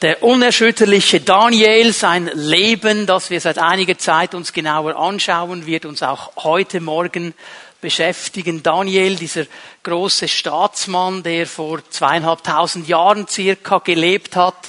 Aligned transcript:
Der 0.00 0.22
unerschütterliche 0.22 1.20
Daniel, 1.20 1.92
sein 1.92 2.30
Leben, 2.32 3.04
das 3.06 3.30
wir 3.30 3.40
seit 3.40 3.58
einiger 3.58 3.98
Zeit 3.98 4.32
uns 4.32 4.52
genauer 4.52 4.94
anschauen, 4.94 5.66
wird 5.66 5.84
uns 5.86 6.04
auch 6.04 6.30
heute 6.36 6.80
Morgen 6.80 7.34
beschäftigen. 7.80 8.62
Daniel, 8.62 9.16
dieser 9.16 9.46
große 9.82 10.28
Staatsmann, 10.28 11.24
der 11.24 11.48
vor 11.48 11.80
zweieinhalbtausend 11.90 12.86
Jahren 12.86 13.26
circa 13.26 13.78
gelebt 13.78 14.36
hat, 14.36 14.68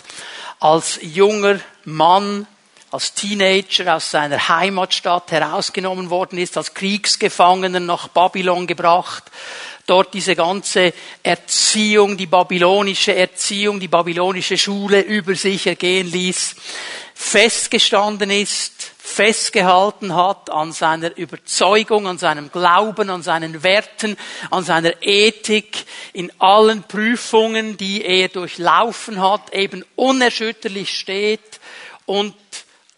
als 0.60 0.97
junger 1.03 1.59
Mann, 1.85 2.47
als 2.89 3.13
Teenager 3.13 3.97
aus 3.97 4.09
seiner 4.09 4.49
Heimatstadt 4.49 5.31
herausgenommen 5.31 6.09
worden 6.09 6.39
ist, 6.39 6.57
als 6.57 6.73
Kriegsgefangener 6.73 7.79
nach 7.79 8.07
Babylon 8.07 8.65
gebracht, 8.65 9.25
dort 9.90 10.13
diese 10.13 10.35
ganze 10.35 10.94
Erziehung, 11.24 12.17
die 12.17 12.28
babylonische 12.28 13.15
Erziehung, 13.15 13.79
die 13.79 13.88
babylonische 13.88 14.58
Schule 14.58 15.01
über 15.01 15.35
sich 15.35 15.67
ergehen 15.67 16.12
ließ, 16.12 16.55
festgestanden 17.15 18.29
ist, 18.29 18.91
festgehalten 18.98 20.15
hat 20.15 20.49
an 20.49 20.71
seiner 20.71 21.17
Überzeugung, 21.17 22.07
an 22.07 22.17
seinem 22.17 22.52
Glauben, 22.52 23.09
an 23.09 23.23
seinen 23.23 23.63
Werten, 23.63 24.15
an 24.52 24.63
seiner 24.63 24.93
Ethik, 25.02 25.85
in 26.13 26.31
allen 26.40 26.84
Prüfungen, 26.84 27.76
die 27.76 28.05
er 28.05 28.29
durchlaufen 28.29 29.21
hat, 29.21 29.53
eben 29.53 29.84
unerschütterlich 29.95 30.98
steht 30.98 31.59
und 32.05 32.35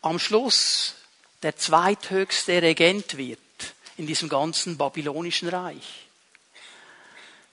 am 0.01 0.19
Schluss 0.19 0.95
der 1.43 1.57
zweithöchste 1.57 2.61
Regent 2.61 3.17
wird 3.17 3.39
in 3.97 4.05
diesem 4.05 4.29
ganzen 4.29 4.77
babylonischen 4.77 5.49
Reich. 5.49 6.10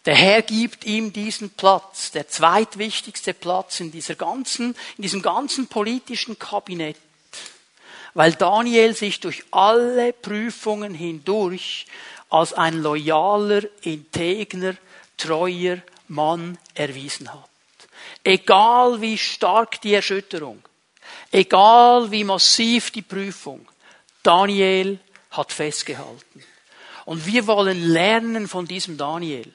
Der 0.09 0.17
Herr 0.17 0.41
gibt 0.41 0.87
ihm 0.87 1.12
diesen 1.12 1.51
Platz, 1.51 2.12
der 2.12 2.27
zweitwichtigste 2.27 3.35
Platz 3.35 3.79
in 3.80 3.93
dieser 3.93 4.15
ganzen, 4.15 4.75
in 4.97 5.03
diesem 5.03 5.21
ganzen 5.21 5.67
politischen 5.67 6.39
Kabinett. 6.39 6.97
Weil 8.15 8.33
Daniel 8.33 8.97
sich 8.97 9.20
durch 9.20 9.45
alle 9.50 10.15
Prüfungen 10.15 10.95
hindurch 10.95 11.84
als 12.31 12.55
ein 12.55 12.81
loyaler, 12.81 13.65
integner, 13.83 14.77
treuer 15.19 15.83
Mann 16.06 16.56
erwiesen 16.72 17.31
hat. 17.31 17.50
Egal 18.25 19.03
wie 19.03 19.19
stark 19.19 19.78
die 19.83 19.93
Erschütterung, 19.93 20.62
egal 21.33 22.11
wie 22.11 22.25
massiv 22.25 22.93
die 22.93 23.03
Prüfung, 23.03 23.69
Daniel 24.22 25.00
hat 25.33 25.53
festgehalten. 25.53 26.43
Und 27.05 27.27
wir 27.27 27.47
wollen 27.47 27.91
lernen 27.91 28.48
von 28.48 28.65
diesem 28.65 28.97
Daniel. 28.97 29.53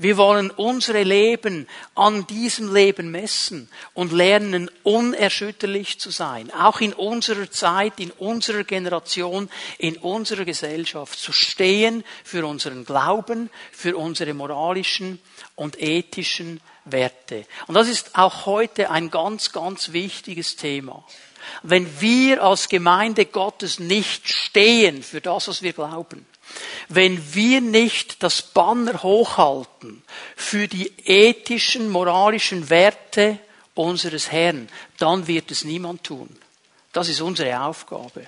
Wir 0.00 0.16
wollen 0.16 0.52
unsere 0.52 1.02
Leben 1.02 1.66
an 1.96 2.24
diesem 2.28 2.72
Leben 2.72 3.10
messen 3.10 3.68
und 3.94 4.12
lernen, 4.12 4.70
unerschütterlich 4.84 5.98
zu 5.98 6.10
sein. 6.10 6.52
Auch 6.52 6.80
in 6.80 6.92
unserer 6.92 7.50
Zeit, 7.50 7.98
in 7.98 8.12
unserer 8.12 8.62
Generation, 8.62 9.50
in 9.76 9.96
unserer 9.96 10.44
Gesellschaft 10.44 11.18
zu 11.18 11.32
stehen 11.32 12.04
für 12.22 12.46
unseren 12.46 12.84
Glauben, 12.84 13.50
für 13.72 13.96
unsere 13.96 14.34
moralischen 14.34 15.18
und 15.56 15.82
ethischen 15.82 16.60
Werte. 16.84 17.44
Und 17.66 17.74
das 17.74 17.88
ist 17.88 18.16
auch 18.16 18.46
heute 18.46 18.90
ein 18.90 19.10
ganz, 19.10 19.50
ganz 19.50 19.92
wichtiges 19.92 20.54
Thema. 20.54 21.04
Wenn 21.64 22.00
wir 22.00 22.44
als 22.44 22.68
Gemeinde 22.68 23.26
Gottes 23.26 23.80
nicht 23.80 24.28
stehen 24.28 25.02
für 25.02 25.20
das, 25.20 25.48
was 25.48 25.62
wir 25.62 25.72
glauben, 25.72 26.24
wenn 26.88 27.34
wir 27.34 27.60
nicht 27.60 28.22
das 28.22 28.42
Banner 28.42 29.02
hochhalten 29.02 30.02
für 30.36 30.68
die 30.68 30.92
ethischen, 31.04 31.88
moralischen 31.88 32.70
Werte 32.70 33.38
unseres 33.74 34.32
Herrn, 34.32 34.68
dann 34.98 35.26
wird 35.26 35.50
es 35.50 35.64
niemand 35.64 36.04
tun. 36.04 36.28
Das 36.92 37.08
ist 37.08 37.20
unsere 37.20 37.60
Aufgabe. 37.60 38.26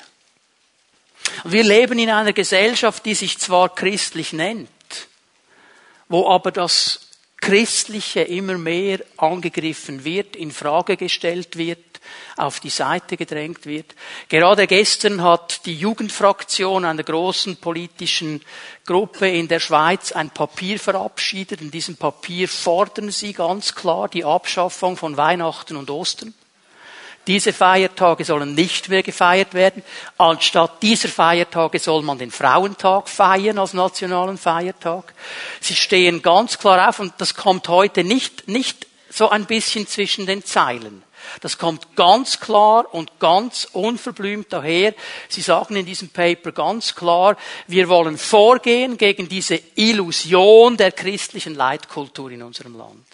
wir 1.44 1.64
leben 1.64 1.98
in 1.98 2.10
einer 2.10 2.32
Gesellschaft, 2.32 3.04
die 3.04 3.14
sich 3.14 3.38
zwar 3.38 3.74
christlich 3.74 4.32
nennt, 4.32 4.68
wo 6.08 6.28
aber 6.28 6.50
das 6.50 7.09
Christliche 7.40 8.20
immer 8.20 8.58
mehr 8.58 9.00
angegriffen 9.16 10.04
wird, 10.04 10.36
in 10.36 10.50
Frage 10.50 10.96
gestellt 10.96 11.56
wird, 11.56 11.78
auf 12.36 12.60
die 12.60 12.70
Seite 12.70 13.16
gedrängt 13.16 13.66
wird. 13.66 13.94
Gerade 14.28 14.66
gestern 14.66 15.22
hat 15.22 15.64
die 15.66 15.74
Jugendfraktion 15.74 16.84
einer 16.84 17.02
großen 17.02 17.56
politischen 17.56 18.42
Gruppe 18.86 19.28
in 19.28 19.48
der 19.48 19.60
Schweiz 19.60 20.12
ein 20.12 20.30
Papier 20.30 20.78
verabschiedet. 20.78 21.60
In 21.60 21.70
diesem 21.70 21.96
Papier 21.96 22.48
fordern 22.48 23.10
sie 23.10 23.32
ganz 23.32 23.74
klar 23.74 24.08
die 24.08 24.24
Abschaffung 24.24 24.96
von 24.96 25.16
Weihnachten 25.16 25.76
und 25.76 25.90
Ostern. 25.90 26.34
Diese 27.26 27.52
Feiertage 27.52 28.24
sollen 28.24 28.54
nicht 28.54 28.88
mehr 28.88 29.02
gefeiert 29.02 29.54
werden. 29.54 29.82
Anstatt 30.16 30.82
dieser 30.82 31.08
Feiertage 31.08 31.78
soll 31.78 32.02
man 32.02 32.18
den 32.18 32.30
Frauentag 32.30 33.08
feiern 33.08 33.58
als 33.58 33.74
nationalen 33.74 34.38
Feiertag. 34.38 35.12
Sie 35.60 35.76
stehen 35.76 36.22
ganz 36.22 36.58
klar 36.58 36.88
auf 36.88 36.98
und 36.98 37.12
das 37.18 37.34
kommt 37.34 37.68
heute 37.68 38.04
nicht, 38.04 38.48
nicht 38.48 38.86
so 39.10 39.28
ein 39.28 39.44
bisschen 39.44 39.86
zwischen 39.86 40.26
den 40.26 40.44
Zeilen. 40.44 41.02
Das 41.40 41.58
kommt 41.58 41.96
ganz 41.96 42.40
klar 42.40 42.92
und 42.94 43.18
ganz 43.18 43.68
unverblümt 43.72 44.52
daher. 44.52 44.94
Sie 45.28 45.42
sagen 45.42 45.76
in 45.76 45.86
diesem 45.86 46.08
Paper 46.08 46.52
ganz 46.52 46.94
klar, 46.94 47.36
wir 47.66 47.88
wollen 47.88 48.16
vorgehen 48.18 48.96
gegen 48.96 49.28
diese 49.28 49.60
Illusion 49.74 50.76
der 50.76 50.92
christlichen 50.92 51.54
Leitkultur 51.54 52.30
in 52.30 52.42
unserem 52.42 52.76
Land. 52.76 53.06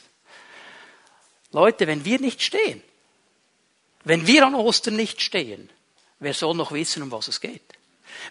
Leute, 1.52 1.86
wenn 1.86 2.04
wir 2.04 2.20
nicht 2.20 2.42
stehen, 2.42 2.82
wenn 4.06 4.26
wir 4.26 4.46
an 4.46 4.54
Ostern 4.54 4.96
nicht 4.96 5.20
stehen, 5.20 5.68
wer 6.18 6.32
soll 6.32 6.54
noch 6.54 6.72
wissen, 6.72 7.02
um 7.02 7.12
was 7.12 7.28
es 7.28 7.40
geht? 7.40 7.60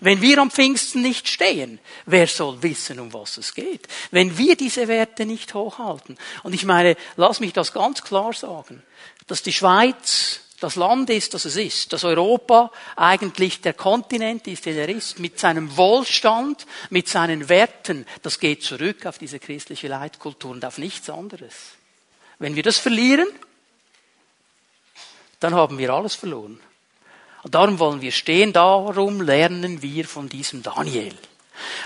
Wenn 0.01 0.21
wir 0.21 0.39
am 0.39 0.49
Pfingsten 0.49 1.03
nicht 1.03 1.29
stehen, 1.29 1.79
wer 2.07 2.25
soll 2.25 2.63
wissen, 2.63 2.99
um 2.99 3.13
was 3.13 3.37
es 3.37 3.53
geht? 3.53 3.87
Wenn 4.09 4.37
wir 4.37 4.55
diese 4.55 4.87
Werte 4.87 5.27
nicht 5.27 5.53
hochhalten. 5.53 6.17
Und 6.41 6.53
ich 6.53 6.65
meine, 6.65 6.97
lass 7.17 7.39
mich 7.39 7.53
das 7.53 7.71
ganz 7.71 8.01
klar 8.01 8.33
sagen 8.33 8.81
dass 9.27 9.43
die 9.43 9.53
Schweiz 9.53 10.41
das 10.59 10.75
Land 10.75 11.09
ist, 11.09 11.33
das 11.33 11.45
es 11.45 11.57
ist, 11.57 11.91
dass 11.91 12.03
Europa 12.05 12.71
eigentlich 12.95 13.61
der 13.61 13.73
Kontinent 13.73 14.47
ist, 14.47 14.65
den 14.65 14.77
er 14.77 14.87
ist, 14.87 15.19
mit 15.19 15.37
seinem 15.37 15.75
Wohlstand, 15.75 16.65
mit 16.89 17.09
seinen 17.09 17.49
Werten, 17.49 18.05
das 18.21 18.39
geht 18.39 18.63
zurück 18.63 19.05
auf 19.05 19.17
diese 19.17 19.39
christliche 19.39 19.89
Leitkultur 19.89 20.51
und 20.51 20.63
auf 20.63 20.77
nichts 20.77 21.09
anderes. 21.09 21.53
Wenn 22.39 22.55
wir 22.55 22.63
das 22.63 22.77
verlieren, 22.77 23.27
dann 25.45 25.53
haben 25.53 25.77
wir 25.77 25.91
alles 25.91 26.15
verloren. 26.15 26.59
Und 27.43 27.53
darum 27.53 27.77
wollen 27.77 28.01
wir 28.01 28.11
stehen, 28.11 28.51
darum 28.51 29.21
lernen 29.21 29.83
wir 29.83 30.05
von 30.05 30.27
diesem 30.27 30.63
Daniel. 30.63 31.13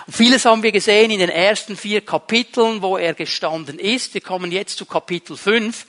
Und 0.08 0.16
vieles 0.16 0.46
haben 0.46 0.64
wir 0.64 0.72
gesehen 0.72 1.12
in 1.12 1.20
den 1.20 1.30
ersten 1.30 1.75
vier 1.75 2.00
Kapiteln, 2.00 2.81
wo 2.81 2.96
er 2.96 3.14
gestanden 3.14 3.78
ist. 3.78 4.14
Wir 4.14 4.22
kommen 4.22 4.53
jetzt 4.53 4.78
zu 4.78 4.86
Kapitel 4.86 5.36
5. 5.36 5.86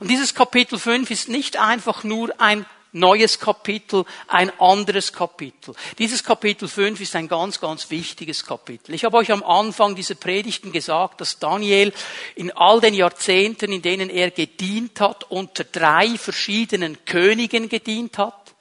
Und 0.00 0.10
dieses 0.10 0.34
Kapitel 0.34 0.80
5 0.80 1.12
ist 1.12 1.28
nicht 1.28 1.56
einfach 1.58 2.02
nur 2.02 2.34
ein 2.40 2.66
neues 2.92 3.38
Kapitel, 3.38 4.04
ein 4.28 4.50
anderes 4.60 5.12
Kapitel. 5.12 5.74
Dieses 5.98 6.22
Kapitel 6.22 6.68
5 6.68 7.00
ist 7.00 7.16
ein 7.16 7.28
ganz, 7.28 7.60
ganz 7.60 7.90
wichtiges 7.90 8.44
Kapitel. 8.44 8.94
Ich 8.94 9.04
habe 9.04 9.16
euch 9.16 9.32
am 9.32 9.42
Anfang 9.42 9.94
dieser 9.94 10.14
Predigten 10.14 10.72
gesagt, 10.72 11.20
dass 11.20 11.38
Daniel 11.38 11.92
in 12.34 12.50
all 12.52 12.80
den 12.80 12.94
Jahrzehnten, 12.94 13.72
in 13.72 13.82
denen 13.82 14.10
er 14.10 14.30
gedient 14.30 15.00
hat, 15.00 15.30
unter 15.30 15.64
drei 15.64 16.16
verschiedenen 16.18 17.04
Königen 17.04 17.68
gedient 17.68 18.18
hat. 18.18 18.54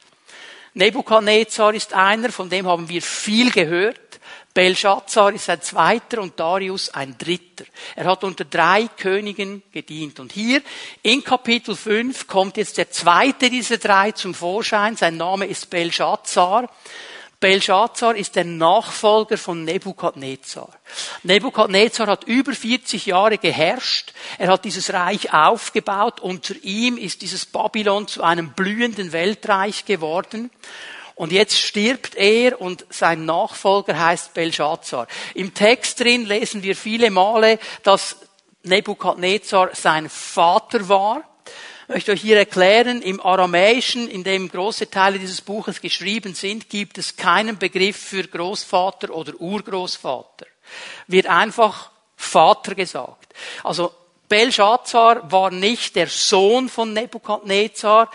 Nebukadnezar 0.74 1.74
ist 1.74 1.94
einer, 1.94 2.32
von 2.32 2.50
dem 2.50 2.66
haben 2.66 2.88
wir 2.88 3.02
viel 3.02 3.52
gehört. 3.52 4.00
Belshazzar 4.54 5.32
ist 5.34 5.50
ein 5.50 5.62
zweiter 5.62 6.22
und 6.22 6.40
Darius 6.40 6.90
ein 6.90 7.18
dritter. 7.18 7.64
Er 7.96 8.06
hat 8.06 8.24
unter 8.24 8.44
drei 8.44 8.90
Königen 8.98 9.64
gedient. 9.72 10.20
Und 10.20 10.34
hier 10.34 10.62
in 11.04 11.24
Kapitel 11.24 11.76
5 11.76 12.28
kommt 12.28 12.58
jetzt 12.58 12.78
der 12.78 12.92
zweite 12.92 13.50
dieser 13.50 13.78
drei 13.78 14.12
zum 14.12 14.34
Vorschein. 14.34 14.98
Sein 14.98 15.18
Name 15.18 15.46
ist 15.46 15.70
Belshazzar. 15.70 16.70
Belshazzar 17.40 18.16
ist 18.16 18.36
der 18.36 18.44
Nachfolger 18.44 19.36
von 19.36 19.64
Nebukadnezar. 19.64 20.70
Nebukadnezar 21.24 22.06
hat 22.06 22.26
über 22.26 22.54
40 22.54 23.08
Jahre 23.08 23.40
geherrscht. 23.40 24.14
Er 24.38 24.50
hat 24.50 24.64
dieses 24.64 24.94
Reich 24.94 25.34
aufgebaut. 25.34 26.20
Unter 26.20 26.54
ihm 26.62 26.98
ist 26.98 27.24
dieses 27.24 27.48
Babylon 27.48 28.08
zu 28.08 28.22
einem 28.22 28.52
blühenden 28.52 29.12
Weltreich 29.12 29.86
geworden. 29.86 30.52
Und 31.22 31.32
jetzt 31.32 31.60
stirbt 31.60 32.16
er 32.16 32.60
und 32.60 32.84
sein 32.90 33.26
Nachfolger 33.26 34.00
heißt 34.00 34.34
Belshazzar. 34.34 35.06
Im 35.36 35.54
Text 35.54 36.00
drin 36.00 36.26
lesen 36.26 36.64
wir 36.64 36.76
viele 36.76 37.12
Male, 37.12 37.60
dass 37.84 38.16
Nebukadnezar 38.64 39.70
sein 39.76 40.10
Vater 40.10 40.90
war. 40.90 41.22
Ich 41.84 41.94
möchte 41.94 42.14
euch 42.14 42.22
hier 42.22 42.38
erklären, 42.38 43.04
im 43.04 43.22
Aramäischen, 43.22 44.10
in 44.10 44.24
dem 44.24 44.50
große 44.50 44.90
Teile 44.90 45.20
dieses 45.20 45.42
Buches 45.42 45.80
geschrieben 45.80 46.34
sind, 46.34 46.72
gibt 46.72 46.98
es 46.98 47.16
keinen 47.16 47.60
Begriff 47.60 47.98
für 47.98 48.24
Großvater 48.24 49.12
oder 49.12 49.40
Urgroßvater. 49.40 50.48
Wird 51.06 51.28
einfach 51.28 51.92
Vater 52.16 52.74
gesagt. 52.74 53.32
Also 53.64 53.94
Belshazzar 54.28 55.32
war 55.32 55.52
nicht 55.52 55.96
der 55.96 56.08
Sohn 56.08 56.68
von 56.68 56.94
Nebukadnezar. 56.94 58.10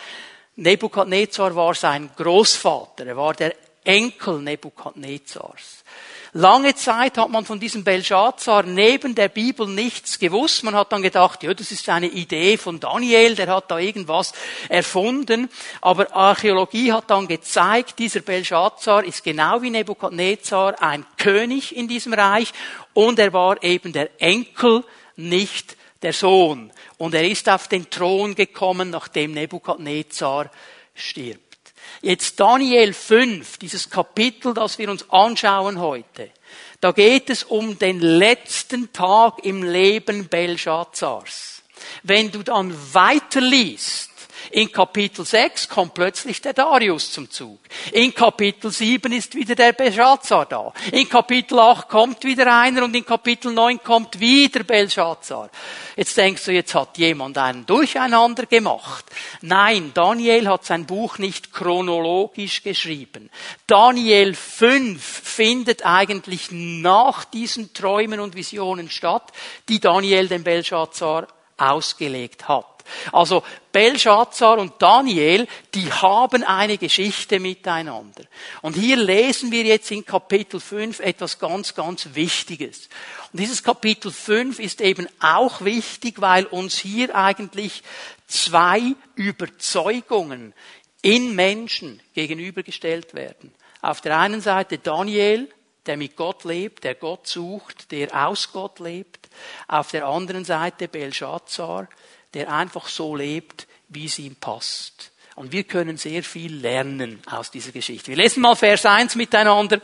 Nebukadnezar 0.56 1.54
war 1.54 1.74
sein 1.74 2.10
Großvater. 2.16 3.06
Er 3.06 3.16
war 3.16 3.34
der 3.34 3.54
Enkel 3.84 4.40
Nebukadnezars. 4.40 5.84
Lange 6.32 6.74
Zeit 6.74 7.16
hat 7.16 7.30
man 7.30 7.46
von 7.46 7.60
diesem 7.60 7.84
Belshazzar 7.84 8.62
neben 8.64 9.14
der 9.14 9.28
Bibel 9.28 9.66
nichts 9.66 10.18
gewusst. 10.18 10.64
Man 10.64 10.74
hat 10.74 10.92
dann 10.92 11.00
gedacht, 11.00 11.42
ja, 11.42 11.54
das 11.54 11.72
ist 11.72 11.88
eine 11.88 12.08
Idee 12.08 12.58
von 12.58 12.80
Daniel, 12.80 13.34
der 13.34 13.46
hat 13.46 13.70
da 13.70 13.78
irgendwas 13.78 14.32
erfunden. 14.68 15.48
Aber 15.80 16.14
Archäologie 16.14 16.92
hat 16.92 17.10
dann 17.10 17.28
gezeigt, 17.28 17.98
dieser 17.98 18.20
Belshazzar 18.20 19.04
ist 19.04 19.24
genau 19.24 19.62
wie 19.62 19.70
Nebukadnezar 19.70 20.82
ein 20.82 21.06
König 21.16 21.74
in 21.74 21.88
diesem 21.88 22.12
Reich 22.12 22.52
und 22.92 23.18
er 23.18 23.32
war 23.32 23.62
eben 23.62 23.92
der 23.92 24.10
Enkel, 24.20 24.84
nicht 25.16 25.76
der 26.02 26.12
Sohn. 26.12 26.72
Und 26.98 27.14
er 27.14 27.28
ist 27.28 27.48
auf 27.48 27.68
den 27.68 27.88
Thron 27.90 28.34
gekommen, 28.34 28.90
nachdem 28.90 29.32
Nebukadnezar 29.32 30.50
stirbt. 30.94 31.42
Jetzt 32.02 32.38
Daniel 32.38 32.92
5, 32.92 33.58
dieses 33.58 33.88
Kapitel, 33.88 34.54
das 34.54 34.78
wir 34.78 34.90
uns 34.90 35.08
anschauen 35.10 35.80
heute. 35.80 36.30
Da 36.80 36.92
geht 36.92 37.30
es 37.30 37.42
um 37.44 37.78
den 37.78 38.00
letzten 38.00 38.92
Tag 38.92 39.44
im 39.44 39.62
Leben 39.62 40.28
Belshazzars. 40.28 41.62
Wenn 42.02 42.30
du 42.30 42.42
dann 42.42 42.74
weiterliest, 42.92 44.10
in 44.50 44.70
Kapitel 44.70 45.24
6 45.24 45.68
kommt 45.68 45.94
plötzlich 45.94 46.40
der 46.40 46.52
Darius 46.52 47.12
zum 47.12 47.30
Zug. 47.30 47.58
In 47.92 48.14
Kapitel 48.14 48.70
7 48.70 49.12
ist 49.12 49.34
wieder 49.34 49.54
der 49.54 49.72
Belshazzar 49.72 50.46
da. 50.46 50.72
In 50.92 51.08
Kapitel 51.08 51.58
8 51.58 51.88
kommt 51.88 52.24
wieder 52.24 52.54
einer 52.54 52.84
und 52.84 52.94
in 52.94 53.04
Kapitel 53.04 53.52
9 53.52 53.82
kommt 53.82 54.20
wieder 54.20 54.64
Belshazzar. 54.64 55.50
Jetzt 55.96 56.16
denkst 56.16 56.44
du, 56.44 56.52
jetzt 56.52 56.74
hat 56.74 56.98
jemand 56.98 57.38
einen 57.38 57.66
Durcheinander 57.66 58.46
gemacht. 58.46 59.04
Nein, 59.40 59.92
Daniel 59.94 60.48
hat 60.48 60.64
sein 60.64 60.86
Buch 60.86 61.18
nicht 61.18 61.52
chronologisch 61.52 62.62
geschrieben. 62.62 63.30
Daniel 63.66 64.34
5 64.34 65.02
findet 65.02 65.84
eigentlich 65.84 66.48
nach 66.50 67.24
diesen 67.24 67.72
Träumen 67.72 68.20
und 68.20 68.36
Visionen 68.36 68.90
statt, 68.90 69.32
die 69.68 69.80
Daniel 69.80 70.28
dem 70.28 70.44
Belshazzar 70.44 71.28
ausgelegt 71.56 72.48
hat. 72.48 72.75
Also 73.12 73.42
Belshazzar 73.72 74.58
und 74.58 74.74
Daniel, 74.78 75.46
die 75.74 75.90
haben 75.92 76.42
eine 76.44 76.78
Geschichte 76.78 77.40
miteinander. 77.40 78.24
Und 78.62 78.74
hier 78.74 78.96
lesen 78.96 79.50
wir 79.52 79.64
jetzt 79.64 79.90
in 79.90 80.04
Kapitel 80.04 80.60
5 80.60 81.00
etwas 81.00 81.38
ganz, 81.38 81.74
ganz 81.74 82.08
Wichtiges. 82.14 82.88
Und 83.32 83.40
dieses 83.40 83.62
Kapitel 83.62 84.10
5 84.10 84.58
ist 84.58 84.80
eben 84.80 85.08
auch 85.20 85.62
wichtig, 85.62 86.20
weil 86.20 86.46
uns 86.46 86.78
hier 86.78 87.14
eigentlich 87.14 87.82
zwei 88.26 88.94
Überzeugungen 89.14 90.54
in 91.02 91.34
Menschen 91.34 92.00
gegenübergestellt 92.14 93.14
werden. 93.14 93.54
Auf 93.82 94.00
der 94.00 94.18
einen 94.18 94.40
Seite 94.40 94.78
Daniel, 94.78 95.48
der 95.86 95.96
mit 95.96 96.16
Gott 96.16 96.44
lebt, 96.44 96.84
der 96.84 96.94
Gott 96.94 97.26
sucht, 97.26 97.92
der 97.92 98.26
aus 98.26 98.52
Gott 98.52 98.80
lebt. 98.80 99.28
Auf 99.68 99.90
der 99.90 100.06
anderen 100.06 100.44
Seite 100.44 100.88
Belshazzar, 100.88 101.88
der 102.36 102.52
einfach 102.52 102.86
so 102.86 103.16
lebt, 103.16 103.66
wie 103.88 104.04
es 104.04 104.18
ihm 104.18 104.36
passt. 104.36 105.10
Und 105.36 105.52
wir 105.52 105.64
können 105.64 105.96
sehr 105.96 106.22
viel 106.22 106.54
lernen 106.54 107.22
aus 107.30 107.50
dieser 107.50 107.72
Geschichte. 107.72 108.08
Wir 108.08 108.16
lesen 108.16 108.42
mal 108.42 108.54
Vers 108.54 108.84
1 108.84 109.14
miteinander. 109.14 109.80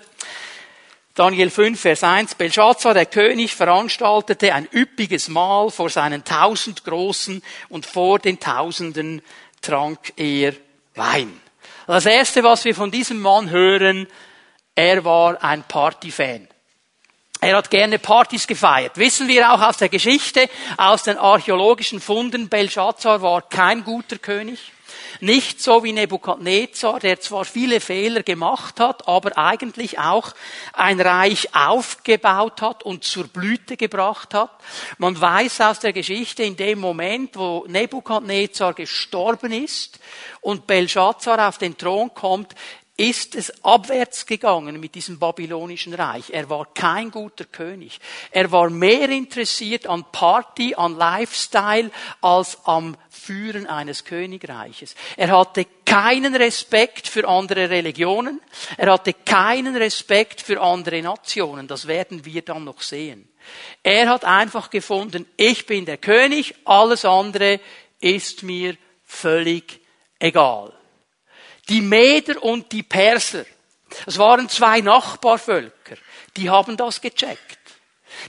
Daniel 1.15 1.49
5, 1.49 1.81
Vers 1.81 2.05
1. 2.05 2.35
Belshazzar, 2.35 2.93
der 2.93 3.07
König, 3.07 3.55
veranstaltete 3.55 4.53
ein 4.53 4.69
üppiges 4.71 5.29
Mahl 5.29 5.71
vor 5.71 5.89
seinen 5.89 6.25
tausend 6.25 6.85
Großen 6.85 7.43
und 7.71 7.87
vor 7.87 8.19
den 8.19 8.39
Tausenden 8.39 9.23
trank 9.63 10.13
er 10.19 10.53
Wein. 10.95 11.41
Das 11.87 12.05
erste, 12.05 12.43
was 12.45 12.67
wir 12.67 12.75
von 12.75 12.91
diesem 12.91 13.21
Mann 13.23 13.49
hören, 13.49 14.07
er 14.75 15.07
war 15.07 15.43
ein 15.43 15.63
Partyfan. 15.63 16.49
Er 17.43 17.57
hat 17.57 17.71
gerne 17.71 17.99
Partys 17.99 18.47
gefeiert. 18.47 18.97
Wissen 18.99 19.27
wir 19.27 19.53
auch 19.53 19.61
aus 19.61 19.77
der 19.77 19.89
Geschichte, 19.89 20.49
aus 20.77 21.03
den 21.03 21.19
archäologischen 21.19 22.01
Funden, 22.01 22.49
Belshazzar 22.49 23.21
war 23.21 23.43
kein 23.43 23.83
guter 23.83 24.19
König. 24.19 24.71
Nicht 25.19 25.61
so 25.61 25.83
wie 25.83 25.93
Nebukadnezar, 25.93 27.01
der 27.01 27.21
zwar 27.21 27.45
viele 27.45 27.81
Fehler 27.81 28.23
gemacht 28.23 28.79
hat, 28.79 29.09
aber 29.09 29.37
eigentlich 29.37 29.99
auch 29.99 30.35
ein 30.73 31.01
Reich 31.01 31.53
aufgebaut 31.53 32.63
hat 32.63 32.85
und 32.85 33.03
zur 33.03 33.27
Blüte 33.27 33.77
gebracht 33.77 34.35
hat. 34.35 34.51
Man 34.99 35.21
weiß 35.21 35.63
aus 35.63 35.81
der 35.81 35.93
Geschichte, 35.93 36.45
in 36.45 36.57
dem 36.57 36.79
Moment, 36.79 37.37
wo 37.37 37.65
Nebukadnezar 37.67 38.73
gestorben 38.73 39.53
ist 39.53 39.99
und 40.43 40.69
Belshazzar 40.69 41.49
auf 41.49 41.59
den 41.59 41.77
Thron 41.77 42.15
kommt, 42.15 42.55
ist 43.03 43.35
es 43.35 43.65
abwärts 43.65 44.27
gegangen 44.27 44.79
mit 44.79 44.95
diesem 44.95 45.19
babylonischen 45.19 45.93
Reich. 45.93 46.31
Er 46.31 46.49
war 46.49 46.73
kein 46.73 47.11
guter 47.11 47.45
König. 47.45 47.99
Er 48.31 48.53
war 48.53 48.71
mehr 48.71 49.09
interessiert 49.11 49.89
an 49.89 50.05
Party, 50.13 50.77
an 50.77 50.97
Lifestyle, 50.97 51.91
als 52.21 52.59
am 52.63 52.97
Führen 53.11 53.67
eines 53.67 54.05
Königreiches. 54.05 54.95
Er 55.17 55.37
hatte 55.37 55.67
keinen 55.85 56.37
Respekt 56.37 57.09
für 57.09 57.27
andere 57.27 57.71
Religionen. 57.71 58.41
Er 58.77 58.93
hatte 58.93 59.15
keinen 59.15 59.75
Respekt 59.75 60.41
für 60.41 60.61
andere 60.61 61.03
Nationen. 61.03 61.67
Das 61.67 61.89
werden 61.89 62.25
wir 62.25 62.43
dann 62.43 62.63
noch 62.63 62.83
sehen. 62.83 63.29
Er 63.83 64.11
hat 64.11 64.25
einfach 64.25 64.71
gefunden, 64.71 65.27
ich 65.37 65.67
bin 65.67 65.87
der 65.87 65.99
König, 65.99 66.55
alles 66.65 67.05
andere 67.05 67.59
ist 67.99 68.45
mir 68.45 68.77
völlig 69.05 69.81
egal. 70.21 70.73
Die 71.69 71.81
Meder 71.81 72.43
und 72.43 72.73
die 72.73 72.83
Perser, 72.83 73.45
das 74.05 74.19
waren 74.19 74.49
zwei 74.49 74.81
Nachbarvölker, 74.81 75.97
die 76.37 76.51
haben 76.51 76.77
das 76.77 77.01
gecheckt. 77.01 77.59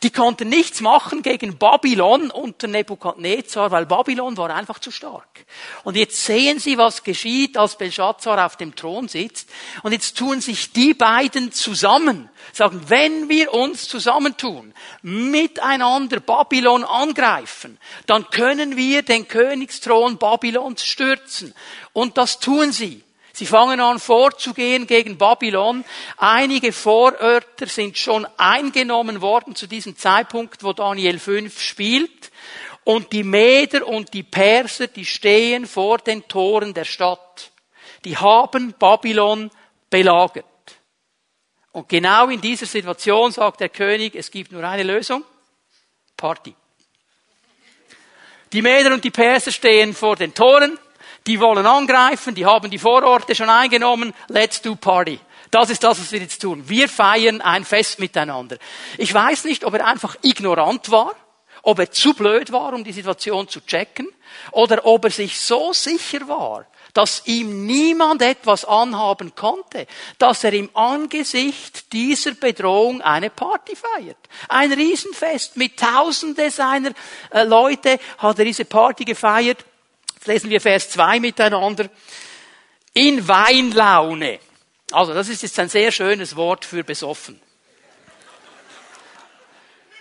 Die 0.02 0.10
konnten 0.10 0.50
nichts 0.50 0.82
machen 0.82 1.22
gegen 1.22 1.58
Babylon 1.58 2.32
unter 2.32 2.68
Nebukadnezar, 2.68 3.72
weil 3.72 3.86
Babylon 3.86 4.38
war 4.38 4.50
einfach 4.50 4.80
zu 4.80 4.92
stark. 4.92 5.46
Und 5.84 5.96
jetzt 5.96 6.24
sehen 6.24 6.60
Sie, 6.60 6.78
was 6.78 7.04
geschieht, 7.04 7.58
als 7.58 7.78
Belshazzar 7.78 8.46
auf 8.46 8.58
dem 8.58 8.76
Thron 8.76 9.08
sitzt. 9.08 9.50
Und 9.84 9.92
jetzt 9.92 10.18
tun 10.18 10.42
sich 10.42 10.72
die 10.72 10.94
beiden 10.94 11.52
zusammen, 11.52 12.30
sagen, 12.54 12.82
wenn 12.88 13.30
wir 13.30 13.54
uns 13.54 13.88
zusammentun, 13.88 14.74
miteinander 15.02 16.20
Babylon 16.20 16.84
angreifen, 16.84 17.78
dann 18.06 18.30
können 18.30 18.76
wir 18.76 19.04
den 19.04 19.28
Königsthron 19.28 20.18
Babylons 20.18 20.84
stürzen. 20.84 21.54
Und 21.92 22.18
das 22.18 22.40
tun 22.40 22.72
sie. 22.72 23.04
Sie 23.36 23.48
fangen 23.48 23.80
an 23.80 24.00
vorzugehen 24.00 24.86
gegen 24.86 25.18
Babylon. 25.18 25.84
Einige 26.18 26.72
Vorörter 26.72 27.66
sind 27.66 27.98
schon 27.98 28.28
eingenommen 28.38 29.22
worden 29.22 29.56
zu 29.56 29.66
diesem 29.66 29.98
Zeitpunkt, 29.98 30.64
wo 30.64 30.72
Daniel 30.72 31.18
5 31.18 31.60
spielt. 31.60 32.32
Und 32.84 33.12
die 33.12 33.24
Meder 33.24 33.88
und 33.88 34.14
die 34.14 34.22
Perser, 34.22 34.86
die 34.86 35.06
stehen 35.06 35.66
vor 35.66 35.98
den 35.98 36.28
Toren 36.28 36.76
der 36.76 36.86
Stadt. 36.86 37.52
Die 38.06 38.18
haben 38.18 38.76
Babylon 38.78 39.50
belagert. 39.90 40.46
Und 41.72 41.90
genau 41.90 42.30
in 42.30 42.40
dieser 42.40 42.68
Situation 42.68 43.32
sagt 43.32 43.62
der 43.62 43.70
König, 43.70 44.14
es 44.14 44.30
gibt 44.30 44.52
nur 44.52 44.64
eine 44.64 44.84
Lösung. 44.84 45.24
Party. 46.16 46.54
Die 48.52 48.62
Meder 48.62 48.94
und 48.94 49.04
die 49.04 49.10
Perser 49.10 49.52
stehen 49.52 49.96
vor 49.96 50.16
den 50.18 50.36
Toren. 50.36 50.78
Die 51.28 51.40
wollen 51.40 51.66
angreifen, 51.66 52.36
die 52.36 52.46
haben 52.46 52.70
die 52.70 52.80
Vororte 52.80 53.34
schon 53.34 53.50
eingenommen. 53.50 54.14
Let's 54.28 54.62
do 54.62 54.76
party. 54.76 55.20
Das 55.52 55.70
ist 55.70 55.84
das, 55.84 56.00
was 56.00 56.12
wir 56.12 56.20
jetzt 56.20 56.42
tun. 56.42 56.64
Wir 56.68 56.90
feiern 56.90 57.40
ein 57.40 57.64
Fest 57.64 58.00
miteinander. 58.00 58.58
Ich 58.98 59.14
weiß 59.14 59.46
nicht, 59.46 59.64
ob 59.66 59.76
er 59.76 59.86
einfach 59.86 60.16
ignorant 60.24 60.90
war, 60.90 61.14
ob 61.62 61.80
er 61.80 61.92
zu 61.92 62.14
blöd 62.14 62.52
war, 62.52 62.74
um 62.74 62.84
die 62.84 62.92
Situation 62.92 63.48
zu 63.48 63.62
checken, 63.62 64.08
oder 64.52 64.86
ob 64.86 65.06
er 65.06 65.12
sich 65.12 65.40
so 65.40 65.72
sicher 65.72 66.28
war, 66.28 66.66
dass 66.94 67.22
ihm 67.26 67.66
niemand 67.66 68.22
etwas 68.22 68.66
anhaben 68.66 69.36
konnte, 69.36 69.88
dass 70.18 70.44
er 70.44 70.54
im 70.54 70.70
Angesicht 70.76 71.94
dieser 71.94 72.32
Bedrohung 72.32 73.02
eine 73.02 73.30
Party 73.30 73.76
feiert. 73.76 74.18
Ein 74.50 74.74
Riesenfest 74.74 75.56
mit 75.56 75.80
Tausende 75.80 76.52
seiner 76.52 76.92
äh, 77.32 77.44
Leute 77.44 78.00
hat 78.18 78.40
er 78.40 78.46
diese 78.46 78.66
Party 78.66 79.06
gefeiert 79.06 79.66
Jetzt 80.24 80.28
lesen 80.30 80.52
wir 80.52 80.62
Vers 80.62 80.90
2 80.92 81.20
miteinander. 81.20 81.90
In 82.94 83.28
Weinlaune. 83.28 84.40
Also, 84.94 85.14
das 85.14 85.28
ist 85.28 85.44
jetzt 85.44 85.60
ein 85.60 85.68
sehr 85.68 85.92
schönes 85.92 86.38
Wort 86.38 86.64
für 86.64 86.86
besoffen. 86.86 87.42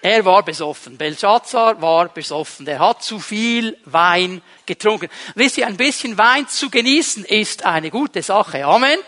Er 0.01 0.25
war 0.25 0.45
besoffen. 0.45 0.97
Belshazzar 0.97 1.83
war 1.83 2.09
besoffen. 2.09 2.69
Er 2.69 2.79
hat 2.79 3.03
zu 3.03 3.19
viel 3.19 3.77
Wein 3.85 4.43
getrunken. 4.65 5.09
Wisst 5.35 5.59
ihr, 5.59 5.67
ein 5.67 5.77
bisschen 5.77 6.17
Wein 6.17 6.47
zu 6.47 6.71
genießen 6.71 7.25
ist 7.25 7.65
eine 7.65 7.91
gute 7.91 8.23
Sache. 8.23 8.65
Amen. 8.65 9.01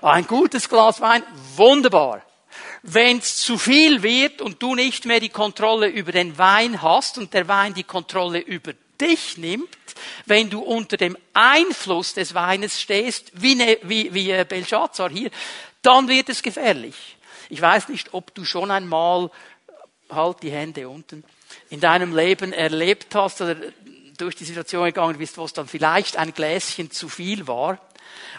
Ein 0.00 0.28
gutes 0.28 0.68
Glas 0.68 1.00
Wein, 1.00 1.24
wunderbar. 1.56 2.22
wenn 2.82 3.18
es 3.18 3.38
zu 3.38 3.58
viel 3.58 4.04
wird 4.04 4.40
und 4.40 4.62
du 4.62 4.76
nicht 4.76 5.06
mehr 5.06 5.18
die 5.18 5.28
Kontrolle 5.28 5.88
über 5.88 6.12
den 6.12 6.38
Wein 6.38 6.82
hast 6.82 7.18
und 7.18 7.34
der 7.34 7.48
Wein 7.48 7.74
die 7.74 7.84
Kontrolle 7.84 8.38
über 8.38 8.74
dich 9.02 9.36
nimmt, 9.36 9.68
wenn 10.26 10.48
du 10.48 10.60
unter 10.60 10.96
dem 10.96 11.16
Einfluss 11.34 12.14
des 12.14 12.34
Weines 12.34 12.80
stehst, 12.80 13.32
wie, 13.34 13.54
ne, 13.54 13.78
wie, 13.82 14.14
wie 14.14 14.30
äh, 14.30 14.46
Belshazzar 14.48 15.10
hier, 15.10 15.30
dann 15.82 16.08
wird 16.08 16.28
es 16.28 16.42
gefährlich. 16.42 17.16
Ich 17.48 17.60
weiß 17.60 17.88
nicht, 17.88 18.14
ob 18.14 18.34
du 18.34 18.44
schon 18.44 18.70
einmal, 18.70 19.30
halt 20.08 20.42
die 20.42 20.50
Hände 20.50 20.88
unten, 20.88 21.24
in 21.70 21.80
deinem 21.80 22.16
Leben 22.16 22.52
erlebt 22.52 23.14
hast 23.14 23.40
oder 23.40 23.56
durch 24.16 24.36
die 24.36 24.44
Situation 24.44 24.84
gegangen 24.84 25.18
bist, 25.18 25.36
wo 25.36 25.44
es 25.44 25.52
dann 25.52 25.66
vielleicht 25.66 26.16
ein 26.16 26.32
Gläschen 26.32 26.90
zu 26.90 27.08
viel 27.08 27.46
war. 27.46 27.78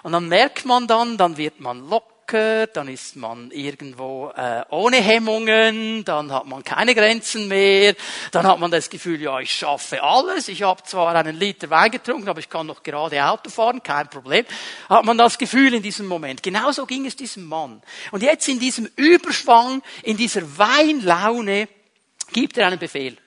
Und 0.04 0.14
dann 0.14 0.28
merkt 0.28 0.66
man 0.66 0.88
dann, 0.88 1.18
dann 1.18 1.38
wird 1.38 1.60
man 1.60 1.90
locker 1.90 2.13
locker, 2.24 2.68
dann 2.68 2.88
ist 2.88 3.16
man 3.16 3.52
irgendwo 3.52 4.32
äh, 4.36 4.64
ohne 4.70 4.98
Hemmungen, 4.98 6.04
dann 6.06 6.32
hat 6.32 6.46
man 6.46 6.64
keine 6.64 6.96
Grenzen 6.96 7.48
mehr, 7.48 7.96
dann 8.32 8.46
hat 8.48 8.60
man 8.60 8.72
das 8.72 8.90
Gefühl, 8.90 9.22
ja, 9.22 9.40
ich 9.40 9.52
schaffe 9.52 10.02
alles, 10.02 10.48
ich 10.48 10.64
habe 10.64 10.84
zwar 10.84 11.16
einen 11.16 11.38
Liter 11.38 11.70
Wein 11.70 11.92
getrunken, 11.92 12.30
aber 12.30 12.40
ich 12.40 12.50
kann 12.50 12.68
noch 12.68 12.84
gerade 12.84 13.24
Auto 13.26 13.50
fahren, 13.50 13.82
kein 13.84 14.10
Problem. 14.10 14.46
Hat 14.90 15.06
man 15.06 15.18
das 15.18 15.38
Gefühl 15.38 15.74
in 15.74 15.84
diesem 15.84 16.08
Moment. 16.08 16.42
Genauso 16.44 16.86
ging 16.86 17.06
es 17.06 17.16
diesem 17.16 17.46
Mann. 17.46 17.82
Und 18.12 18.24
jetzt 18.24 18.48
in 18.48 18.60
diesem 18.60 18.90
Überschwang, 18.96 19.82
in 20.04 20.18
dieser 20.18 20.58
Weinlaune, 20.58 21.68
gibt 22.32 22.58
er 22.58 22.68
einen 22.68 22.80
Befehl. 22.80 23.18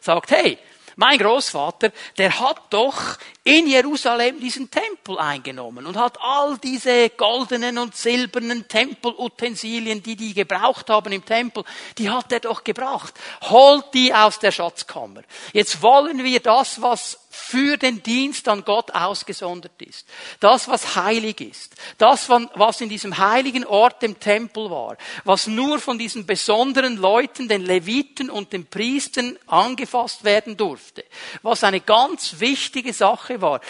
Sagt, 0.00 0.30
hey, 0.30 0.58
mein 0.96 1.18
Großvater, 1.18 1.92
der 2.18 2.38
hat 2.38 2.60
doch 2.70 3.18
in 3.42 3.66
Jerusalem 3.66 4.40
diesen 4.40 4.70
Tempel 4.70 5.18
eingenommen 5.18 5.86
und 5.86 5.96
hat 5.96 6.18
all 6.20 6.56
diese 6.58 7.10
goldenen 7.10 7.78
und 7.78 7.96
silbernen 7.96 8.66
Tempelutensilien, 8.68 10.02
die 10.02 10.16
die 10.16 10.34
gebraucht 10.34 10.88
haben 10.90 11.12
im 11.12 11.24
Tempel, 11.24 11.64
die 11.98 12.08
hat 12.08 12.32
er 12.32 12.40
doch 12.40 12.64
gebracht. 12.64 13.14
Holt 13.42 13.86
die 13.92 14.14
aus 14.14 14.38
der 14.38 14.52
Schatzkammer. 14.52 15.22
Jetzt 15.52 15.82
wollen 15.82 16.22
wir 16.24 16.40
das, 16.40 16.80
was 16.80 17.18
für 17.36 17.76
den 17.76 18.02
Dienst 18.02 18.48
an 18.48 18.64
Gott 18.64 18.92
ausgesondert 18.92 19.82
ist. 19.82 20.08
Das, 20.38 20.68
was 20.68 20.94
heilig 20.94 21.40
ist. 21.40 21.74
Das, 21.98 22.28
was 22.28 22.80
in 22.80 22.88
diesem 22.88 23.18
heiligen 23.18 23.66
Ort 23.66 24.02
im 24.04 24.20
Tempel 24.20 24.70
war. 24.70 24.96
Was 25.24 25.48
nur 25.48 25.80
von 25.80 25.98
diesen 25.98 26.26
besonderen 26.26 26.96
Leuten, 26.96 27.48
den 27.48 27.62
Leviten 27.62 28.30
und 28.30 28.52
den 28.52 28.66
Priestern 28.66 29.36
angefasst 29.46 30.22
werden 30.22 30.56
durfte. 30.56 31.04
Was 31.42 31.64
eine 31.64 31.80
ganz 31.80 32.38
wichtige 32.38 32.92
Sache 32.92 33.42
war. 33.42 33.60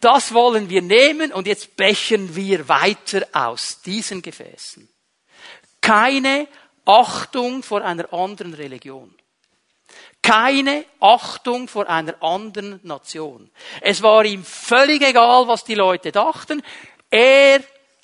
Das 0.00 0.34
wollen 0.34 0.68
wir 0.68 0.82
nehmen 0.82 1.32
und 1.32 1.46
jetzt 1.46 1.76
bechern 1.76 2.34
wir 2.34 2.68
weiter 2.68 3.26
aus 3.32 3.82
diesen 3.82 4.20
Gefäßen. 4.20 4.88
Keine 5.80 6.48
Achtung 6.84 7.62
vor 7.62 7.82
einer 7.82 8.12
anderen 8.12 8.54
Religion. 8.54 9.14
Keine 10.22 10.84
Achtung 11.00 11.68
vor 11.68 11.88
einer 11.88 12.22
anderen 12.22 12.80
Nation. 12.82 13.50
Es 13.80 14.02
war 14.02 14.24
ihm 14.24 14.44
völlig 14.44 15.02
egal, 15.02 15.48
was 15.48 15.64
die 15.64 15.74
Leute 15.74 16.12
dachten. 16.12 16.62
Er 17.10 17.60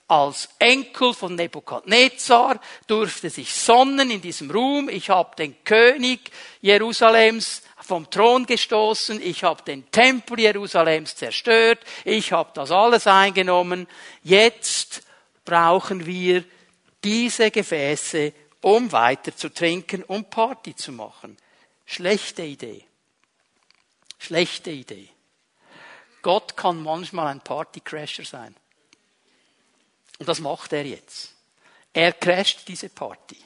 als 0.09 0.49
Enkel 0.59 1.13
von 1.13 1.35
Nebukadnezar 1.35 2.61
durfte 2.87 3.29
sich 3.29 3.55
sonnen 3.55 4.11
in 4.11 4.23
diesem 4.23 4.51
Ruhm. 4.51 4.89
Ich 4.89 5.11
habe 5.11 5.37
den 5.37 5.63
König 5.65 6.31
Jerusalems 6.63 7.63
vom 7.79 8.11
Thron 8.11 8.47
gestoßen, 8.47 9.21
ich 9.23 9.45
habe 9.45 9.63
den 9.63 9.91
Tempel 9.91 10.41
Jerusalems 10.41 11.15
zerstört, 11.15 11.81
ich 12.05 12.33
habe 12.33 12.51
das 12.55 12.71
alles 12.71 13.07
eingenommen. 13.07 13.87
Jetzt 14.23 15.03
brauchen 15.45 16.05
wir 16.05 16.45
diese 17.05 17.51
Gefäße, 17.51 18.33
um 18.63 18.91
weiter 18.93 19.35
zu 19.37 19.51
trinken, 19.51 20.03
um 20.05 20.25
Party 20.25 20.75
zu 20.75 20.93
machen. 20.93 21.37
Schlechte 21.91 22.43
Idee. 22.43 22.85
Schlechte 24.19 24.71
Idee. 24.71 25.09
Gott 26.21 26.55
kann 26.55 26.83
manchmal 26.83 27.29
ein 27.29 27.41
Partycrasher 27.41 28.27
sein. 28.27 28.55
Und 30.19 30.29
das 30.29 30.39
macht 30.39 30.75
er 30.75 30.85
jetzt. 30.85 31.33
Er 31.95 32.13
crasht 32.13 32.69
diese 32.69 32.91
Party. 32.91 33.39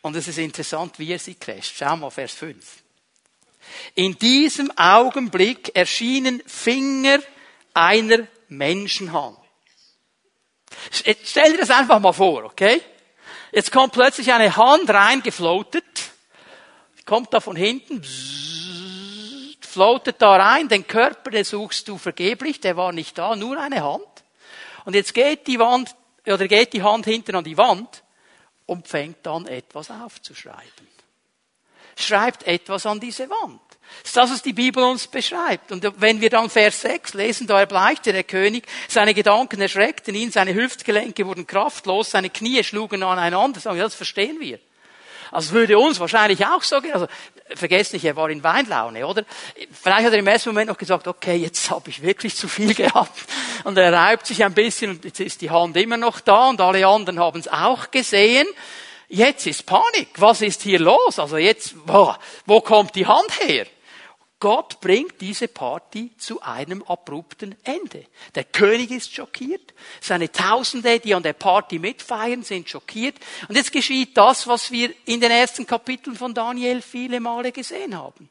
Und 0.00 0.16
es 0.16 0.28
ist 0.28 0.38
interessant, 0.38 0.98
wie 0.98 1.12
er 1.12 1.18
sie 1.18 1.34
crasht. 1.34 1.74
Schau 1.76 1.94
mal 1.98 2.10
Vers 2.10 2.32
5. 2.32 2.82
In 3.94 4.18
diesem 4.18 4.70
Augenblick 4.78 5.76
erschienen 5.76 6.42
Finger 6.46 7.18
einer 7.74 8.26
Menschenhand. 8.48 9.36
Stell 10.90 11.52
dir 11.52 11.58
das 11.58 11.70
einfach 11.70 12.00
mal 12.00 12.14
vor, 12.14 12.44
okay? 12.44 12.80
Jetzt 13.52 13.72
kommt 13.72 13.92
plötzlich 13.92 14.32
eine 14.32 14.56
Hand 14.56 14.88
reingefloatet 14.88 16.07
kommt 17.08 17.32
da 17.32 17.40
von 17.40 17.56
hinten, 17.56 18.02
floatet 19.62 20.20
da 20.20 20.36
rein, 20.36 20.68
den 20.68 20.86
Körper, 20.86 21.30
den 21.30 21.44
suchst 21.44 21.88
du 21.88 21.96
vergeblich, 21.96 22.60
der 22.60 22.76
war 22.76 22.92
nicht 22.92 23.16
da, 23.16 23.34
nur 23.34 23.58
eine 23.58 23.82
Hand. 23.82 24.04
Und 24.84 24.94
jetzt 24.94 25.14
geht 25.14 25.46
die 25.46 25.58
Wand, 25.58 25.96
oder 26.26 26.46
geht 26.46 26.74
die 26.74 26.82
Hand 26.82 27.06
hinten 27.06 27.34
an 27.34 27.44
die 27.44 27.56
Wand 27.56 28.04
und 28.66 28.86
fängt 28.86 29.24
dann 29.24 29.46
etwas 29.46 29.90
aufzuschreiben. 29.90 30.88
Schreibt 31.96 32.46
etwas 32.46 32.84
an 32.84 33.00
diese 33.00 33.28
Wand. 33.30 33.60
Das 34.02 34.10
ist 34.10 34.16
das, 34.16 34.30
was 34.30 34.42
die 34.42 34.52
Bibel 34.52 34.84
uns 34.84 35.06
beschreibt. 35.06 35.72
Und 35.72 35.90
wenn 36.00 36.20
wir 36.20 36.28
dann 36.28 36.50
Vers 36.50 36.82
6 36.82 37.14
lesen, 37.14 37.46
da 37.46 37.58
erbleichte 37.58 38.12
der 38.12 38.24
König, 38.24 38.66
seine 38.86 39.14
Gedanken 39.14 39.62
erschreckten 39.62 40.14
ihn, 40.14 40.30
seine 40.30 40.52
Hüftgelenke 40.52 41.26
wurden 41.26 41.46
kraftlos, 41.46 42.10
seine 42.10 42.28
Knie 42.28 42.62
schlugen 42.62 43.02
aneinander. 43.02 43.60
Sagen, 43.60 43.78
das 43.78 43.94
verstehen 43.94 44.40
wir. 44.40 44.60
Also 45.30 45.52
würde 45.52 45.78
uns 45.78 46.00
wahrscheinlich 46.00 46.46
auch 46.46 46.62
so 46.62 46.80
gehen. 46.80 46.92
Also 46.92 47.06
vergesst 47.54 47.92
nicht, 47.92 48.04
er 48.04 48.16
war 48.16 48.30
in 48.30 48.42
Weinlaune, 48.42 49.06
oder? 49.06 49.24
Vielleicht 49.72 50.06
hat 50.06 50.12
er 50.12 50.18
im 50.18 50.26
ersten 50.26 50.50
Moment 50.50 50.68
noch 50.68 50.78
gesagt, 50.78 51.06
okay, 51.08 51.36
jetzt 51.36 51.70
habe 51.70 51.90
ich 51.90 52.02
wirklich 52.02 52.34
zu 52.36 52.48
viel 52.48 52.74
gehabt. 52.74 53.12
Und 53.64 53.76
er 53.78 53.92
reibt 53.92 54.26
sich 54.26 54.44
ein 54.44 54.54
bisschen 54.54 54.92
und 54.92 55.04
jetzt 55.04 55.20
ist 55.20 55.40
die 55.40 55.50
Hand 55.50 55.76
immer 55.76 55.96
noch 55.96 56.20
da 56.20 56.48
und 56.48 56.60
alle 56.60 56.86
anderen 56.86 57.18
haben 57.18 57.40
es 57.40 57.48
auch 57.48 57.90
gesehen. 57.90 58.46
Jetzt 59.08 59.46
ist 59.46 59.64
Panik. 59.64 60.08
Was 60.16 60.42
ist 60.42 60.62
hier 60.62 60.78
los? 60.78 61.18
Also 61.18 61.38
jetzt, 61.38 61.74
wo, 61.86 62.14
wo 62.44 62.60
kommt 62.60 62.94
die 62.94 63.06
Hand 63.06 63.40
her? 63.40 63.66
Gott 64.40 64.80
bringt 64.80 65.20
diese 65.20 65.48
Party 65.48 66.12
zu 66.16 66.40
einem 66.42 66.82
abrupten 66.84 67.56
Ende. 67.64 68.06
Der 68.36 68.44
König 68.44 68.92
ist 68.92 69.12
schockiert, 69.12 69.74
seine 70.00 70.30
Tausende, 70.30 71.00
die 71.00 71.14
an 71.14 71.24
der 71.24 71.32
Party 71.32 71.80
mitfeiern, 71.80 72.44
sind 72.44 72.68
schockiert. 72.68 73.16
Und 73.48 73.56
jetzt 73.56 73.72
geschieht 73.72 74.16
das, 74.16 74.46
was 74.46 74.70
wir 74.70 74.94
in 75.06 75.20
den 75.20 75.32
ersten 75.32 75.66
Kapiteln 75.66 76.14
von 76.14 76.34
Daniel 76.34 76.82
viele 76.82 77.18
Male 77.18 77.50
gesehen 77.50 77.98
haben. 77.98 78.28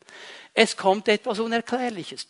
Es 0.54 0.78
kommt 0.78 1.10
etwas 1.10 1.40
Unerklärliches. 1.40 2.26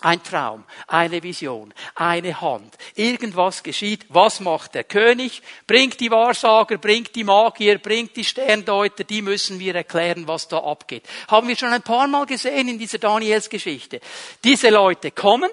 Ein 0.00 0.22
Traum, 0.22 0.64
eine 0.86 1.22
Vision, 1.24 1.74
eine 1.96 2.40
Hand. 2.40 2.78
Irgendwas 2.94 3.64
geschieht. 3.64 4.06
Was 4.10 4.38
macht 4.38 4.74
der 4.74 4.84
König? 4.84 5.42
Bringt 5.66 5.98
die 5.98 6.10
Wahrsager, 6.12 6.78
bringt 6.78 7.16
die 7.16 7.24
Magier, 7.24 7.78
bringt 7.78 8.14
die 8.14 8.24
Sterndeuter, 8.24 9.02
die 9.02 9.22
müssen 9.22 9.58
wir 9.58 9.74
erklären, 9.74 10.28
was 10.28 10.46
da 10.46 10.58
abgeht. 10.58 11.02
Haben 11.26 11.48
wir 11.48 11.56
schon 11.56 11.72
ein 11.72 11.82
paar 11.82 12.06
Mal 12.06 12.26
gesehen 12.26 12.68
in 12.68 12.78
dieser 12.78 12.98
Daniels 12.98 13.50
Geschichte. 13.50 14.00
Diese 14.44 14.70
Leute 14.70 15.10
kommen, 15.10 15.50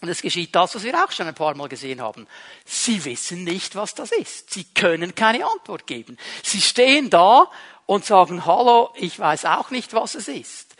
und 0.00 0.10
es 0.10 0.20
geschieht 0.20 0.54
das, 0.54 0.74
was 0.74 0.82
wir 0.82 1.02
auch 1.02 1.10
schon 1.12 1.26
ein 1.26 1.34
paar 1.34 1.54
Mal 1.54 1.68
gesehen 1.68 2.02
haben. 2.02 2.26
Sie 2.66 3.02
wissen 3.06 3.44
nicht, 3.44 3.74
was 3.74 3.94
das 3.94 4.12
ist. 4.12 4.52
Sie 4.52 4.64
können 4.64 5.14
keine 5.14 5.46
Antwort 5.46 5.86
geben. 5.86 6.18
Sie 6.42 6.60
stehen 6.60 7.08
da 7.08 7.50
und 7.86 8.04
sagen, 8.04 8.44
hallo, 8.44 8.90
ich 8.96 9.18
weiß 9.18 9.46
auch 9.46 9.70
nicht, 9.70 9.94
was 9.94 10.14
es 10.14 10.28
ist. 10.28 10.73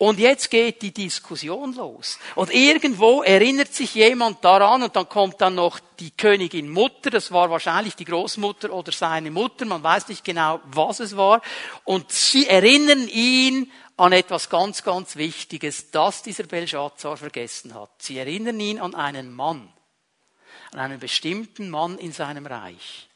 Und 0.00 0.18
jetzt 0.18 0.50
geht 0.50 0.80
die 0.80 0.94
Diskussion 0.94 1.74
los. 1.74 2.18
Und 2.34 2.54
irgendwo 2.54 3.22
erinnert 3.22 3.74
sich 3.74 3.94
jemand 3.94 4.42
daran 4.42 4.82
und 4.82 4.96
dann 4.96 5.06
kommt 5.10 5.42
dann 5.42 5.56
noch 5.56 5.78
die 5.98 6.10
Königin 6.10 6.70
Mutter, 6.70 7.10
das 7.10 7.30
war 7.32 7.50
wahrscheinlich 7.50 7.96
die 7.96 8.06
Großmutter 8.06 8.72
oder 8.72 8.92
seine 8.92 9.30
Mutter, 9.30 9.66
man 9.66 9.82
weiß 9.82 10.08
nicht 10.08 10.24
genau, 10.24 10.60
was 10.64 11.00
es 11.00 11.18
war. 11.18 11.42
Und 11.84 12.10
sie 12.10 12.46
erinnern 12.46 13.08
ihn 13.08 13.70
an 13.98 14.12
etwas 14.12 14.48
ganz, 14.48 14.82
ganz 14.82 15.16
Wichtiges, 15.16 15.90
das 15.90 16.22
dieser 16.22 16.44
Belshazzar 16.44 17.18
vergessen 17.18 17.74
hat. 17.74 17.90
Sie 17.98 18.16
erinnern 18.16 18.58
ihn 18.58 18.78
an 18.78 18.94
einen 18.94 19.30
Mann, 19.30 19.70
an 20.72 20.78
einen 20.78 20.98
bestimmten 20.98 21.68
Mann 21.68 21.98
in 21.98 22.12
seinem 22.12 22.46
Reich. 22.46 23.09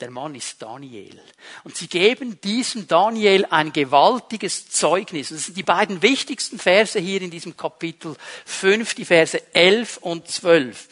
Der 0.00 0.10
Mann 0.10 0.34
ist 0.34 0.60
Daniel. 0.60 1.20
Und 1.62 1.76
sie 1.76 1.86
geben 1.86 2.40
diesem 2.40 2.88
Daniel 2.88 3.46
ein 3.46 3.72
gewaltiges 3.72 4.68
Zeugnis. 4.68 5.28
Das 5.28 5.46
sind 5.46 5.56
die 5.56 5.62
beiden 5.62 6.02
wichtigsten 6.02 6.58
Verse 6.58 6.98
hier 6.98 7.22
in 7.22 7.30
diesem 7.30 7.56
Kapitel 7.56 8.16
5, 8.44 8.94
die 8.94 9.04
Verse 9.04 9.40
11 9.54 9.98
und 9.98 10.28
12. 10.28 10.88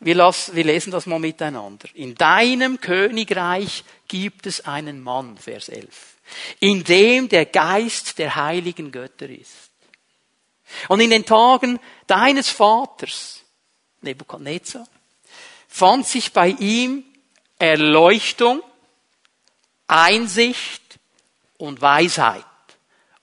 Wir, 0.00 0.14
lassen, 0.14 0.56
wir 0.56 0.64
lesen 0.64 0.90
das 0.90 1.04
mal 1.04 1.18
miteinander. 1.18 1.88
In 1.94 2.14
deinem 2.14 2.80
Königreich 2.80 3.84
gibt 4.08 4.46
es 4.46 4.64
einen 4.64 5.02
Mann, 5.02 5.36
Vers 5.36 5.68
11, 5.68 6.16
in 6.60 6.82
dem 6.82 7.28
der 7.28 7.44
Geist 7.44 8.18
der 8.18 8.36
heiligen 8.36 8.90
Götter 8.90 9.28
ist. 9.28 9.70
Und 10.88 11.00
in 11.00 11.10
den 11.10 11.26
Tagen 11.26 11.78
deines 12.06 12.48
Vaters, 12.48 13.42
Nebukadnezar, 14.00 14.86
fand 15.68 16.06
sich 16.06 16.32
bei 16.32 16.48
ihm 16.48 17.04
Erleuchtung 17.58 18.62
Einsicht 19.88 20.98
und 21.58 21.80
Weisheit. 21.80 22.44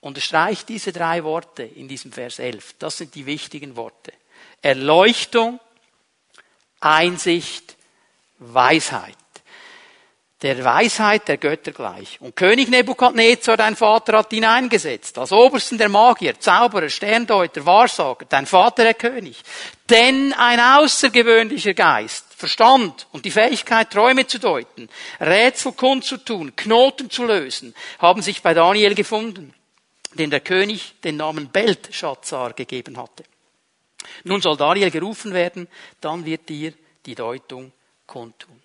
Unterstreicht 0.00 0.68
diese 0.68 0.92
drei 0.92 1.24
Worte 1.24 1.62
in 1.62 1.88
diesem 1.88 2.12
Vers 2.12 2.38
11. 2.38 2.74
Das 2.78 2.98
sind 2.98 3.14
die 3.14 3.26
wichtigen 3.26 3.76
Worte. 3.76 4.12
Erleuchtung, 4.60 5.60
Einsicht, 6.80 7.76
Weisheit. 8.38 9.16
Der 10.42 10.62
Weisheit 10.62 11.26
der 11.28 11.38
Götter 11.38 11.72
gleich. 11.72 12.20
Und 12.20 12.36
König 12.36 12.68
Nebukadnezar, 12.68 13.56
dein 13.56 13.76
Vater, 13.76 14.18
hat 14.18 14.32
ihn 14.34 14.44
eingesetzt. 14.44 15.16
Als 15.16 15.32
Obersten 15.32 15.78
der 15.78 15.88
Magier, 15.88 16.38
Zauberer, 16.38 16.90
Sterndeuter, 16.90 17.64
Wahrsager, 17.64 18.26
dein 18.28 18.44
Vater 18.44 18.82
der 18.82 18.92
König. 18.92 19.42
Denn 19.88 20.34
ein 20.34 20.60
außergewöhnlicher 20.60 21.72
Geist, 21.72 22.26
Verstand 22.44 23.06
und 23.12 23.24
die 23.24 23.30
Fähigkeit, 23.30 23.90
Träume 23.90 24.26
zu 24.26 24.38
deuten, 24.38 24.88
Rätsel 25.20 25.72
kundzutun, 25.72 26.54
Knoten 26.56 27.10
zu 27.10 27.24
lösen, 27.24 27.74
haben 27.98 28.22
sich 28.22 28.42
bei 28.42 28.54
Daniel 28.54 28.94
gefunden 28.94 29.54
dem 30.14 30.30
der 30.30 30.40
König 30.40 30.94
den 31.02 31.16
Namen 31.16 31.48
Beltschazzar 31.48 32.52
gegeben 32.52 32.96
hatte. 32.96 33.24
Nun 34.24 34.40
soll 34.40 34.56
Daniel 34.56 34.90
gerufen 34.90 35.32
werden, 35.32 35.68
dann 36.00 36.24
wird 36.24 36.48
dir 36.48 36.72
die 37.06 37.14
Deutung 37.14 37.72
kundtun. 38.06 38.60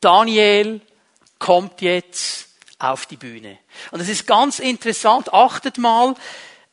Daniel 0.00 0.80
kommt 1.38 1.80
jetzt 1.80 2.48
auf 2.78 3.06
die 3.06 3.16
Bühne. 3.16 3.58
Und 3.90 4.00
es 4.00 4.08
ist 4.08 4.26
ganz 4.26 4.58
interessant, 4.58 5.32
achtet 5.32 5.78
mal, 5.78 6.14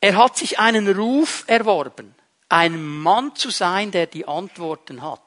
er 0.00 0.16
hat 0.16 0.36
sich 0.36 0.58
einen 0.58 0.88
Ruf 0.94 1.44
erworben, 1.46 2.14
ein 2.48 2.82
Mann 2.82 3.34
zu 3.36 3.50
sein, 3.50 3.90
der 3.90 4.06
die 4.06 4.26
Antworten 4.26 5.02
hat. 5.02 5.20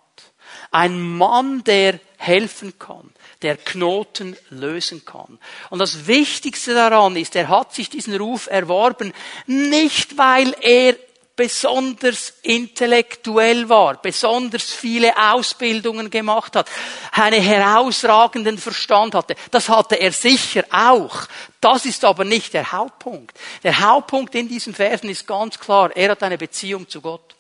Ein 0.71 0.99
Mann, 1.17 1.63
der 1.63 1.99
helfen 2.17 2.77
kann, 2.79 3.11
der 3.41 3.57
Knoten 3.57 4.35
lösen 4.49 5.05
kann. 5.05 5.39
Und 5.69 5.79
das 5.79 6.07
Wichtigste 6.07 6.73
daran 6.73 7.15
ist, 7.15 7.35
er 7.35 7.49
hat 7.49 7.73
sich 7.73 7.89
diesen 7.89 8.15
Ruf 8.15 8.47
erworben, 8.47 9.13
nicht 9.45 10.17
weil 10.17 10.55
er 10.61 10.95
besonders 11.35 12.33
intellektuell 12.43 13.67
war, 13.67 14.01
besonders 14.01 14.71
viele 14.71 15.15
Ausbildungen 15.33 16.09
gemacht 16.09 16.55
hat, 16.55 16.69
einen 17.11 17.41
herausragenden 17.41 18.57
Verstand 18.57 19.15
hatte. 19.15 19.35
Das 19.51 19.67
hatte 19.67 19.95
er 19.95 20.11
sicher 20.11 20.63
auch. 20.71 21.27
Das 21.59 21.85
ist 21.85 22.05
aber 22.05 22.23
nicht 22.23 22.53
der 22.53 22.71
Hauptpunkt. 22.71 23.37
Der 23.63 23.79
Hauptpunkt 23.79 24.33
in 24.35 24.47
diesen 24.47 24.73
Versen 24.73 25.09
ist 25.09 25.27
ganz 25.27 25.59
klar, 25.59 25.91
er 25.95 26.11
hat 26.11 26.23
eine 26.23 26.37
Beziehung 26.37 26.87
zu 26.87 27.01
Gott. 27.01 27.34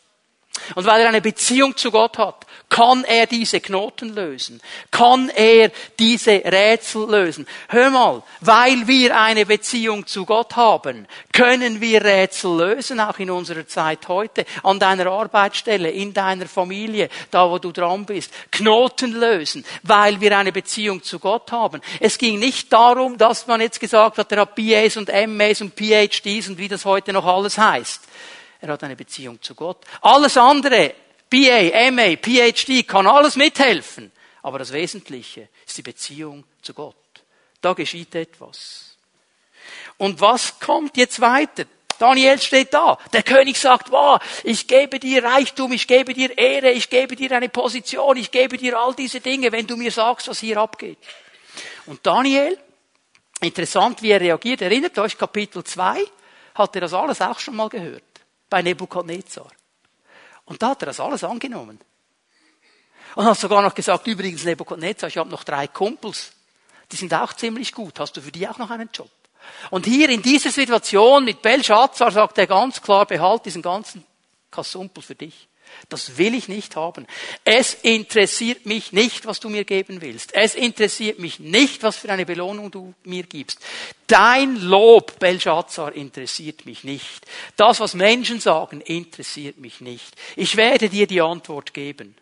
Und 0.75 0.85
weil 0.85 1.01
er 1.01 1.09
eine 1.09 1.21
Beziehung 1.21 1.75
zu 1.77 1.91
Gott 1.91 2.17
hat, 2.17 2.45
kann 2.69 3.03
er 3.03 3.27
diese 3.27 3.61
Knoten 3.61 4.13
lösen, 4.15 4.59
kann 4.91 5.29
er 5.29 5.71
diese 5.99 6.31
Rätsel 6.43 7.09
lösen. 7.09 7.47
Hör 7.69 7.89
mal, 7.89 8.23
weil 8.41 8.87
wir 8.87 9.17
eine 9.17 9.45
Beziehung 9.45 10.07
zu 10.07 10.25
Gott 10.25 10.55
haben, 10.55 11.07
können 11.31 11.79
wir 11.79 12.03
Rätsel 12.03 12.57
lösen, 12.57 12.99
auch 12.99 13.19
in 13.19 13.29
unserer 13.29 13.67
Zeit 13.67 14.07
heute, 14.07 14.45
an 14.63 14.79
deiner 14.79 15.07
Arbeitsstelle, 15.07 15.89
in 15.89 16.13
deiner 16.13 16.47
Familie, 16.47 17.09
da 17.31 17.49
wo 17.49 17.59
du 17.59 17.71
dran 17.71 18.05
bist. 18.05 18.31
Knoten 18.51 19.13
lösen, 19.13 19.63
weil 19.83 20.19
wir 20.19 20.37
eine 20.37 20.51
Beziehung 20.51 21.03
zu 21.03 21.19
Gott 21.19 21.51
haben. 21.51 21.81
Es 21.99 22.17
ging 22.17 22.39
nicht 22.39 22.73
darum, 22.73 23.17
dass 23.17 23.47
man 23.47 23.61
jetzt 23.61 23.79
gesagt 23.79 24.17
hat, 24.17 24.31
er 24.31 24.41
hat 24.41 24.55
BAs 24.55 24.97
und 24.97 25.09
MAs 25.09 25.61
und 25.61 25.75
PhDs 25.75 26.49
und 26.49 26.57
wie 26.57 26.67
das 26.67 26.83
heute 26.83 27.13
noch 27.13 27.25
alles 27.25 27.57
heißt. 27.57 28.01
Er 28.61 28.69
hat 28.69 28.83
eine 28.83 28.95
Beziehung 28.95 29.41
zu 29.41 29.55
Gott. 29.55 29.85
Alles 30.01 30.37
andere, 30.37 30.93
BA, 31.29 31.91
MA, 31.91 32.15
PhD, 32.15 32.87
kann 32.87 33.07
alles 33.07 33.35
mithelfen. 33.35 34.11
Aber 34.41 34.59
das 34.59 34.71
Wesentliche 34.71 35.49
ist 35.65 35.77
die 35.77 35.81
Beziehung 35.81 36.43
zu 36.61 36.73
Gott. 36.73 36.95
Da 37.61 37.73
geschieht 37.73 38.13
etwas. 38.15 38.97
Und 39.97 40.21
was 40.21 40.59
kommt 40.59 40.97
jetzt 40.97 41.19
weiter? 41.19 41.65
Daniel 41.97 42.39
steht 42.39 42.73
da. 42.73 42.97
Der 43.13 43.23
König 43.23 43.57
sagt, 43.57 43.91
wow, 43.91 44.19
ich 44.43 44.67
gebe 44.67 44.99
dir 44.99 45.23
Reichtum, 45.23 45.71
ich 45.71 45.87
gebe 45.87 46.13
dir 46.13 46.37
Ehre, 46.37 46.71
ich 46.71 46.89
gebe 46.89 47.15
dir 47.15 47.31
eine 47.31 47.49
Position, 47.49 48.17
ich 48.17 48.31
gebe 48.31 48.57
dir 48.57 48.77
all 48.77 48.93
diese 48.93 49.21
Dinge, 49.21 49.51
wenn 49.51 49.65
du 49.65 49.77
mir 49.77 49.91
sagst, 49.91 50.27
was 50.27 50.39
hier 50.39 50.57
abgeht. 50.57 50.99
Und 51.85 52.05
Daniel, 52.05 52.57
interessant, 53.41 54.01
wie 54.01 54.11
er 54.11 54.21
reagiert, 54.21 54.61
erinnert 54.61 54.99
euch 54.99 55.17
Kapitel 55.17 55.63
2, 55.63 56.01
hat 56.55 56.75
er 56.75 56.81
das 56.81 56.93
alles 56.93 57.21
auch 57.21 57.39
schon 57.39 57.55
mal 57.55 57.69
gehört 57.69 58.03
bei 58.49 58.61
Nebukadnezar. 58.61 59.47
Und 60.45 60.61
da 60.61 60.69
hat 60.69 60.83
er 60.83 60.87
das 60.87 60.99
alles 60.99 61.23
angenommen. 61.23 61.79
Und 63.15 63.25
hat 63.25 63.39
sogar 63.39 63.61
noch 63.61 63.73
gesagt, 63.73 64.07
übrigens 64.07 64.43
Nebukadnezar, 64.43 65.09
ich 65.09 65.17
habe 65.17 65.29
noch 65.29 65.43
drei 65.43 65.67
Kumpels, 65.67 66.33
die 66.91 66.97
sind 66.97 67.13
auch 67.13 67.33
ziemlich 67.33 67.71
gut, 67.71 67.99
hast 67.99 68.17
du 68.17 68.21
für 68.21 68.31
die 68.31 68.47
auch 68.47 68.57
noch 68.57 68.69
einen 68.69 68.89
Job? 68.93 69.09
Und 69.69 69.85
hier 69.85 70.09
in 70.09 70.21
dieser 70.21 70.51
Situation 70.51 71.23
mit 71.23 71.41
Belshazzar 71.41 72.11
sagt 72.11 72.37
er 72.37 72.47
ganz 72.47 72.81
klar, 72.81 73.05
behalt 73.05 73.45
diesen 73.45 73.61
ganzen 73.61 74.03
Kasumpel 74.51 75.03
für 75.03 75.15
dich. 75.15 75.47
Das 75.89 76.17
will 76.17 76.33
ich 76.33 76.47
nicht 76.47 76.75
haben. 76.75 77.05
Es 77.43 77.73
interessiert 77.73 78.65
mich 78.65 78.91
nicht, 78.91 79.25
was 79.25 79.39
du 79.39 79.49
mir 79.49 79.63
geben 79.63 80.01
willst. 80.01 80.33
Es 80.33 80.55
interessiert 80.55 81.19
mich 81.19 81.39
nicht, 81.39 81.83
was 81.83 81.97
für 81.97 82.09
eine 82.09 82.25
Belohnung 82.25 82.71
du 82.71 82.93
mir 83.03 83.23
gibst. 83.23 83.59
Dein 84.07 84.57
Lob, 84.57 85.19
Belshazzar, 85.19 85.93
interessiert 85.93 86.65
mich 86.65 86.83
nicht. 86.83 87.25
Das, 87.55 87.79
was 87.79 87.93
Menschen 87.93 88.39
sagen, 88.39 88.81
interessiert 88.81 89.57
mich 89.59 89.81
nicht. 89.81 90.15
Ich 90.35 90.55
werde 90.55 90.89
dir 90.89 91.07
die 91.07 91.21
Antwort 91.21 91.73
geben. 91.73 92.15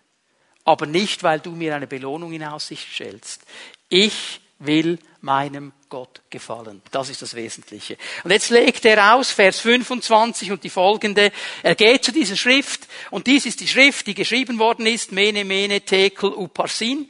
Aber 0.65 0.85
nicht, 0.85 1.23
weil 1.23 1.39
du 1.39 1.51
mir 1.51 1.75
eine 1.75 1.87
Belohnung 1.87 2.31
in 2.31 2.43
Aussicht 2.43 2.87
stellst. 2.93 3.41
Ich 3.89 4.39
will 4.65 4.99
meinem 5.21 5.71
Gott 5.89 6.21
gefallen. 6.29 6.81
Das 6.91 7.09
ist 7.09 7.21
das 7.21 7.33
Wesentliche. 7.33 7.97
Und 8.23 8.31
jetzt 8.31 8.49
legt 8.49 8.83
er 8.85 9.15
aus, 9.15 9.31
Vers 9.31 9.59
25 9.59 10.51
und 10.51 10.63
die 10.63 10.69
folgende. 10.69 11.31
Er 11.61 11.75
geht 11.75 12.03
zu 12.03 12.11
dieser 12.11 12.35
Schrift 12.35 12.87
und 13.11 13.27
dies 13.27 13.45
ist 13.45 13.61
die 13.61 13.67
Schrift, 13.67 14.07
die 14.07 14.13
geschrieben 14.13 14.59
worden 14.59 14.85
ist, 14.85 15.11
Mene, 15.11 15.45
Mene, 15.45 15.81
Tekel, 15.81 16.33
Uparsin. 16.33 17.09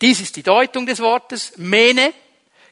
Dies 0.00 0.20
ist 0.20 0.36
die 0.36 0.42
Deutung 0.42 0.86
des 0.86 1.00
Wortes. 1.00 1.52
Mene, 1.56 2.14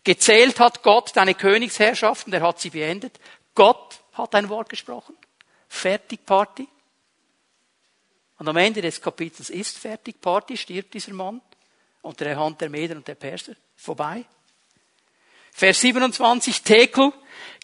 gezählt 0.05 0.59
hat 0.61 0.83
Gott 0.83 1.13
deine 1.15 1.35
Königsherrschaft 1.35 2.27
und 2.27 2.33
er 2.33 2.43
hat 2.43 2.61
sie 2.61 2.71
beendet. 2.71 3.19
Gott 3.55 4.01
hat 4.15 4.35
ein 4.35 4.49
Wort 4.49 4.69
gesprochen. 4.71 5.17
Fertig 5.69 6.25
Party. 6.25 6.67
Und 8.39 8.49
am 8.49 8.57
Ende 8.57 8.81
des 8.81 9.03
Kapitels 9.03 9.51
ist 9.51 9.77
fertig 9.77 10.21
Party, 10.21 10.57
stirbt 10.57 10.95
dieser 10.95 11.13
Mann 11.13 11.43
unter 12.03 12.25
der 12.25 12.39
Hand 12.39 12.61
der 12.61 12.71
Meder 12.71 12.97
und 12.97 13.07
der 13.07 13.15
Perser 13.15 13.55
vorbei. 13.77 14.25
Vers 15.53 15.81
27, 15.81 16.63
Tekel, 16.63 17.13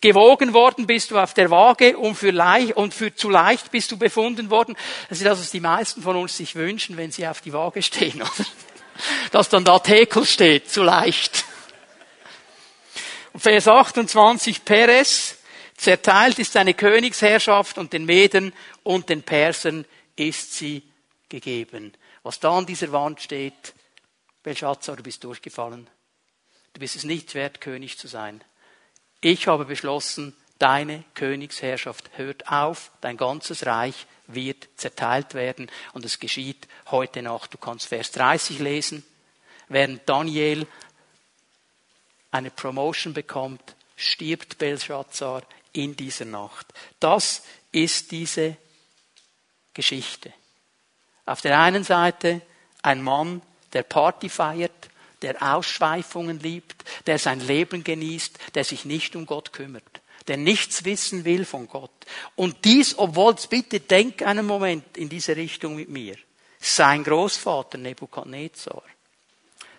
gewogen 0.00 0.52
worden 0.52 0.86
bist 0.86 1.10
du 1.10 1.18
auf 1.18 1.32
der 1.32 1.50
Waage 1.50 1.96
und 1.96 2.14
für, 2.16 2.30
leicht, 2.30 2.76
und 2.76 2.92
für 2.92 3.14
zu 3.14 3.30
leicht 3.30 3.70
bist 3.70 3.90
du 3.90 3.96
befunden 3.96 4.50
worden. 4.50 4.76
Das 5.08 5.18
ist 5.18 5.26
das, 5.26 5.38
was 5.38 5.50
die 5.50 5.60
meisten 5.60 6.02
von 6.02 6.16
uns 6.16 6.36
sich 6.36 6.56
wünschen, 6.56 6.96
wenn 6.96 7.10
sie 7.10 7.26
auf 7.26 7.40
die 7.40 7.52
Waage 7.52 7.82
stehen, 7.82 8.20
oder? 8.22 8.46
Dass 9.30 9.48
dann 9.48 9.64
da 9.64 9.78
Tekel 9.78 10.26
steht, 10.26 10.70
zu 10.70 10.82
leicht. 10.82 11.44
Und 13.32 13.40
Vers 13.40 13.66
28, 13.66 14.64
Peres, 14.64 15.38
zerteilt 15.76 16.38
ist 16.38 16.54
deine 16.54 16.74
Königsherrschaft 16.74 17.78
und 17.78 17.92
den 17.92 18.04
Meden 18.04 18.52
und 18.82 19.08
den 19.08 19.22
Persern 19.22 19.84
ist 20.16 20.54
sie 20.54 20.82
gegeben. 21.28 21.92
Was 22.22 22.40
da 22.40 22.56
an 22.56 22.66
dieser 22.66 22.92
Wand 22.92 23.20
steht, 23.20 23.74
Belshazzar, 24.44 24.96
du 24.96 25.02
bist 25.02 25.24
durchgefallen. 25.24 25.88
Du 26.74 26.80
bist 26.80 26.94
es 26.94 27.04
nicht 27.04 27.34
wert, 27.34 27.60
König 27.60 27.98
zu 27.98 28.06
sein. 28.06 28.44
Ich 29.20 29.48
habe 29.48 29.64
beschlossen, 29.64 30.36
deine 30.58 31.02
Königsherrschaft 31.14 32.10
hört 32.16 32.48
auf, 32.48 32.92
dein 33.00 33.16
ganzes 33.16 33.66
Reich 33.66 34.06
wird 34.26 34.68
zerteilt 34.76 35.34
werden 35.34 35.70
und 35.94 36.04
es 36.04 36.18
geschieht 36.18 36.68
heute 36.90 37.22
Nacht. 37.22 37.54
Du 37.54 37.58
kannst 37.58 37.88
Vers 37.88 38.12
30 38.12 38.58
lesen. 38.58 39.04
Während 39.68 40.06
Daniel 40.08 40.66
eine 42.30 42.50
Promotion 42.50 43.14
bekommt, 43.14 43.76
stirbt 43.96 44.58
Belshazzar 44.58 45.42
in 45.72 45.96
dieser 45.96 46.26
Nacht. 46.26 46.66
Das 47.00 47.42
ist 47.72 48.10
diese 48.10 48.56
Geschichte. 49.72 50.32
Auf 51.24 51.40
der 51.40 51.58
einen 51.58 51.84
Seite 51.84 52.42
ein 52.82 53.02
Mann, 53.02 53.40
der 53.74 53.82
Party 53.82 54.28
feiert, 54.28 54.88
der 55.22 55.42
Ausschweifungen 55.42 56.38
liebt, 56.40 56.84
der 57.06 57.18
sein 57.18 57.40
Leben 57.40 57.82
genießt, 57.82 58.38
der 58.54 58.64
sich 58.64 58.84
nicht 58.84 59.16
um 59.16 59.26
Gott 59.26 59.52
kümmert, 59.52 60.00
der 60.28 60.36
nichts 60.36 60.84
wissen 60.84 61.24
will 61.24 61.44
von 61.44 61.66
Gott. 61.66 61.90
Und 62.36 62.64
dies, 62.64 62.98
obwohl, 62.98 63.34
bitte 63.48 63.80
denk 63.80 64.22
einen 64.22 64.46
Moment 64.46 64.96
in 64.96 65.08
diese 65.08 65.36
Richtung 65.36 65.76
mit 65.76 65.88
mir. 65.88 66.16
Sein 66.60 67.04
Großvater 67.04 67.78
Nebukadnezar, 67.78 68.82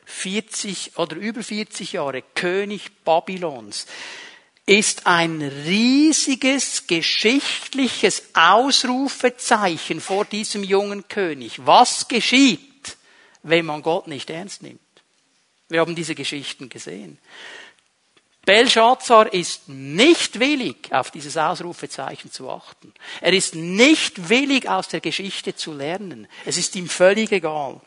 40 0.06 0.98
oder 0.98 1.16
über 1.16 1.42
40 1.42 1.94
Jahre 1.94 2.22
König 2.22 3.04
Babylons, 3.04 3.88
ist 4.68 5.06
ein 5.06 5.42
riesiges 5.42 6.88
geschichtliches 6.88 8.24
Ausrufezeichen 8.34 10.02
vor 10.02 10.26
diesem 10.26 10.64
jungen 10.64 11.08
König. 11.08 11.66
Was 11.66 12.08
geschieht, 12.08 12.75
wenn 13.46 13.66
man 13.66 13.82
Gott 13.82 14.08
nicht 14.08 14.30
ernst 14.30 14.64
nimmt? 14.64 14.80
Wir 15.70 15.80
haben 15.80 15.96
diese 15.96 16.16
Geschichten 16.16 16.70
gesehen. 16.70 17.18
Belshazzar 18.46 19.34
ist 19.34 19.68
nicht 19.70 20.40
willig, 20.40 20.92
auf 20.92 21.10
dieses 21.10 21.36
Ausrufezeichen 21.36 22.32
zu 22.32 22.50
achten. 22.50 22.94
Er 23.22 23.34
ist 23.34 23.56
nicht 23.56 24.30
willig, 24.30 24.70
aus 24.70 24.88
der 24.88 25.00
Geschichte 25.00 25.56
zu 25.56 25.74
lernen. 25.74 26.28
Es 26.46 26.58
ist 26.58 26.76
ihm 26.76 26.88
völlig 26.88 27.32
egal. 27.32 27.82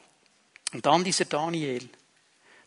Und 0.73 0.85
dann 0.85 1.05
dieser 1.05 1.27
Daniel, 1.27 1.89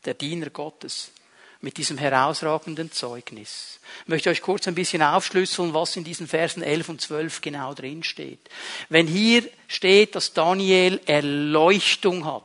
der 0.06 0.14
Diener 0.14 0.50
Gottes, 0.50 1.12
mit 1.60 1.78
diesem 1.78 1.98
herausragenden 1.98 2.92
Zeugnis. 2.92 3.80
Ich 4.04 4.08
möchte 4.08 4.30
euch 4.30 4.42
kurz 4.42 4.68
ein 4.68 4.76
bisschen 4.76 5.04
aufschlüsseln, 5.04 5.74
was 5.74 5.96
in 5.96 6.04
diesen 6.04 6.28
Versen 6.28 6.64
11 6.64 6.90
und 6.90 7.02
12 7.02 7.42
genau 7.42 7.74
drin 7.74 8.04
steht. 8.04 8.50
Wenn 8.90 9.06
hier 9.06 9.48
steht, 9.68 10.16
dass 10.16 10.34
Daniel 10.34 11.00
Erleuchtung 11.06 12.26
hat, 12.26 12.44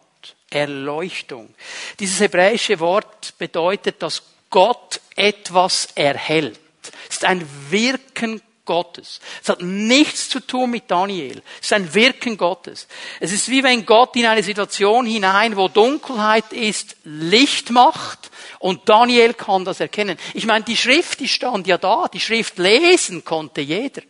Erleuchtung. 0.51 1.55
Dieses 1.99 2.21
hebräische 2.21 2.79
Wort 2.81 3.35
bedeutet, 3.39 4.03
dass 4.03 4.23
Gott 4.51 5.01
etwas 5.17 5.89
erhält. 5.95 6.61
Es 7.09 7.17
ist 7.17 7.25
ein 7.25 7.47
Wirken 7.71 8.41
Gottes. 8.67 9.21
Es 9.43 9.49
hat 9.49 9.63
nichts 9.63 10.29
zu 10.29 10.41
tun 10.41 10.71
mit 10.71 10.91
Daniel. 10.91 11.43
Es 11.61 11.67
ist 11.67 11.73
ein 11.73 11.95
Wirken 11.95 12.37
Gottes. 12.37 12.87
Es 13.21 13.33
ist 13.33 13.49
wie 13.49 13.63
wenn 13.63 13.87
Gott 13.87 14.15
in 14.17 14.27
eine 14.27 14.43
Situation 14.43 15.07
hinein, 15.07 15.57
wo 15.57 15.69
Dunkelheit 15.69 16.53
ist, 16.53 16.97
Licht 17.05 17.71
macht 17.71 18.31
und 18.59 18.89
Daniel 18.89 19.35
kann 19.35 19.65
das 19.65 19.81
erkennen. 19.81 20.19
Ich 20.35 20.47
meine, 20.47 20.65
die 20.65 20.77
Schrift, 20.77 21.21
die 21.21 21.29
stand 21.29 21.67
ja 21.67 21.79
da. 21.79 22.09
Die 22.13 22.21
Schrift 22.21 22.59
lesen 22.59 23.25
konnte 23.25 23.61
jeder. 23.63 24.03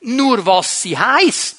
Nur 0.00 0.46
was 0.46 0.82
sie 0.82 0.96
heißt, 0.96 1.57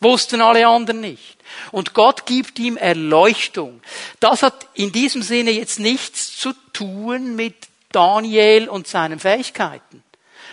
wussten 0.00 0.40
alle 0.40 0.66
anderen 0.66 1.00
nicht. 1.00 1.38
Und 1.72 1.94
Gott 1.94 2.26
gibt 2.26 2.58
ihm 2.58 2.76
Erleuchtung. 2.76 3.80
Das 4.20 4.42
hat 4.42 4.66
in 4.74 4.92
diesem 4.92 5.22
Sinne 5.22 5.50
jetzt 5.50 5.80
nichts 5.80 6.36
zu 6.36 6.52
tun 6.72 7.36
mit 7.36 7.54
Daniel 7.90 8.68
und 8.68 8.86
seinen 8.86 9.18
Fähigkeiten 9.18 10.02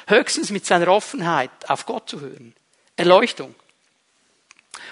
höchstens 0.08 0.52
mit 0.52 0.66
seiner 0.66 0.88
Offenheit 0.90 1.52
auf 1.68 1.86
Gott 1.86 2.10
zu 2.10 2.22
hören. 2.22 2.54
Erleuchtung. 2.96 3.56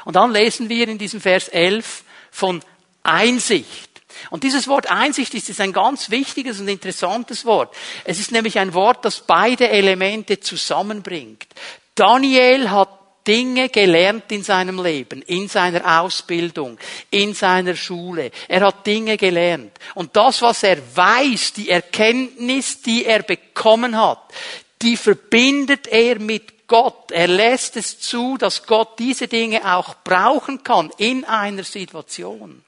Und 0.05 0.15
dann 0.15 0.31
lesen 0.31 0.69
wir 0.69 0.87
in 0.87 0.97
diesem 0.97 1.21
Vers 1.21 1.47
11 1.47 2.03
von 2.31 2.61
Einsicht. 3.03 3.89
Und 4.29 4.43
dieses 4.43 4.67
Wort 4.67 4.91
Einsicht 4.91 5.33
ist 5.33 5.59
ein 5.59 5.73
ganz 5.73 6.09
wichtiges 6.09 6.59
und 6.59 6.67
interessantes 6.67 7.45
Wort. 7.45 7.73
Es 8.03 8.19
ist 8.19 8.31
nämlich 8.31 8.59
ein 8.59 8.73
Wort, 8.73 9.05
das 9.05 9.21
beide 9.21 9.69
Elemente 9.69 10.39
zusammenbringt. 10.39 11.47
Daniel 11.95 12.69
hat 12.69 12.89
Dinge 13.25 13.69
gelernt 13.69 14.31
in 14.31 14.43
seinem 14.43 14.83
Leben, 14.83 15.21
in 15.21 15.47
seiner 15.47 16.01
Ausbildung, 16.01 16.77
in 17.09 17.33
seiner 17.33 17.75
Schule. 17.75 18.31
Er 18.47 18.61
hat 18.61 18.85
Dinge 18.85 19.17
gelernt. 19.17 19.71
Und 19.95 20.15
das, 20.15 20.41
was 20.41 20.63
er 20.63 20.77
weiß, 20.95 21.53
die 21.53 21.69
Erkenntnis, 21.69 22.81
die 22.81 23.05
er 23.05 23.23
bekommen 23.23 23.99
hat, 23.99 24.33
die 24.81 24.97
verbindet 24.97 25.87
er 25.87 26.19
mit 26.19 26.67
Gott. 26.67 27.11
Er 27.11 27.27
lässt 27.27 27.77
es 27.77 27.99
zu, 27.99 28.37
dass 28.37 28.65
Gott 28.65 28.99
diese 28.99 29.27
Dinge 29.27 29.73
auch 29.73 29.95
brauchen 30.03 30.63
kann 30.63 30.91
in 30.97 31.23
einer 31.23 31.63
Situation. 31.63 32.63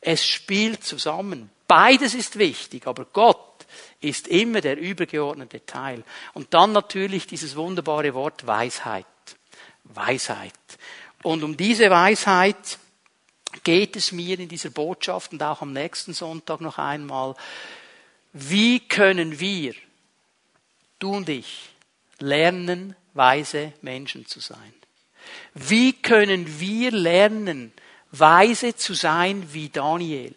Es 0.00 0.26
spielt 0.26 0.84
zusammen. 0.84 1.50
Beides 1.68 2.14
ist 2.14 2.38
wichtig, 2.38 2.86
aber 2.86 3.04
Gott 3.06 3.66
ist 4.00 4.28
immer 4.28 4.60
der 4.60 4.78
übergeordnete 4.78 5.64
Teil. 5.64 6.02
Und 6.34 6.52
dann 6.54 6.72
natürlich 6.72 7.26
dieses 7.26 7.56
wunderbare 7.56 8.14
Wort 8.14 8.46
Weisheit. 8.46 9.06
Weisheit. 9.94 10.52
Und 11.22 11.42
um 11.42 11.56
diese 11.56 11.90
Weisheit 11.90 12.78
geht 13.64 13.96
es 13.96 14.12
mir 14.12 14.38
in 14.38 14.48
dieser 14.48 14.70
Botschaft 14.70 15.32
und 15.32 15.42
auch 15.42 15.62
am 15.62 15.72
nächsten 15.72 16.14
Sonntag 16.14 16.60
noch 16.60 16.78
einmal. 16.78 17.34
Wie 18.32 18.80
können 18.80 19.38
wir 19.38 19.74
du 20.98 21.16
und 21.16 21.28
ich 21.28 21.70
lernen, 22.18 22.96
weise 23.14 23.72
Menschen 23.82 24.26
zu 24.26 24.40
sein? 24.40 24.72
Wie 25.54 25.92
können 25.92 26.58
wir 26.60 26.90
lernen, 26.90 27.72
weise 28.10 28.74
zu 28.74 28.94
sein 28.94 29.52
wie 29.52 29.68
Daniel? 29.68 30.34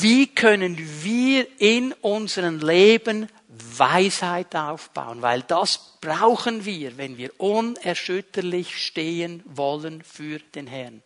Wie 0.00 0.26
können 0.26 0.76
wir 1.02 1.46
in 1.58 1.92
unserem 1.94 2.58
Leben 2.60 3.28
Weisheit 3.76 4.54
aufbauen? 4.54 5.22
Weil 5.22 5.42
das 5.42 5.96
brauchen 6.00 6.64
wir, 6.64 6.96
wenn 6.96 7.16
wir 7.16 7.38
unerschütterlich 7.38 8.84
stehen 8.84 9.42
wollen 9.46 10.02
für 10.02 10.38
den 10.38 10.66
Herrn. 10.66 11.02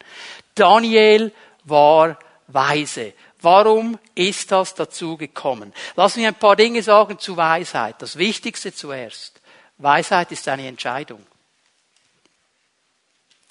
Daniel 0.54 1.32
war 1.64 2.18
weise. 2.48 3.14
Warum 3.40 3.98
ist 4.14 4.52
das 4.52 4.74
dazu 4.74 5.16
gekommen? 5.16 5.72
Lass 5.96 6.16
mich 6.16 6.26
ein 6.26 6.34
paar 6.34 6.56
Dinge 6.56 6.82
sagen 6.82 7.18
zu 7.18 7.36
Weisheit. 7.36 8.00
Das 8.00 8.16
Wichtigste 8.16 8.72
zuerst. 8.72 9.40
Weisheit 9.78 10.30
ist 10.32 10.46
eine 10.48 10.68
Entscheidung. 10.68 11.26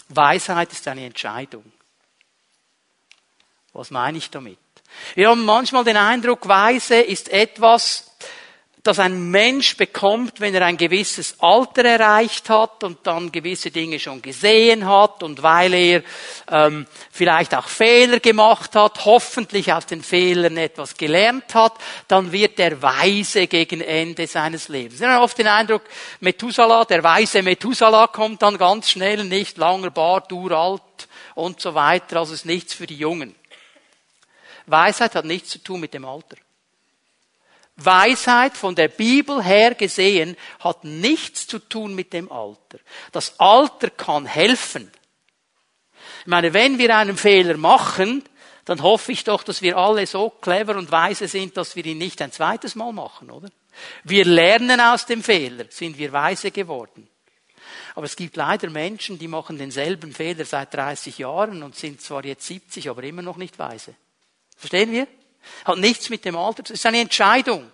Weisheit 0.10 0.72
ist 0.72 0.88
eine 0.88 1.06
Entscheidung. 1.06 1.72
Was 3.74 3.92
meine 3.92 4.18
ich 4.18 4.30
damit? 4.30 4.58
Wir 5.16 5.30
haben 5.30 5.46
manchmal 5.46 5.84
den 5.84 5.98
Eindruck, 5.98 6.48
Weise 6.48 7.00
ist 7.00 7.30
etwas, 7.30 8.12
das 8.84 8.98
ein 8.98 9.30
Mensch 9.30 9.78
bekommt, 9.78 10.41
wenn 10.41 10.56
er 10.56 10.65
ein 10.65 10.78
gewisses 10.78 11.36
Alter 11.39 11.86
erreicht 11.86 12.50
hat 12.50 12.84
und 12.84 13.06
dann 13.06 13.32
gewisse 13.32 13.70
Dinge 13.70 14.00
schon 14.00 14.24
gesehen 14.24 14.88
hat 14.88 15.22
und 15.22 15.44
weil 15.44 15.74
er 15.74 16.04
ähm, 16.50 16.88
vielleicht 17.12 17.54
auch 17.54 17.67
Fehler 17.67 18.20
gemacht 18.20 18.76
hat, 18.76 19.06
hoffentlich 19.06 19.72
aus 19.72 19.86
den 19.86 20.02
Fehlern 20.02 20.58
etwas 20.58 20.98
gelernt 20.98 21.54
hat, 21.54 21.74
dann 22.08 22.32
wird 22.32 22.60
er 22.60 22.82
weise 22.82 23.46
gegen 23.46 23.82
Ende 23.82 24.26
seines 24.26 24.67
Lebens. 24.67 25.00
Wir 25.00 25.10
haben 25.10 25.24
oft 25.24 25.38
den 25.38 25.48
Eindruck, 25.48 25.84
Methuselah, 26.20 26.86
der 26.86 27.04
weise 27.04 27.44
Methuselah 27.44 28.08
kommt 28.08 28.41
dann 28.41 28.58
ganz 28.58 28.89
schnell, 28.89 29.24
nicht 29.26 29.58
langer 29.58 29.91
Bart, 29.91 30.32
uralt 30.32 30.82
und 31.36 31.62
so 31.62 31.76
weiter, 31.76 32.17
also 32.17 32.34
ist 32.34 32.46
nichts 32.48 32.74
für 32.74 32.88
die 32.88 32.98
Jungen. 32.98 33.36
Weisheit 34.65 35.13
hat 35.13 35.26
nichts 35.26 35.50
zu 35.50 35.60
tun 35.60 35.82
mit 35.82 35.94
dem 35.94 36.06
Alter. 36.06 36.38
Weisheit 37.86 38.58
von 38.58 38.76
der 38.76 38.88
Bibel 38.88 39.44
her 39.44 39.76
gesehen 39.76 40.36
hat 40.60 40.84
nichts 40.84 41.48
zu 41.48 41.60
tun 41.60 41.96
mit 41.96 42.13
dem 42.13 42.32
Alter. 42.32 42.80
Das 43.12 43.39
Alter 43.39 43.89
kann 43.89 44.26
helfen. 44.26 44.91
Ich 46.22 46.28
meine, 46.28 46.54
wenn 46.54 46.78
wir 46.78 46.96
einen 46.96 47.17
Fehler 47.17 47.58
machen, 47.58 48.24
dann 48.65 48.84
hoffe 48.84 49.12
ich 49.12 49.24
doch, 49.24 49.44
dass 49.44 49.62
wir 49.62 49.78
alle 49.78 50.06
so 50.06 50.30
clever 50.30 50.78
und 50.78 50.91
weise 50.91 51.28
sind, 51.28 51.58
dass 51.58 51.76
wir 51.76 51.86
ihn 51.86 51.98
nicht 51.98 52.22
ein 52.22 52.32
zweites 52.32 52.76
Mal 52.76 52.94
machen, 52.94 53.32
oder? 53.32 53.50
Wir 54.04 54.26
lernen 54.26 54.80
aus 54.80 55.06
dem 55.06 55.24
Fehler, 55.24 55.65
sind 55.70 55.98
wir 55.98 56.12
weise 56.12 56.52
geworden. 56.52 57.08
Aber 57.96 58.06
es 58.06 58.15
gibt 58.15 58.36
leider 58.36 58.70
Menschen, 58.70 59.17
die 59.17 59.28
machen 59.28 59.58
denselben 59.58 60.13
Fehler 60.13 60.46
seit 60.46 60.74
30 60.74 61.17
Jahren 61.17 61.63
und 61.63 61.76
sind 61.76 62.02
zwar 62.02 62.24
jetzt 62.26 62.46
70, 62.46 62.89
aber 62.89 63.04
immer 63.04 63.22
noch 63.22 63.38
nicht 63.38 63.58
weise. 63.60 63.96
Verstehen 64.56 64.91
wir? 64.91 65.08
Hat 65.66 65.78
nichts 65.78 66.10
mit 66.10 66.26
dem 66.26 66.36
Alter 66.36 66.64
zu 66.64 66.74
tun. 66.74 66.74
Es 66.74 66.80
ist 66.80 66.86
eine 66.86 67.00
Entscheidung. 67.02 67.72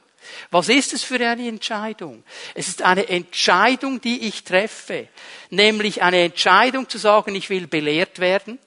Was 0.51 0.69
ist 0.69 0.93
es 0.93 1.03
für 1.03 1.25
eine 1.25 1.47
Entscheidung? 1.47 2.23
Es 2.53 2.67
ist 2.67 2.81
eine 2.81 3.07
Entscheidung, 3.07 4.01
die 4.01 4.27
ich 4.27 4.43
treffe. 4.43 5.07
Nämlich 5.49 6.01
eine 6.01 6.21
Entscheidung 6.21 6.89
zu 6.89 6.97
sagen, 6.97 7.35
ich 7.35 7.49
will 7.49 7.67
belehrt 7.67 8.19
werden. 8.19 8.59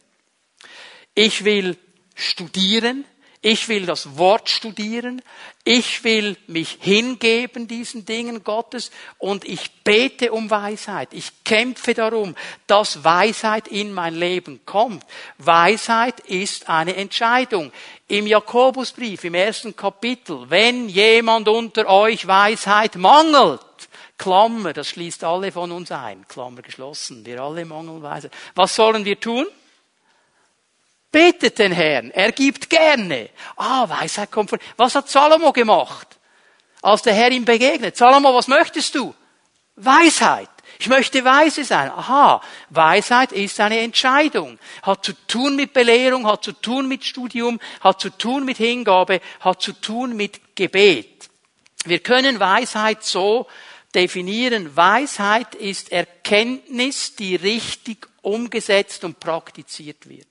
Ich 1.15 1.45
will 1.45 1.77
studieren. 2.15 3.05
Ich 3.43 3.69
will 3.69 3.87
das 3.87 4.19
Wort 4.19 4.51
studieren. 4.51 5.23
Ich 5.65 6.05
will 6.05 6.37
mich 6.47 6.77
hingeben 6.81 7.69
diesen 7.69 8.05
Dingen 8.05 8.45
Gottes 8.45 8.91
und 9.17 9.47
ich 9.47 9.71
bete 9.83 10.33
um 10.33 10.51
Weisheit. 10.51 11.09
Ich 11.13 11.45
kämpfe 11.45 11.95
darum, 11.95 12.35
dass 12.67 13.03
Weisheit 13.03 13.67
in 13.69 13.95
mein 13.95 14.15
Leben 14.15 14.61
kommt. 14.67 15.05
Weisheit 15.39 16.21
ist 16.21 16.69
eine 16.69 16.97
Entscheidung. 16.97 17.73
Im 18.11 18.27
Jakobusbrief, 18.27 19.23
im 19.23 19.35
ersten 19.35 19.77
Kapitel, 19.77 20.51
wenn 20.51 20.89
jemand 20.89 21.47
unter 21.47 21.87
euch 21.87 22.27
Weisheit 22.27 22.97
mangelt, 22.97 23.61
Klammer, 24.19 24.73
das 24.73 24.89
schließt 24.89 25.23
alle 25.23 25.53
von 25.53 25.71
uns 25.71 25.93
ein, 25.93 26.27
Klammer 26.27 26.63
geschlossen, 26.63 27.25
wir 27.25 27.41
alle 27.41 27.65
mangeln 27.65 28.03
Weisheit. 28.03 28.33
Was 28.57 28.75
sollen 28.75 29.05
wir 29.05 29.19
tun? 29.21 29.47
Betet 31.13 31.61
den 31.61 31.71
Herrn. 31.71 32.11
Er 32.11 32.33
gibt 32.33 32.69
gerne. 32.69 33.31
Ah, 33.57 33.89
Weisheit 33.89 34.33
kommt 34.33 34.51
von. 34.51 34.59
Was 34.77 34.97
hat 34.97 35.09
Salomo 35.09 35.53
gemacht? 35.53 36.09
Als 36.83 37.03
der 37.03 37.15
Herr 37.15 37.31
ihm 37.31 37.45
begegnet. 37.45 37.97
Salomo, 37.97 38.35
was 38.35 38.49
möchtest 38.49 38.93
du? 38.97 39.15
Weisheit. 39.77 40.51
Ich 40.81 40.89
möchte 40.89 41.23
weise 41.27 41.63
sein. 41.63 41.91
Aha, 41.91 42.41
Weisheit 42.71 43.33
ist 43.33 43.61
eine 43.61 43.81
Entscheidung. 43.81 44.59
Hat 44.81 45.05
zu 45.05 45.13
tun 45.29 45.55
mit 45.55 45.75
Belehrung, 45.75 46.27
hat 46.27 46.43
zu 46.43 46.53
tun 46.53 46.89
mit 46.89 47.05
Studium, 47.05 47.61
hat 47.83 48.01
zu 48.01 48.09
tun 48.09 48.47
mit 48.47 48.57
Hingabe, 48.57 49.21
hat 49.41 49.61
zu 49.61 49.75
tun 49.75 50.17
mit 50.17 50.57
Gebet. 50.57 51.29
Wir 51.85 51.99
können 51.99 52.41
Weisheit 52.41 53.05
so 53.05 53.47
definieren. 53.95 54.75
Weisheit 54.75 55.55
ist 55.55 55.93
Erkenntnis, 55.93 57.15
die 57.15 57.37
richtig 57.37 58.09
umgesetzt 58.23 59.05
und 59.05 59.21
praktiziert 59.21 60.09
wird. 60.09 60.27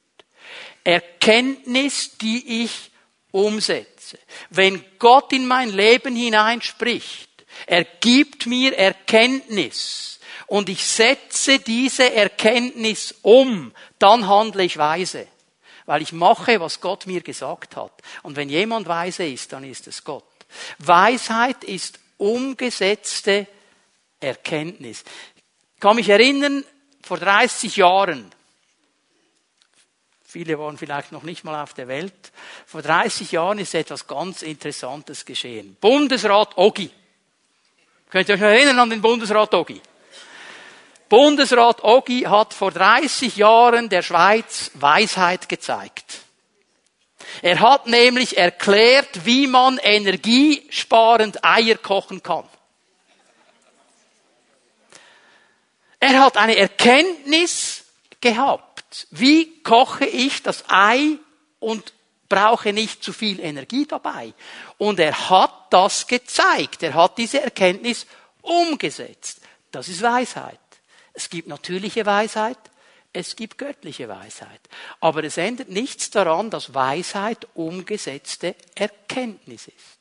Erkenntnis, 0.83 2.17
die 2.17 2.63
ich 2.63 2.89
umsetze, 3.29 4.17
wenn 4.49 4.83
Gott 4.97 5.31
in 5.31 5.45
mein 5.45 5.69
Leben 5.69 6.15
hineinspricht, 6.15 7.29
er 7.67 7.83
gibt 7.83 8.47
mir 8.47 8.75
Erkenntnis 8.75 10.18
und 10.49 10.67
ich 10.67 10.85
setze 10.85 11.59
diese 11.59 12.11
Erkenntnis 12.11 13.13
um, 13.21 13.71
dann 13.99 14.27
handle 14.27 14.63
ich 14.63 14.77
weise. 14.77 15.27
Weil 15.85 16.01
ich 16.01 16.11
mache, 16.11 16.59
was 16.59 16.81
Gott 16.81 17.05
mir 17.05 17.21
gesagt 17.21 17.75
hat. 17.75 17.91
Und 18.23 18.35
wenn 18.35 18.49
jemand 18.49 18.87
weise 18.87 19.25
ist, 19.25 19.53
dann 19.53 19.63
ist 19.63 19.87
es 19.87 20.03
Gott. 20.03 20.23
Weisheit 20.79 21.63
ist 21.63 21.99
umgesetzte 22.17 23.47
Erkenntnis. 24.19 25.03
Ich 25.75 25.81
kann 25.81 25.95
mich 25.95 26.09
erinnern, 26.09 26.65
vor 27.03 27.17
30 27.17 27.75
Jahren, 27.77 28.31
viele 30.25 30.57
waren 30.57 30.77
vielleicht 30.79 31.11
noch 31.11 31.23
nicht 31.23 31.43
mal 31.43 31.61
auf 31.61 31.75
der 31.75 31.87
Welt, 31.87 32.31
vor 32.65 32.81
30 32.81 33.31
Jahren 33.31 33.59
ist 33.59 33.75
etwas 33.75 34.07
ganz 34.07 34.41
Interessantes 34.41 35.25
geschehen. 35.25 35.77
Bundesrat 35.79 36.57
Ogi. 36.57 36.89
Könnt 38.09 38.29
ihr 38.29 38.35
euch 38.35 38.41
noch 38.41 38.47
erinnern 38.47 38.79
an 38.79 38.89
den 38.89 39.01
Bundesrat 39.01 39.53
Ogi? 39.53 39.79
Bundesrat 41.09 41.83
Ogi 41.83 42.21
hat 42.21 42.53
vor 42.53 42.71
30 42.71 43.35
Jahren 43.35 43.89
der 43.89 44.03
Schweiz 44.03 44.71
Weisheit 44.75 45.49
gezeigt. 45.49 46.19
Er 47.41 47.59
hat 47.59 47.87
nämlich 47.87 48.37
erklärt, 48.37 49.25
wie 49.25 49.47
man 49.47 49.77
energiesparend 49.79 51.43
Eier 51.43 51.77
kochen 51.77 52.23
kann. 52.23 52.47
Er 55.99 56.19
hat 56.19 56.37
eine 56.37 56.55
Erkenntnis 56.55 57.83
gehabt. 58.21 59.07
Wie 59.11 59.61
koche 59.63 60.05
ich 60.05 60.43
das 60.43 60.63
Ei 60.67 61.17
und 61.59 61.93
brauche 62.29 62.71
nicht 62.71 63.03
zu 63.03 63.13
viel 63.13 63.39
Energie 63.39 63.85
dabei? 63.85 64.33
Und 64.77 64.99
er 64.99 65.29
hat 65.29 65.53
das 65.71 66.07
gezeigt. 66.07 66.83
Er 66.83 66.93
hat 66.93 67.17
diese 67.17 67.41
Erkenntnis 67.41 68.05
umgesetzt. 68.41 69.41
Das 69.71 69.87
ist 69.87 70.01
Weisheit. 70.01 70.58
Es 71.19 71.29
gibt 71.29 71.49
natürliche 71.49 72.05
Weisheit, 72.05 72.57
es 73.11 73.35
gibt 73.35 73.57
göttliche 73.57 74.07
Weisheit. 74.07 74.61
Aber 75.01 75.21
es 75.25 75.35
ändert 75.35 75.67
nichts 75.67 76.11
daran, 76.11 76.49
dass 76.49 76.73
Weisheit 76.73 77.45
umgesetzte 77.55 78.55
Erkenntnis 78.73 79.67
ist. 79.67 79.99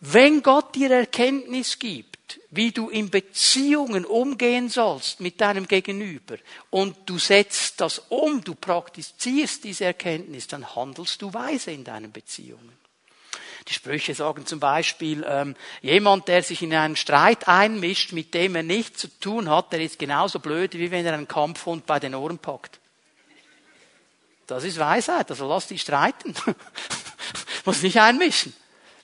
Wenn 0.00 0.42
Gott 0.42 0.74
dir 0.74 0.90
Erkenntnis 0.90 1.78
gibt, 1.78 2.40
wie 2.48 2.72
du 2.72 2.88
in 2.88 3.10
Beziehungen 3.10 4.06
umgehen 4.06 4.70
sollst 4.70 5.20
mit 5.20 5.42
deinem 5.42 5.68
Gegenüber 5.68 6.38
und 6.70 6.96
du 7.04 7.18
setzt 7.18 7.78
das 7.82 7.98
um, 8.08 8.42
du 8.42 8.54
praktizierst 8.54 9.62
diese 9.64 9.84
Erkenntnis, 9.84 10.46
dann 10.46 10.74
handelst 10.74 11.20
du 11.20 11.34
weise 11.34 11.72
in 11.72 11.84
deinen 11.84 12.12
Beziehungen. 12.12 12.77
Die 13.68 13.74
Sprüche 13.74 14.14
sagen 14.14 14.46
zum 14.46 14.60
Beispiel, 14.60 15.26
ähm, 15.28 15.54
jemand, 15.82 16.26
der 16.28 16.42
sich 16.42 16.62
in 16.62 16.72
einen 16.72 16.96
Streit 16.96 17.48
einmischt, 17.48 18.12
mit 18.12 18.32
dem 18.32 18.54
er 18.54 18.62
nichts 18.62 19.00
zu 19.00 19.08
tun 19.20 19.50
hat, 19.50 19.72
der 19.72 19.80
ist 19.80 19.98
genauso 19.98 20.38
blöd, 20.38 20.72
wie 20.74 20.90
wenn 20.90 21.04
er 21.04 21.12
einen 21.12 21.28
Kampfhund 21.28 21.84
bei 21.84 22.00
den 22.00 22.14
Ohren 22.14 22.38
packt. 22.38 22.80
Das 24.46 24.64
ist 24.64 24.78
Weisheit, 24.78 25.30
also 25.30 25.46
lass 25.46 25.66
die 25.66 25.78
streiten. 25.78 26.34
Muss 27.66 27.82
nicht 27.82 28.00
einmischen. 28.00 28.54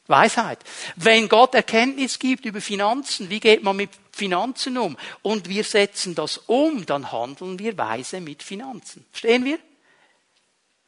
Weisheit. 0.07 0.59
Wenn 0.97 1.29
Gott 1.29 1.55
Erkenntnis 1.55 2.19
gibt 2.19 2.47
über 2.47 2.63
Finanzen, 2.63 3.29
wie 3.29 3.41
geht 3.41 3.63
man 3.63 3.77
mit 3.77 3.91
Finanzen 4.13 4.79
um? 4.79 4.97
Und 5.21 5.49
wir 5.49 5.65
setzen 5.65 6.15
das 6.15 6.39
um, 6.39 6.87
dann 6.87 7.13
handeln 7.13 7.59
wir 7.59 7.77
weise 7.77 8.23
mit 8.23 8.43
Finanzen. 8.43 9.05
Verstehen 9.11 9.45
wir? 9.45 9.59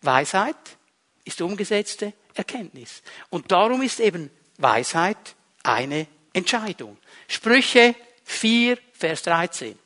Weisheit 0.00 0.56
ist 1.24 1.42
umgesetzte 1.42 2.14
Erkenntnis. 2.36 3.02
Und 3.30 3.50
darum 3.50 3.82
ist 3.82 4.00
eben 4.00 4.30
Weisheit 4.58 5.16
eine 5.62 6.06
Entscheidung. 6.32 6.96
Sprüche 7.28 7.94
4, 8.24 8.78
Vers 8.92 9.22
13. 9.22 9.78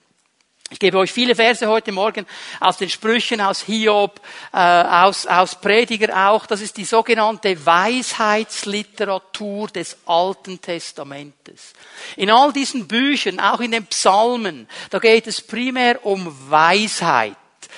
Ich 0.73 0.79
gebe 0.79 0.99
euch 0.99 1.11
viele 1.11 1.35
Verse 1.35 1.67
heute 1.67 1.91
Morgen 1.91 2.25
aus 2.61 2.77
den 2.77 2.89
Sprüchen, 2.89 3.41
aus 3.41 3.63
Hiob, 3.63 4.21
äh, 4.53 4.59
aus, 4.59 5.27
aus 5.27 5.61
Prediger 5.61 6.31
auch. 6.31 6.47
Das 6.47 6.61
ist 6.61 6.77
die 6.77 6.85
sogenannte 6.85 7.67
Weisheitsliteratur 7.67 9.67
des 9.67 9.97
Alten 10.07 10.61
Testamentes. 10.61 11.73
In 12.15 12.31
all 12.31 12.53
diesen 12.53 12.87
Büchern, 12.87 13.41
auch 13.41 13.59
in 13.59 13.73
den 13.73 13.87
Psalmen, 13.87 14.69
da 14.91 15.01
geht 15.01 15.27
es 15.27 15.41
primär 15.41 16.07
um 16.07 16.33
Weisheit. 16.49 17.35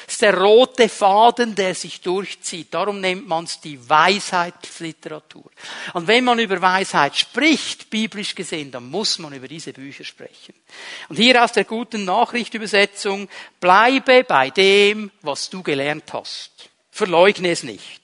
Das 0.07 0.15
ist 0.15 0.23
der 0.23 0.39
rote 0.39 0.89
Faden, 0.89 1.55
der 1.55 1.75
sich 1.75 2.01
durchzieht. 2.01 2.73
Darum 2.73 3.01
nennt 3.01 3.27
man 3.27 3.45
es 3.45 3.61
die 3.61 3.79
Weisheitsliteratur. 3.89 5.51
Und 5.95 6.07
wenn 6.07 6.25
man 6.25 6.39
über 6.39 6.61
Weisheit 6.61 7.17
spricht, 7.17 7.91
biblisch 7.91 8.35
gesehen, 8.35 8.71
dann 8.71 8.91
muss 8.91 9.19
man 9.19 9.33
über 9.33 9.49
diese 9.49 9.73
Bücher 9.73 10.05
sprechen. 10.05 10.55
Und 11.09 11.17
hier 11.17 11.43
aus 11.43 11.53
der 11.53 11.65
guten 11.65 12.05
Nachrichtübersetzung, 12.05 13.29
bleibe 13.61 14.25
bei 14.25 14.51
dem, 14.51 15.11
was 15.23 15.51
du 15.51 15.63
gelernt 15.63 16.13
hast. 16.13 16.71
Verleugne 16.91 17.51
es 17.51 17.63
nicht. 17.63 18.03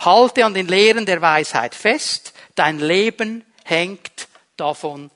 Halte 0.00 0.44
an 0.44 0.54
den 0.54 0.68
Lehren 0.68 1.06
der 1.06 1.20
Weisheit 1.20 1.74
fest. 1.74 2.32
Dein 2.54 2.78
Leben 2.78 3.44
hängt 3.64 4.28
davon 4.56 5.10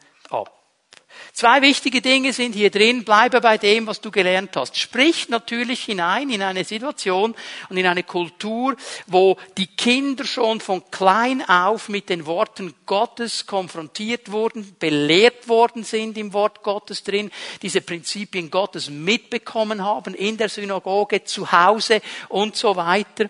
Zwei 1.35 1.63
wichtige 1.63 2.01
Dinge 2.01 2.33
sind 2.33 2.53
hier 2.53 2.71
drin. 2.71 3.05
Bleibe 3.05 3.41
bei 3.41 3.59
dem, 3.59 3.89
was 3.89 4.01
du 4.01 4.13
gelernt 4.13 4.55
hast. 4.55 4.77
Sprich 4.77 5.29
natürlich 5.29 5.83
hinein 5.83 6.31
in 6.31 6.43
eine 6.43 6.63
Situation 6.63 7.35
und 7.69 7.77
in 7.77 7.89
eine 7.89 8.05
Kultur, 8.05 8.77
wo 9.09 9.37
die 9.59 9.67
Kinder 9.67 10.25
schon 10.27 10.61
von 10.61 10.89
klein 10.93 11.43
auf 11.49 11.89
mit 11.89 12.09
den 12.09 12.27
Worten 12.27 12.73
Gottes 12.87 13.47
konfrontiert 13.47 14.31
wurden, 14.31 14.77
belehrt 14.79 15.49
worden 15.49 15.83
sind 15.83 16.17
im 16.19 16.33
Wort 16.35 16.63
Gottes 16.63 17.03
drin, 17.03 17.33
diese 17.63 17.81
Prinzipien 17.81 18.49
Gottes 18.49 18.89
mitbekommen 18.89 19.83
haben 19.83 20.15
in 20.15 20.37
der 20.37 20.49
Synagoge, 20.49 21.25
zu 21.25 21.51
Hause 21.51 22.01
und 22.29 22.55
so 22.55 22.77
weiter. 22.77 23.29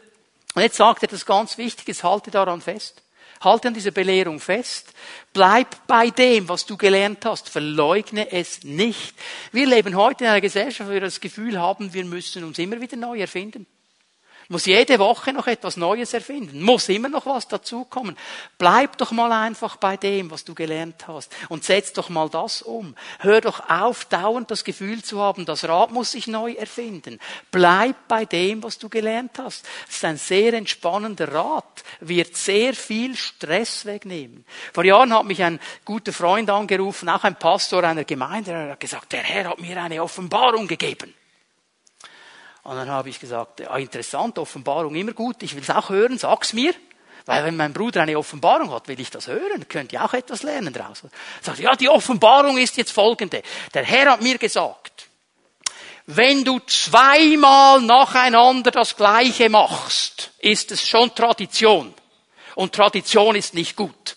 Und 0.55 0.61
jetzt 0.61 0.77
sagt 0.77 1.03
er 1.03 1.05
etwas 1.05 1.25
ganz 1.25 1.57
Wichtiges, 1.57 2.05
halte 2.05 2.31
daran 2.31 2.61
fest. 2.61 3.04
Halte 3.45 3.69
an 3.69 3.75
dieser 3.75 3.91
Belehrung 3.91 4.41
fest. 4.41 4.93
Bleib 5.33 5.87
bei 5.87 6.11
dem, 6.11 6.49
was 6.49 6.67
du 6.67 6.77
gelernt 6.77 7.25
hast. 7.25 7.49
Verleugne 7.49 8.33
es 8.33 8.65
nicht. 8.65 9.15
Wir 9.53 9.67
leben 9.67 9.97
heute 9.97 10.25
in 10.25 10.31
einer 10.31 10.41
Gesellschaft, 10.41 10.89
wo 10.89 10.93
wir 10.95 11.01
das 11.01 11.21
Gefühl 11.21 11.59
haben, 11.59 11.93
wir 11.93 12.05
müssen 12.05 12.45
uns 12.45 12.59
immer 12.59 12.81
wieder 12.81 12.97
neu 12.97 13.21
erfinden. 13.21 13.67
Muss 14.49 14.67
jede 14.67 14.99
Woche 14.99 15.33
noch 15.33 15.47
etwas 15.47 15.77
Neues 15.77 16.13
erfinden. 16.13 16.63
Muss 16.63 16.89
immer 16.91 17.09
noch 17.09 17.25
was 17.25 17.49
dazukommen. 17.49 18.17
Bleib 18.59 18.99
doch 18.99 19.11
mal 19.11 19.33
einfach 19.33 19.77
bei 19.77 19.97
dem, 19.97 20.31
was 20.31 20.45
du 20.45 20.55
gelernt 20.55 21.09
hast. 21.09 21.35
Und 21.49 21.65
setz 21.65 21.95
doch 21.95 22.11
mal 22.11 22.29
das 22.29 22.61
um. 22.61 22.95
Hör 23.21 23.41
doch 23.41 23.71
auf, 23.71 24.05
dauernd 24.05 24.51
das 24.51 24.65
Gefühl 24.65 25.03
zu 25.03 25.21
haben, 25.21 25.47
das 25.47 25.65
Rad 25.65 25.93
muss 25.93 26.13
sich 26.13 26.27
neu 26.27 26.53
erfinden. 26.53 27.21
Bleib 27.51 27.97
bei 28.07 28.27
dem, 28.27 28.63
was 28.63 28.79
du 28.79 28.89
gelernt 28.89 29.39
hast. 29.39 29.65
Das 29.87 29.97
ist 29.97 30.05
ein 30.05 30.17
sehr 30.19 30.53
entspannender 30.53 31.33
Rat. 31.33 31.83
Wird 32.01 32.37
sehr 32.37 32.75
viel 32.75 33.17
Stress 33.17 33.87
wegnehmen. 33.87 34.45
Vor 34.73 34.85
Jahren 34.85 35.15
hat 35.15 35.25
mich 35.25 35.43
ein 35.43 35.59
guter 35.85 36.13
Freund 36.13 36.51
angerufen, 36.51 37.09
auch 37.09 37.25
ein 37.25 37.37
Pastor 37.37 37.83
einer 37.85 38.05
Gemeinde. 38.05 38.51
Er 38.51 38.71
hat 38.73 38.81
gesagt, 38.81 39.13
der 39.13 39.23
Herr 39.23 39.51
hat 39.51 39.61
mir 39.61 39.81
eine 39.83 40.03
Offenbarung 40.03 40.67
gegeben. 40.67 41.15
Und 42.65 42.77
dann 42.77 42.89
habe 42.89 43.11
ich 43.11 43.21
gesagt, 43.21 43.61
ja, 43.61 43.77
interessant, 43.77 44.39
Offenbarung 44.39 44.95
immer 44.95 45.13
gut, 45.13 45.43
ich 45.43 45.55
will 45.55 45.63
es 45.63 45.71
auch 45.71 45.91
hören, 45.91 46.19
sag's 46.19 46.55
mir. 46.55 46.75
Weil 47.27 47.45
wenn 47.45 47.57
mein 47.57 47.73
Bruder 47.73 48.03
eine 48.03 48.19
Offenbarung 48.19 48.71
hat, 48.71 48.89
will 48.89 49.01
ich 49.01 49.11
das 49.11 49.29
hören, 49.29 49.67
könnt 49.69 49.93
ihr 49.93 50.05
auch 50.05 50.13
etwas 50.13 50.43
lernen 50.43 50.73
daraus. 50.73 51.03
Sagt, 51.41 51.59
ja, 51.59 51.75
die 51.75 51.89
Offenbarung 51.89 52.59
ist 52.59 52.77
jetzt 52.77 52.93
folgende. 52.93 53.43
Der 53.73 53.85
Herr 53.85 54.13
hat 54.13 54.21
mir 54.21 54.37
gesagt, 54.37 55.09
wenn 56.07 56.45
du 56.45 56.59
zweimal 56.61 57.81
nacheinander 57.81 58.71
das 58.71 58.97
Gleiche 58.97 59.49
machst, 59.49 60.33
ist 60.39 60.71
es 60.71 60.87
schon 60.87 61.15
Tradition. 61.15 61.95
Und 62.55 62.75
Tradition 62.75 63.37
ist 63.37 63.55
nicht 63.55 63.75
gut. 63.75 64.17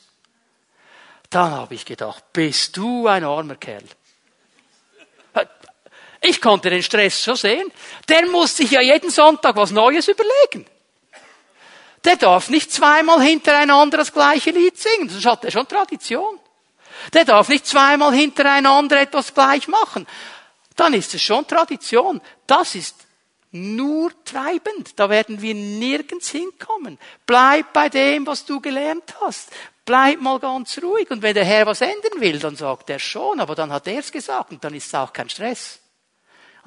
Dann 1.30 1.52
habe 1.52 1.76
ich 1.76 1.86
gedacht, 1.86 2.24
bist 2.34 2.76
du 2.76 3.08
ein 3.08 3.24
armer 3.24 3.56
Kerl. 3.56 3.84
Ich 6.22 6.42
konnte 6.42 6.70
den 6.70 6.84
Stress 6.84 7.24
schon 7.24 7.36
sehen. 7.36 7.72
Der 8.10 8.28
muss 8.28 8.58
sich 8.58 8.72
ja 8.72 8.82
jeden 8.82 9.10
Sonntag 9.10 9.56
was 9.56 9.72
Neues 9.72 10.08
überlegen. 10.08 10.66
Der 12.04 12.16
darf 12.16 12.50
nicht 12.50 12.72
zweimal 12.72 13.22
hintereinander 13.22 13.98
das 13.98 14.14
gleiche 14.14 14.52
Lied 14.52 14.78
singen, 14.78 15.10
sonst 15.10 15.26
hat 15.26 15.46
er 15.46 15.52
schon 15.52 15.68
Tradition. 15.68 16.40
Der 17.14 17.26
darf 17.26 17.50
nicht 17.50 17.66
zweimal 17.66 18.14
hintereinander 18.14 19.00
etwas 19.00 19.34
gleich 19.34 19.68
machen. 19.68 20.08
Dann 20.76 20.94
ist 20.94 21.14
es 21.14 21.22
schon 21.22 21.48
Tradition. 21.48 22.22
Das 22.46 22.76
ist 22.76 22.96
nur 23.52 24.12
treibend. 24.24 25.00
Da 25.00 25.10
werden 25.10 25.42
wir 25.42 25.54
nirgends 25.54 26.30
hinkommen. 26.30 26.98
Bleib 27.26 27.74
bei 27.74 27.90
dem, 27.90 28.26
was 28.28 28.46
du 28.46 28.60
gelernt 28.60 29.16
hast. 29.22 29.50
Bleib 29.86 30.22
mal 30.22 30.40
ganz 30.40 30.80
ruhig. 30.82 31.10
Und 31.12 31.22
wenn 31.22 31.34
der 31.34 31.46
Herr 31.46 31.66
was 31.66 31.82
ändern 31.82 32.20
will, 32.20 32.40
dann 32.40 32.56
sagt 32.56 32.90
er 32.90 33.00
schon, 33.00 33.40
aber 33.40 33.56
dann 33.56 33.72
hat 33.72 33.88
er 33.88 34.00
es 34.00 34.12
gesagt 34.12 34.52
und 34.52 34.64
dann 34.64 34.74
ist 34.74 34.88
es 34.88 34.96
auch 34.96 35.14
kein 35.14 35.30
Stress. 35.30 35.80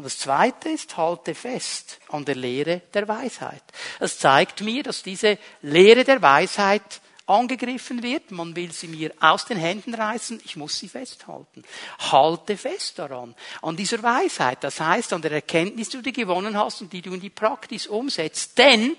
Und 0.00 0.04
das 0.04 0.16
zweite 0.16 0.70
ist, 0.70 0.96
halte 0.96 1.34
fest 1.34 1.98
an 2.08 2.24
der 2.24 2.34
Lehre 2.34 2.80
der 2.94 3.06
Weisheit. 3.06 3.62
Es 3.98 4.18
zeigt 4.18 4.62
mir, 4.62 4.82
dass 4.82 5.02
diese 5.02 5.36
Lehre 5.60 6.04
der 6.04 6.22
Weisheit 6.22 7.02
angegriffen 7.26 8.02
wird, 8.02 8.30
man 8.30 8.56
will 8.56 8.72
sie 8.72 8.88
mir 8.88 9.12
aus 9.20 9.44
den 9.44 9.58
Händen 9.58 9.92
reißen, 9.92 10.40
ich 10.42 10.56
muss 10.56 10.78
sie 10.78 10.88
festhalten. 10.88 11.64
Halte 11.98 12.56
fest 12.56 12.98
daran, 12.98 13.34
an 13.60 13.76
dieser 13.76 14.02
Weisheit, 14.02 14.64
das 14.64 14.80
heißt 14.80 15.12
an 15.12 15.20
der 15.20 15.32
Erkenntnis, 15.32 15.90
die 15.90 16.00
du 16.00 16.12
gewonnen 16.12 16.56
hast 16.56 16.80
und 16.80 16.90
die 16.94 17.02
du 17.02 17.12
in 17.12 17.20
die 17.20 17.28
Praxis 17.28 17.86
umsetzt. 17.86 18.56
Denn, 18.56 18.96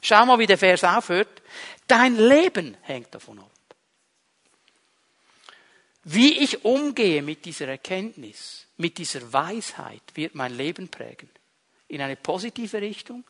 schau 0.00 0.24
mal, 0.24 0.38
wie 0.38 0.46
der 0.46 0.56
Vers 0.56 0.84
aufhört, 0.84 1.42
dein 1.88 2.16
Leben 2.16 2.76
hängt 2.82 3.12
davon 3.12 3.40
ab. 3.40 3.50
Wie 6.04 6.38
ich 6.38 6.64
umgehe 6.64 7.22
mit 7.22 7.44
dieser 7.44 7.66
Erkenntnis, 7.66 8.67
mit 8.78 8.98
dieser 8.98 9.32
Weisheit, 9.32 10.02
wird 10.14 10.34
mein 10.34 10.56
Leben 10.56 10.88
prägen. 10.88 11.28
In 11.88 12.00
eine 12.00 12.16
positive 12.16 12.80
Richtung 12.80 13.24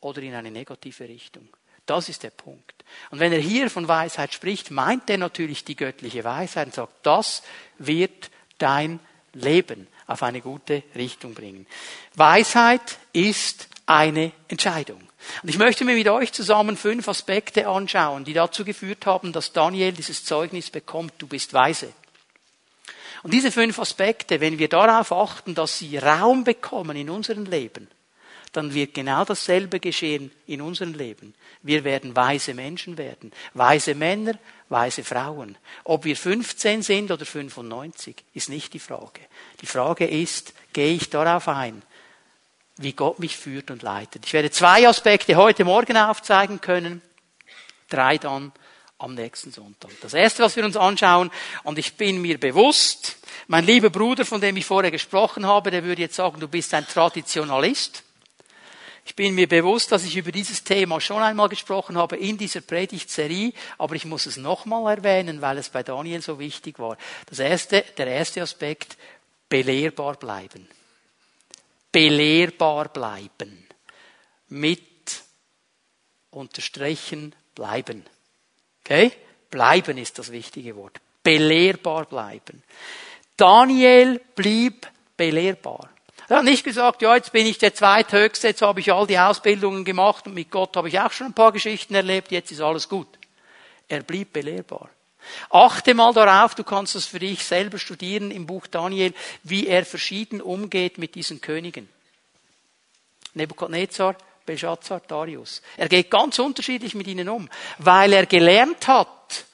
oder 0.00 0.22
in 0.22 0.34
eine 0.34 0.50
negative 0.50 1.08
Richtung. 1.08 1.48
Das 1.86 2.08
ist 2.08 2.22
der 2.22 2.30
Punkt. 2.30 2.84
Und 3.10 3.20
wenn 3.20 3.32
er 3.32 3.40
hier 3.40 3.70
von 3.70 3.88
Weisheit 3.88 4.34
spricht, 4.34 4.70
meint 4.70 5.08
er 5.08 5.18
natürlich 5.18 5.64
die 5.64 5.76
göttliche 5.76 6.22
Weisheit 6.22 6.66
und 6.66 6.74
sagt, 6.74 6.94
das 7.02 7.42
wird 7.78 8.30
dein 8.58 9.00
Leben 9.32 9.86
auf 10.06 10.22
eine 10.22 10.40
gute 10.40 10.82
Richtung 10.94 11.34
bringen. 11.34 11.66
Weisheit 12.14 12.98
ist 13.12 13.68
eine 13.86 14.32
Entscheidung. 14.48 15.00
Und 15.42 15.48
ich 15.48 15.58
möchte 15.58 15.84
mir 15.84 15.94
mit 15.94 16.08
euch 16.08 16.32
zusammen 16.32 16.76
fünf 16.76 17.08
Aspekte 17.08 17.68
anschauen, 17.68 18.24
die 18.24 18.34
dazu 18.34 18.64
geführt 18.64 19.06
haben, 19.06 19.32
dass 19.32 19.52
Daniel 19.52 19.92
dieses 19.92 20.24
Zeugnis 20.24 20.70
bekommt, 20.70 21.14
du 21.18 21.26
bist 21.26 21.54
weise. 21.54 21.92
Und 23.22 23.32
diese 23.32 23.50
fünf 23.52 23.78
Aspekte, 23.78 24.40
wenn 24.40 24.58
wir 24.58 24.68
darauf 24.68 25.12
achten, 25.12 25.54
dass 25.54 25.78
sie 25.78 25.98
Raum 25.98 26.44
bekommen 26.44 26.96
in 26.96 27.10
unserem 27.10 27.44
Leben, 27.44 27.88
dann 28.52 28.74
wird 28.74 28.94
genau 28.94 29.24
dasselbe 29.24 29.80
geschehen 29.80 30.30
in 30.46 30.62
unserem 30.62 30.94
Leben. 30.94 31.34
Wir 31.62 31.84
werden 31.84 32.16
weise 32.16 32.54
Menschen 32.54 32.96
werden. 32.96 33.32
Weise 33.54 33.94
Männer, 33.94 34.38
weise 34.68 35.04
Frauen. 35.04 35.56
Ob 35.84 36.04
wir 36.04 36.16
15 36.16 36.82
sind 36.82 37.10
oder 37.10 37.26
95, 37.26 38.16
ist 38.34 38.48
nicht 38.48 38.72
die 38.72 38.78
Frage. 38.78 39.20
Die 39.60 39.66
Frage 39.66 40.06
ist, 40.06 40.54
gehe 40.72 40.94
ich 40.94 41.10
darauf 41.10 41.48
ein, 41.48 41.82
wie 42.76 42.92
Gott 42.92 43.18
mich 43.18 43.36
führt 43.36 43.70
und 43.70 43.82
leitet. 43.82 44.24
Ich 44.24 44.32
werde 44.32 44.50
zwei 44.50 44.88
Aspekte 44.88 45.36
heute 45.36 45.64
Morgen 45.64 45.96
aufzeigen 45.96 46.60
können, 46.60 47.02
drei 47.88 48.18
dann 48.18 48.52
am 48.98 49.14
nächsten 49.14 49.52
Sonntag. 49.52 49.90
Das 50.00 50.14
erste, 50.14 50.42
was 50.42 50.56
wir 50.56 50.64
uns 50.64 50.76
anschauen, 50.76 51.30
und 51.62 51.78
ich 51.78 51.94
bin 51.94 52.20
mir 52.20 52.38
bewusst, 52.38 53.16
mein 53.46 53.64
lieber 53.64 53.90
Bruder, 53.90 54.24
von 54.24 54.40
dem 54.40 54.56
ich 54.56 54.66
vorher 54.66 54.90
gesprochen 54.90 55.46
habe, 55.46 55.70
der 55.70 55.84
würde 55.84 56.02
jetzt 56.02 56.16
sagen, 56.16 56.40
du 56.40 56.48
bist 56.48 56.74
ein 56.74 56.86
Traditionalist. 56.86 58.02
Ich 59.04 59.16
bin 59.16 59.34
mir 59.34 59.48
bewusst, 59.48 59.90
dass 59.90 60.04
ich 60.04 60.16
über 60.16 60.32
dieses 60.32 60.64
Thema 60.64 61.00
schon 61.00 61.22
einmal 61.22 61.48
gesprochen 61.48 61.96
habe 61.96 62.16
in 62.16 62.36
dieser 62.36 62.60
Predigtserie, 62.60 63.54
aber 63.78 63.94
ich 63.94 64.04
muss 64.04 64.26
es 64.26 64.36
nochmal 64.36 64.98
erwähnen, 64.98 65.40
weil 65.40 65.56
es 65.56 65.70
bei 65.70 65.82
Daniel 65.82 66.20
so 66.20 66.38
wichtig 66.38 66.78
war. 66.78 66.98
Das 67.26 67.38
erste, 67.38 67.84
der 67.96 68.06
erste 68.06 68.42
Aspekt, 68.42 68.98
belehrbar 69.48 70.16
bleiben. 70.16 70.68
Belehrbar 71.90 72.90
bleiben. 72.90 73.66
Mit 74.48 74.82
unterstreichen 76.30 77.34
bleiben. 77.54 78.04
Okay? 78.88 79.12
Bleiben 79.50 79.98
ist 79.98 80.18
das 80.18 80.32
wichtige 80.32 80.74
Wort. 80.76 80.98
Belehrbar 81.22 82.06
bleiben. 82.06 82.62
Daniel 83.36 84.18
blieb 84.34 84.86
belehrbar. 85.14 85.90
Er 86.28 86.38
hat 86.38 86.44
nicht 86.44 86.64
gesagt, 86.64 87.02
ja, 87.02 87.14
jetzt 87.14 87.32
bin 87.32 87.46
ich 87.46 87.58
der 87.58 87.74
Zweithöchste, 87.74 88.48
jetzt 88.48 88.62
habe 88.62 88.80
ich 88.80 88.92
all 88.92 89.06
die 89.06 89.18
Ausbildungen 89.18 89.84
gemacht 89.84 90.26
und 90.26 90.34
mit 90.34 90.50
Gott 90.50 90.74
habe 90.76 90.88
ich 90.88 90.98
auch 90.98 91.12
schon 91.12 91.28
ein 91.28 91.34
paar 91.34 91.52
Geschichten 91.52 91.94
erlebt, 91.94 92.32
jetzt 92.32 92.50
ist 92.50 92.60
alles 92.60 92.88
gut. 92.88 93.08
Er 93.88 94.02
blieb 94.02 94.32
belehrbar. 94.32 94.88
Achte 95.50 95.92
mal 95.94 96.14
darauf, 96.14 96.54
du 96.54 96.64
kannst 96.64 96.94
das 96.94 97.04
für 97.04 97.18
dich 97.18 97.44
selber 97.44 97.78
studieren 97.78 98.30
im 98.30 98.46
Buch 98.46 98.66
Daniel, 98.66 99.12
wie 99.42 99.66
er 99.66 99.84
verschieden 99.84 100.40
umgeht 100.40 100.96
mit 100.96 101.14
diesen 101.14 101.40
Königen. 101.40 101.88
Nebuchadnezzar, 103.34 104.16
Belshazzar, 104.48 105.02
Darius. 105.06 105.60
Er 105.76 105.90
geht 105.90 106.10
ganz 106.10 106.38
unterschiedlich 106.38 106.94
mit 106.94 107.06
ihnen 107.06 107.28
um, 107.28 107.50
weil 107.76 108.14
er 108.14 108.24
gelernt 108.24 108.88
hat, 108.88 109.44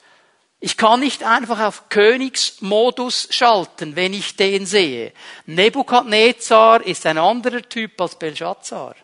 ich 0.61 0.77
kann 0.77 1.01
nicht 1.01 1.21
einfach 1.23 1.59
auf 1.59 1.89
Königsmodus 1.89 3.27
schalten, 3.29 3.97
wenn 3.97 4.13
ich 4.13 4.37
den 4.37 4.65
sehe. 4.65 5.11
Nebukadnezar 5.47 6.81
ist 6.81 7.05
ein 7.05 7.17
anderer 7.17 7.61
Typ 7.61 7.99
als 7.99 8.17
Belshazzar. 8.17 8.95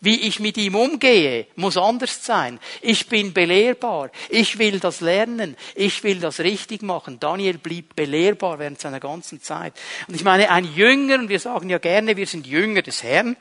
Wie 0.00 0.20
ich 0.20 0.38
mit 0.38 0.56
ihm 0.56 0.76
umgehe, 0.76 1.48
muss 1.56 1.76
anders 1.76 2.24
sein. 2.24 2.60
Ich 2.80 3.08
bin 3.08 3.34
belehrbar. 3.34 4.10
Ich 4.28 4.58
will 4.58 4.78
das 4.78 5.00
lernen. 5.00 5.56
Ich 5.74 6.04
will 6.04 6.20
das 6.20 6.38
richtig 6.38 6.82
machen. 6.82 7.18
Daniel 7.18 7.58
blieb 7.58 7.96
belehrbar 7.96 8.60
während 8.60 8.80
seiner 8.80 9.00
ganzen 9.00 9.42
Zeit. 9.42 9.74
Und 10.06 10.14
ich 10.14 10.22
meine, 10.22 10.50
ein 10.50 10.64
Jünger, 10.74 11.16
und 11.16 11.28
wir 11.28 11.40
sagen 11.40 11.68
ja 11.68 11.78
gerne, 11.78 12.16
wir 12.16 12.26
sind 12.28 12.46
Jünger 12.46 12.82
des 12.82 13.02
Herrn. 13.02 13.36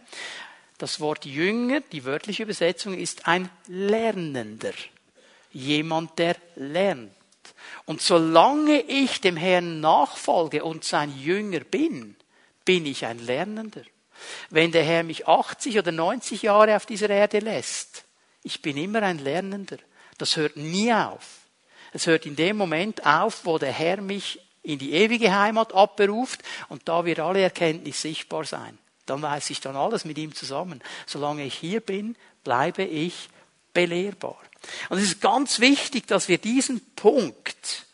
Das 0.80 1.02
Wort 1.02 1.26
Jünger, 1.26 1.82
die 1.82 2.06
wörtliche 2.06 2.44
Übersetzung 2.44 2.94
ist 2.94 3.28
ein 3.28 3.50
Lernender. 3.68 4.72
Jemand, 5.52 6.18
der 6.18 6.38
lernt. 6.56 7.12
Und 7.86 8.02
solange 8.02 8.80
ich 8.84 9.20
dem 9.20 9.36
Herrn 9.36 9.82
nachfolge 9.82 10.64
und 10.64 10.86
sein 10.86 11.14
Jünger 11.20 11.60
bin, 11.60 12.16
bin 12.64 12.86
ich 12.86 13.06
ein 13.06 13.20
Lernender. 13.20 13.82
Wenn 14.50 14.72
der 14.72 14.84
Herr 14.84 15.04
mich 15.04 15.28
80 15.28 15.78
oder 15.78 15.92
90 15.92 16.44
Jahre 16.44 16.78
auf 16.78 16.86
dieser 16.86 17.10
Erde 17.10 17.40
lässt, 17.40 18.06
ich 18.44 18.62
bin 18.62 18.78
immer 18.78 19.04
ein 19.04 19.20
Lernender. 19.20 19.78
Das 20.18 20.38
hört 20.38 20.56
nie 20.56 20.94
auf. 20.94 21.40
Es 21.92 22.08
hört 22.08 22.26
in 22.26 22.38
dem 22.38 22.56
Moment 22.56 23.06
auf, 23.06 23.46
wo 23.46 23.58
der 23.58 23.74
Herr 23.74 24.00
mich 24.00 24.40
in 24.64 24.80
die 24.80 24.94
ewige 24.94 25.38
Heimat 25.38 25.74
abberuft 25.74 26.42
und 26.70 26.88
da 26.88 27.04
wird 27.04 27.20
alle 27.20 27.42
Erkenntnis 27.42 28.02
sichtbar 28.02 28.46
sein. 28.46 28.78
Dann 29.10 29.22
weiß 29.22 29.50
ich 29.50 29.60
dann 29.60 29.76
alles 29.76 30.06
mit 30.06 30.18
ihm 30.18 30.36
zusammen. 30.36 30.82
Solange 31.08 31.44
ich 31.44 31.56
hier 31.56 31.80
bin, 31.80 32.16
bleibe 32.44 32.84
ich 32.84 33.30
belehrbar. 33.74 34.38
Und 34.90 35.00
es 35.00 35.06
ist 35.06 35.22
ganz 35.22 35.60
wichtig, 35.60 36.06
dass 36.08 36.28
wir 36.28 36.38
diesen 36.38 36.82
Punkt 36.96 37.86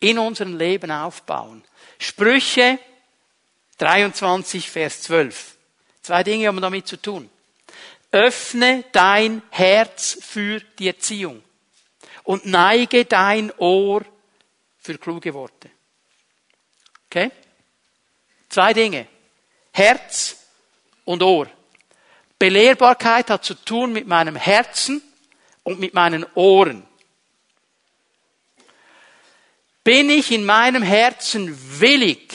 in 0.00 0.18
unserem 0.18 0.56
Leben 0.56 0.90
aufbauen. 0.90 1.62
Sprüche 1.98 2.78
23, 3.78 4.70
Vers 4.70 5.02
12. 5.02 5.56
Zwei 6.02 6.22
Dinge 6.22 6.46
haben 6.48 6.60
damit 6.60 6.86
zu 6.86 6.96
tun. 6.96 7.28
Öffne 8.10 8.84
dein 8.92 9.42
Herz 9.50 10.16
für 10.22 10.60
die 10.78 10.86
Erziehung 10.86 11.42
und 12.24 12.46
neige 12.46 13.04
dein 13.04 13.52
Ohr 13.58 14.02
für 14.78 14.96
kluge 14.96 15.34
Worte. 15.34 15.70
Okay? 17.06 17.30
Zwei 18.48 18.72
Dinge. 18.72 19.06
Herz 19.78 20.36
und 21.04 21.22
Ohr. 21.22 21.48
Belehrbarkeit 22.38 23.30
hat 23.30 23.44
zu 23.44 23.54
tun 23.54 23.92
mit 23.92 24.06
meinem 24.06 24.36
Herzen 24.36 25.02
und 25.62 25.80
mit 25.80 25.94
meinen 25.94 26.26
Ohren. 26.34 26.84
Bin 29.84 30.10
ich 30.10 30.32
in 30.32 30.44
meinem 30.44 30.82
Herzen 30.82 31.56
willig, 31.80 32.32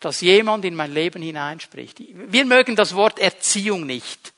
dass 0.00 0.20
jemand 0.20 0.64
in 0.64 0.74
mein 0.74 0.92
Leben 0.92 1.22
hineinspricht? 1.22 1.98
Wir 1.98 2.44
mögen 2.44 2.74
das 2.74 2.94
Wort 2.94 3.18
Erziehung 3.18 3.86
nicht. 3.86 4.32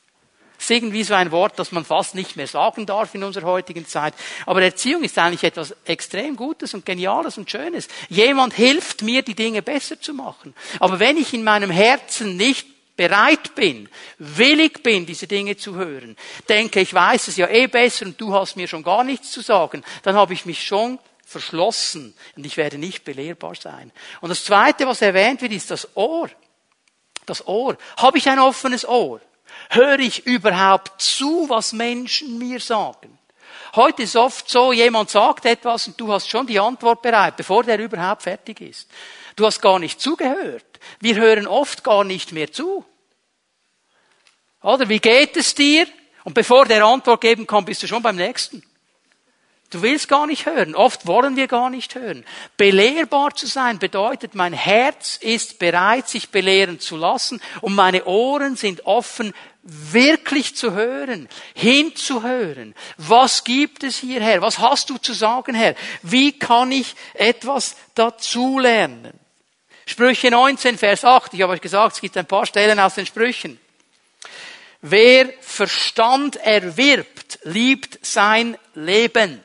Das 0.58 0.64
ist 0.64 0.70
irgendwie 0.70 1.04
so 1.04 1.14
ein 1.14 1.30
Wort, 1.30 1.56
das 1.60 1.70
man 1.70 1.84
fast 1.84 2.16
nicht 2.16 2.34
mehr 2.34 2.48
sagen 2.48 2.84
darf 2.84 3.14
in 3.14 3.22
unserer 3.22 3.46
heutigen 3.46 3.86
Zeit. 3.86 4.12
Aber 4.44 4.60
Erziehung 4.60 5.04
ist 5.04 5.16
eigentlich 5.16 5.44
etwas 5.44 5.74
extrem 5.84 6.34
Gutes 6.34 6.74
und 6.74 6.84
Geniales 6.84 7.38
und 7.38 7.48
Schönes. 7.48 7.86
Jemand 8.08 8.54
hilft 8.54 9.02
mir, 9.02 9.22
die 9.22 9.36
Dinge 9.36 9.62
besser 9.62 10.00
zu 10.00 10.12
machen. 10.14 10.56
Aber 10.80 10.98
wenn 10.98 11.16
ich 11.16 11.32
in 11.32 11.44
meinem 11.44 11.70
Herzen 11.70 12.36
nicht 12.36 12.66
bereit 12.96 13.54
bin, 13.54 13.88
willig 14.18 14.82
bin, 14.82 15.06
diese 15.06 15.28
Dinge 15.28 15.56
zu 15.56 15.76
hören, 15.76 16.16
denke, 16.48 16.80
ich 16.80 16.92
weiß 16.92 17.28
es 17.28 17.36
ja 17.36 17.48
eh 17.48 17.68
besser 17.68 18.06
und 18.06 18.20
du 18.20 18.34
hast 18.34 18.56
mir 18.56 18.66
schon 18.66 18.82
gar 18.82 19.04
nichts 19.04 19.30
zu 19.30 19.40
sagen, 19.42 19.84
dann 20.02 20.16
habe 20.16 20.34
ich 20.34 20.44
mich 20.44 20.64
schon 20.64 20.98
verschlossen 21.24 22.14
und 22.36 22.44
ich 22.44 22.56
werde 22.56 22.78
nicht 22.78 23.04
belehrbar 23.04 23.54
sein. 23.54 23.92
Und 24.20 24.30
das 24.30 24.44
Zweite, 24.44 24.88
was 24.88 25.02
erwähnt 25.02 25.40
wird, 25.40 25.52
ist 25.52 25.70
das 25.70 25.96
Ohr. 25.96 26.28
Das 27.26 27.46
Ohr. 27.46 27.76
Habe 27.96 28.18
ich 28.18 28.28
ein 28.28 28.40
offenes 28.40 28.88
Ohr? 28.88 29.20
Höre 29.70 29.98
ich 29.98 30.26
überhaupt 30.26 31.00
zu, 31.00 31.48
was 31.48 31.72
Menschen 31.72 32.38
mir 32.38 32.60
sagen? 32.60 33.18
Heute 33.74 34.02
ist 34.02 34.16
oft 34.16 34.48
so, 34.48 34.72
jemand 34.72 35.10
sagt 35.10 35.44
etwas 35.44 35.86
und 35.86 36.00
du 36.00 36.12
hast 36.12 36.28
schon 36.28 36.46
die 36.46 36.58
Antwort 36.58 37.02
bereit, 37.02 37.36
bevor 37.36 37.64
der 37.64 37.78
überhaupt 37.78 38.22
fertig 38.22 38.60
ist. 38.60 38.88
Du 39.36 39.46
hast 39.46 39.60
gar 39.60 39.78
nicht 39.78 40.00
zugehört. 40.00 40.64
Wir 41.00 41.16
hören 41.16 41.46
oft 41.46 41.84
gar 41.84 42.04
nicht 42.04 42.32
mehr 42.32 42.50
zu. 42.50 42.84
Oder 44.62 44.88
wie 44.88 44.98
geht 44.98 45.36
es 45.36 45.54
dir? 45.54 45.86
Und 46.24 46.34
bevor 46.34 46.66
der 46.66 46.84
Antwort 46.84 47.20
geben 47.20 47.46
kann, 47.46 47.64
bist 47.64 47.82
du 47.82 47.86
schon 47.86 48.02
beim 48.02 48.16
nächsten. 48.16 48.62
Du 49.70 49.82
willst 49.82 50.08
gar 50.08 50.26
nicht 50.26 50.46
hören. 50.46 50.74
Oft 50.74 51.06
wollen 51.06 51.36
wir 51.36 51.46
gar 51.46 51.68
nicht 51.68 51.94
hören. 51.94 52.24
Belehrbar 52.56 53.34
zu 53.34 53.46
sein 53.46 53.78
bedeutet, 53.78 54.34
mein 54.34 54.54
Herz 54.54 55.18
ist 55.20 55.58
bereit, 55.58 56.08
sich 56.08 56.30
belehren 56.30 56.80
zu 56.80 56.96
lassen 56.96 57.40
und 57.60 57.74
meine 57.74 58.06
Ohren 58.06 58.56
sind 58.56 58.86
offen, 58.86 59.34
wirklich 59.62 60.56
zu 60.56 60.72
hören, 60.72 61.28
hinzuhören. 61.54 62.74
Was 62.96 63.44
gibt 63.44 63.84
es 63.84 63.98
hierher? 63.98 64.40
Was 64.40 64.58
hast 64.58 64.88
du 64.88 64.96
zu 64.96 65.12
sagen, 65.12 65.54
Herr? 65.54 65.74
Wie 66.02 66.38
kann 66.38 66.72
ich 66.72 66.94
etwas 67.12 67.76
dazulernen? 67.94 69.12
Sprüche 69.84 70.30
19, 70.30 70.78
Vers 70.78 71.04
8. 71.04 71.34
Ich 71.34 71.42
habe 71.42 71.52
euch 71.52 71.60
gesagt, 71.60 71.96
es 71.96 72.00
gibt 72.00 72.16
ein 72.16 72.26
paar 72.26 72.46
Stellen 72.46 72.80
aus 72.80 72.94
den 72.94 73.04
Sprüchen. 73.04 73.60
Wer 74.80 75.28
Verstand 75.40 76.36
erwirbt, 76.36 77.40
liebt 77.42 77.98
sein 78.06 78.56
Leben. 78.74 79.44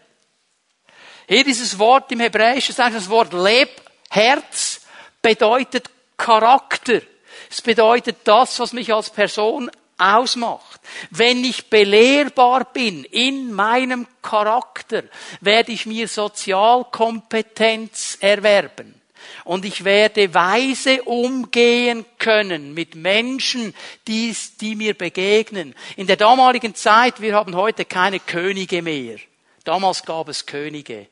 Hier 1.27 1.43
dieses 1.43 1.79
Wort 1.79 2.11
im 2.11 2.19
Hebräischen, 2.19 2.75
das 2.75 3.09
Wort 3.09 3.33
Leb, 3.33 3.69
Herz, 4.09 4.81
bedeutet 5.21 5.89
Charakter. 6.17 7.01
Es 7.49 7.61
bedeutet 7.61 8.17
das, 8.23 8.59
was 8.59 8.73
mich 8.73 8.93
als 8.93 9.09
Person 9.09 9.71
ausmacht. 9.97 10.81
Wenn 11.11 11.43
ich 11.43 11.69
belehrbar 11.69 12.65
bin 12.65 13.03
in 13.05 13.53
meinem 13.53 14.07
Charakter, 14.21 15.03
werde 15.41 15.71
ich 15.71 15.85
mir 15.85 16.07
Sozialkompetenz 16.07 18.17
erwerben. 18.19 18.99
Und 19.45 19.65
ich 19.65 19.83
werde 19.83 20.33
weise 20.33 21.03
umgehen 21.03 22.05
können 22.17 22.73
mit 22.73 22.95
Menschen, 22.95 23.75
die, 24.07 24.35
die 24.59 24.75
mir 24.75 24.95
begegnen. 24.95 25.75
In 25.95 26.07
der 26.07 26.17
damaligen 26.17 26.75
Zeit, 26.75 27.21
wir 27.21 27.35
haben 27.35 27.55
heute 27.55 27.85
keine 27.85 28.19
Könige 28.19 28.81
mehr. 28.81 29.17
Damals 29.63 30.03
gab 30.03 30.27
es 30.27 30.45
Könige. 30.45 31.07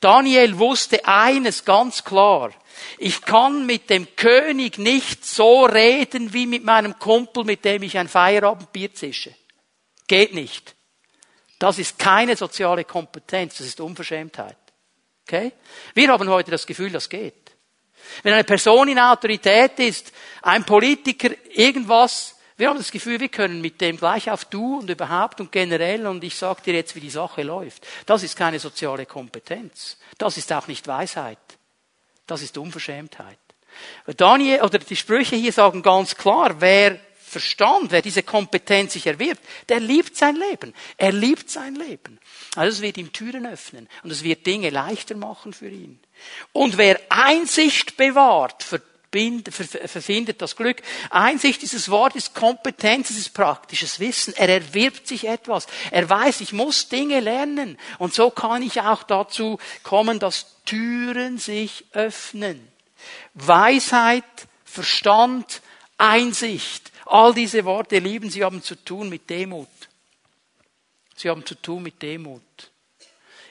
Daniel 0.00 0.58
wusste 0.58 1.04
eines 1.06 1.64
ganz 1.64 2.04
klar. 2.04 2.52
Ich 2.98 3.20
kann 3.20 3.66
mit 3.66 3.90
dem 3.90 4.16
König 4.16 4.78
nicht 4.78 5.24
so 5.24 5.64
reden 5.66 6.32
wie 6.32 6.46
mit 6.46 6.64
meinem 6.64 6.98
Kumpel, 6.98 7.44
mit 7.44 7.64
dem 7.64 7.82
ich 7.82 7.98
ein 7.98 8.08
Feierabendbier 8.08 8.94
zische. 8.94 9.34
Geht 10.06 10.34
nicht. 10.34 10.74
Das 11.58 11.78
ist 11.78 11.98
keine 11.98 12.36
soziale 12.36 12.84
Kompetenz, 12.84 13.58
das 13.58 13.66
ist 13.66 13.80
Unverschämtheit. 13.80 14.56
Okay? 15.28 15.52
Wir 15.94 16.08
haben 16.08 16.28
heute 16.28 16.50
das 16.50 16.66
Gefühl, 16.66 16.90
das 16.90 17.08
geht. 17.08 17.52
Wenn 18.22 18.32
eine 18.32 18.44
Person 18.44 18.88
in 18.88 18.98
Autorität 18.98 19.78
ist, 19.78 20.12
ein 20.42 20.64
Politiker, 20.64 21.30
irgendwas, 21.50 22.36
wir 22.60 22.68
haben 22.68 22.76
das 22.78 22.92
Gefühl, 22.92 23.18
wir 23.18 23.28
können 23.28 23.60
mit 23.60 23.80
dem 23.80 23.96
gleich 23.96 24.30
auf 24.30 24.44
du 24.44 24.78
und 24.80 24.90
überhaupt 24.90 25.40
und 25.40 25.50
generell 25.50 26.06
und 26.06 26.22
ich 26.22 26.36
sage 26.36 26.60
dir 26.62 26.74
jetzt, 26.74 26.94
wie 26.94 27.00
die 27.00 27.10
Sache 27.10 27.42
läuft. 27.42 27.86
Das 28.06 28.22
ist 28.22 28.36
keine 28.36 28.58
soziale 28.58 29.06
Kompetenz. 29.06 29.96
Das 30.18 30.36
ist 30.36 30.52
auch 30.52 30.68
nicht 30.68 30.86
Weisheit. 30.86 31.38
Das 32.26 32.42
ist 32.42 32.58
Unverschämtheit. 32.58 33.38
Daniel, 34.16 34.60
oder 34.62 34.78
die 34.78 34.96
Sprüche 34.96 35.36
hier 35.36 35.52
sagen 35.52 35.82
ganz 35.82 36.14
klar, 36.14 36.60
wer 36.60 37.00
Verstand, 37.30 37.92
wer 37.92 38.02
diese 38.02 38.24
Kompetenz 38.24 38.94
sich 38.94 39.06
erwirbt, 39.06 39.40
der 39.68 39.78
liebt 39.78 40.16
sein 40.16 40.34
Leben. 40.34 40.74
Er 40.96 41.12
liebt 41.12 41.48
sein 41.48 41.76
Leben. 41.76 42.18
Also 42.56 42.76
es 42.76 42.82
wird 42.82 42.98
ihm 42.98 43.12
Türen 43.12 43.46
öffnen 43.46 43.88
und 44.02 44.10
es 44.10 44.24
wird 44.24 44.44
Dinge 44.44 44.70
leichter 44.70 45.14
machen 45.14 45.52
für 45.52 45.68
ihn. 45.68 46.00
Und 46.52 46.76
wer 46.76 47.00
Einsicht 47.08 47.96
bewahrt, 47.96 48.64
verfindet 49.12 50.40
das 50.40 50.54
Glück. 50.56 50.82
Einsicht, 51.10 51.62
dieses 51.62 51.90
Wort 51.90 52.14
ist 52.14 52.34
Kompetenz, 52.34 53.10
es 53.10 53.18
ist 53.18 53.34
praktisches 53.34 53.98
Wissen. 53.98 54.34
Er 54.36 54.48
erwirbt 54.48 55.06
sich 55.06 55.26
etwas. 55.26 55.66
Er 55.90 56.08
weiß, 56.08 56.40
ich 56.40 56.52
muss 56.52 56.88
Dinge 56.88 57.20
lernen. 57.20 57.76
Und 57.98 58.14
so 58.14 58.30
kann 58.30 58.62
ich 58.62 58.80
auch 58.80 59.02
dazu 59.02 59.58
kommen, 59.82 60.18
dass 60.20 60.56
Türen 60.64 61.38
sich 61.38 61.84
öffnen. 61.92 62.66
Weisheit, 63.34 64.24
Verstand, 64.64 65.62
Einsicht. 65.98 66.92
All 67.06 67.34
diese 67.34 67.64
Worte, 67.64 67.98
lieben, 67.98 68.30
sie 68.30 68.44
haben 68.44 68.62
zu 68.62 68.76
tun 68.76 69.08
mit 69.08 69.28
Demut. 69.28 69.68
Sie 71.16 71.28
haben 71.28 71.44
zu 71.44 71.56
tun 71.56 71.82
mit 71.82 72.00
Demut. 72.00 72.42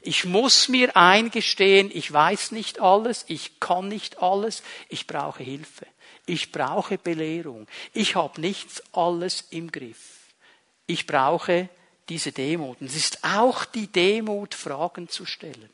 Ich 0.02 0.26
muss 0.26 0.70
mir 0.70 0.96
eingestehen, 0.96 1.92
ich 1.94 2.12
weiß 2.12 2.52
nicht 2.52 2.80
alles, 2.80 3.26
ich 3.28 3.60
kann 3.60 3.88
nicht 3.88 4.22
alles, 4.22 4.64
ich 4.88 5.08
brauche 5.08 5.44
Hilfe. 5.44 5.86
Ich 6.26 6.52
brauche 6.52 6.98
Belehrung. 6.98 7.68
Ich 7.94 8.16
habe 8.16 8.40
nichts 8.40 8.84
alles 8.94 9.48
im 9.50 9.72
Griff. 9.72 10.20
Ich 10.86 11.08
brauche 11.08 11.70
diese 12.08 12.32
Demut. 12.32 12.82
Und 12.82 12.88
es 12.88 12.96
ist 12.96 13.24
auch 13.24 13.66
die 13.66 13.88
Demut, 13.88 14.54
Fragen 14.54 15.10
zu 15.10 15.26
stellen. 15.26 15.70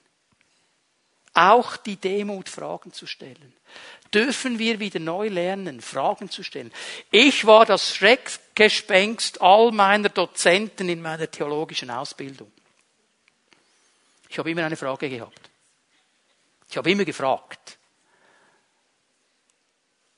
Auch 1.34 1.76
die 1.76 1.98
Demut, 1.98 2.48
Fragen 2.48 2.94
zu 2.94 3.06
stellen 3.06 3.54
dürfen 4.16 4.60
wir 4.60 4.80
wieder 4.80 5.00
neu 5.00 5.28
lernen, 5.28 5.82
Fragen 5.82 6.30
zu 6.30 6.42
stellen. 6.42 6.72
Ich 7.12 7.46
war 7.46 7.66
das 7.66 7.96
Schreckgespenst 7.96 9.42
all 9.42 9.72
meiner 9.72 10.08
Dozenten 10.08 10.88
in 10.88 11.02
meiner 11.02 11.30
theologischen 11.30 11.92
Ausbildung. 11.92 12.52
Ich 14.36 14.40
habe 14.40 14.52
immer 14.52 14.66
eine 14.66 14.76
Frage 14.76 15.10
gehabt. 15.10 15.50
Ich 16.70 16.76
habe 16.76 16.92
immer 16.92 17.06
gefragt. 17.06 17.78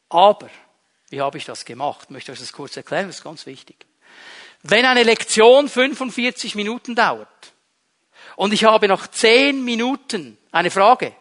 Aber, 0.09 0.49
wie 1.11 1.21
habe 1.21 1.37
ich 1.37 1.45
das 1.45 1.63
gemacht? 1.63 2.05
Ich 2.05 2.09
möchte 2.09 2.31
euch 2.31 2.39
das 2.39 2.51
kurz 2.51 2.75
erklären, 2.75 3.05
das 3.05 3.17
ist 3.17 3.23
ganz 3.23 3.45
wichtig. 3.45 3.85
Wenn 4.63 4.85
eine 4.85 5.03
Lektion 5.03 5.69
45 5.69 6.55
Minuten 6.55 6.95
dauert 6.95 7.27
und 8.37 8.53
ich 8.53 8.63
habe 8.63 8.87
nach 8.87 9.05
10 9.07 9.63
Minuten 9.63 10.39
eine 10.51 10.71
Frage, 10.71 11.15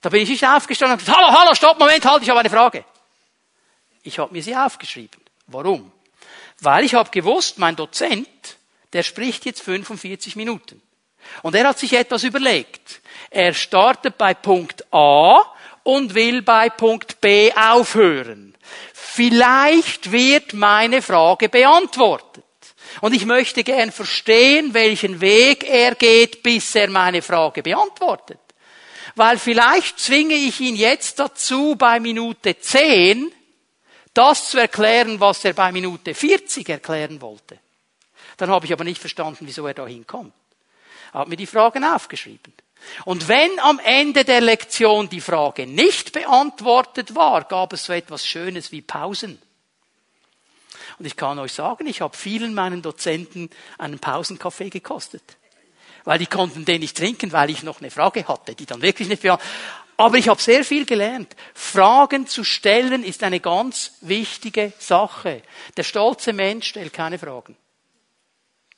da 0.00 0.08
bin 0.08 0.24
ich 0.24 0.30
nicht 0.30 0.44
aufgestanden 0.44 0.98
und 0.98 1.06
gesagt, 1.06 1.16
hallo, 1.16 1.38
hallo, 1.38 1.54
stopp, 1.54 1.78
Moment, 1.78 2.04
halt, 2.04 2.24
ich 2.24 2.30
habe 2.30 2.40
eine 2.40 2.50
Frage. 2.50 2.84
Ich 4.02 4.18
habe 4.18 4.32
mir 4.32 4.42
sie 4.42 4.56
aufgeschrieben. 4.56 5.20
Warum? 5.46 5.92
Weil 6.58 6.82
ich 6.82 6.94
habe 6.94 7.10
gewusst, 7.10 7.58
mein 7.58 7.76
Dozent, 7.76 8.56
der 8.94 9.04
spricht 9.04 9.44
jetzt 9.44 9.62
45 9.62 10.34
Minuten. 10.34 10.82
Und 11.42 11.54
er 11.54 11.68
hat 11.68 11.78
sich 11.78 11.92
etwas 11.92 12.24
überlegt. 12.24 13.00
Er 13.30 13.54
startet 13.54 14.18
bei 14.18 14.34
Punkt 14.34 14.84
A 14.92 15.40
und 15.82 16.14
will 16.14 16.42
bei 16.42 16.68
Punkt 16.68 17.20
B 17.20 17.52
aufhören. 17.54 18.56
Vielleicht 18.92 20.12
wird 20.12 20.54
meine 20.54 21.02
Frage 21.02 21.48
beantwortet. 21.48 22.44
Und 23.00 23.14
ich 23.14 23.24
möchte 23.24 23.64
gern 23.64 23.92
verstehen, 23.92 24.74
welchen 24.74 25.20
Weg 25.20 25.64
er 25.68 25.94
geht, 25.94 26.42
bis 26.42 26.74
er 26.74 26.90
meine 26.90 27.22
Frage 27.22 27.62
beantwortet 27.62 28.38
weil 29.20 29.38
vielleicht 29.38 29.98
zwinge 29.98 30.34
ich 30.34 30.60
ihn 30.60 30.76
jetzt 30.76 31.18
dazu, 31.18 31.76
bei 31.76 32.00
Minute 32.00 32.58
10 32.58 33.30
das 34.14 34.50
zu 34.50 34.58
erklären, 34.58 35.20
was 35.20 35.44
er 35.44 35.52
bei 35.52 35.70
Minute 35.72 36.14
40 36.14 36.68
erklären 36.68 37.20
wollte. 37.20 37.58
Dann 38.36 38.50
habe 38.50 38.66
ich 38.66 38.72
aber 38.72 38.84
nicht 38.84 38.98
verstanden, 38.98 39.46
wieso 39.46 39.66
er 39.66 39.74
da 39.74 39.86
hinkommt. 39.86 40.32
Hat 41.12 41.28
mir 41.28 41.36
die 41.36 41.46
Fragen 41.46 41.84
aufgeschrieben. 41.84 42.52
Und 43.04 43.28
wenn 43.28 43.58
am 43.60 43.78
Ende 43.78 44.24
der 44.24 44.40
Lektion 44.40 45.08
die 45.08 45.20
Frage 45.20 45.66
nicht 45.66 46.12
beantwortet 46.12 47.14
war, 47.14 47.44
gab 47.44 47.72
es 47.72 47.84
so 47.84 47.92
etwas 47.92 48.26
Schönes 48.26 48.72
wie 48.72 48.80
Pausen. 48.80 49.40
Und 50.98 51.04
ich 51.04 51.16
kann 51.16 51.38
euch 51.38 51.52
sagen, 51.52 51.86
ich 51.86 52.00
habe 52.00 52.16
vielen 52.16 52.54
meinen 52.54 52.82
Dozenten 52.82 53.50
einen 53.78 53.98
Pausenkaffee 53.98 54.70
gekostet 54.70 55.36
weil 56.04 56.18
die 56.18 56.26
konnten 56.26 56.64
den 56.64 56.80
nicht 56.80 56.96
trinken, 56.96 57.32
weil 57.32 57.50
ich 57.50 57.62
noch 57.62 57.80
eine 57.80 57.90
Frage 57.90 58.26
hatte, 58.26 58.54
die 58.54 58.66
dann 58.66 58.82
wirklich 58.82 59.08
nicht 59.08 59.22
beantwortet. 59.22 59.54
Aber 59.96 60.16
ich 60.16 60.28
habe 60.28 60.40
sehr 60.40 60.64
viel 60.64 60.86
gelernt. 60.86 61.36
Fragen 61.52 62.26
zu 62.26 62.42
stellen 62.42 63.04
ist 63.04 63.22
eine 63.22 63.38
ganz 63.38 63.92
wichtige 64.00 64.72
Sache. 64.78 65.42
Der 65.76 65.82
stolze 65.82 66.32
Mensch 66.32 66.68
stellt 66.68 66.94
keine 66.94 67.18
Fragen. 67.18 67.54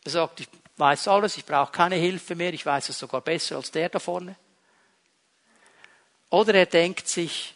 Er 0.05 0.11
sagt, 0.11 0.41
ich 0.41 0.49
weiß 0.77 1.09
alles, 1.09 1.37
ich 1.37 1.45
brauche 1.45 1.73
keine 1.73 1.97
Hilfe 1.97 2.35
mehr, 2.35 2.53
ich 2.53 2.65
weiß 2.65 2.89
es 2.89 2.99
sogar 2.99 3.21
besser 3.21 3.57
als 3.57 3.71
der 3.71 3.89
da 3.89 3.99
vorne. 3.99 4.37
Oder 6.31 6.55
er 6.55 6.67
denkt 6.67 7.09
sich, 7.09 7.55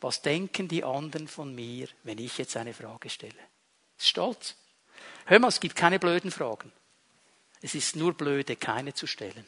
was 0.00 0.22
denken 0.22 0.68
die 0.68 0.84
anderen 0.84 1.28
von 1.28 1.54
mir, 1.54 1.88
wenn 2.02 2.18
ich 2.18 2.38
jetzt 2.38 2.56
eine 2.56 2.74
Frage 2.74 3.10
stelle? 3.10 3.34
Ist 3.98 4.08
stolz. 4.08 4.56
Hör 5.26 5.38
mal, 5.38 5.48
es 5.48 5.60
gibt 5.60 5.76
keine 5.76 5.98
blöden 5.98 6.30
Fragen. 6.30 6.72
Es 7.60 7.74
ist 7.74 7.96
nur 7.96 8.14
blöde, 8.14 8.56
keine 8.56 8.94
zu 8.94 9.06
stellen. 9.06 9.44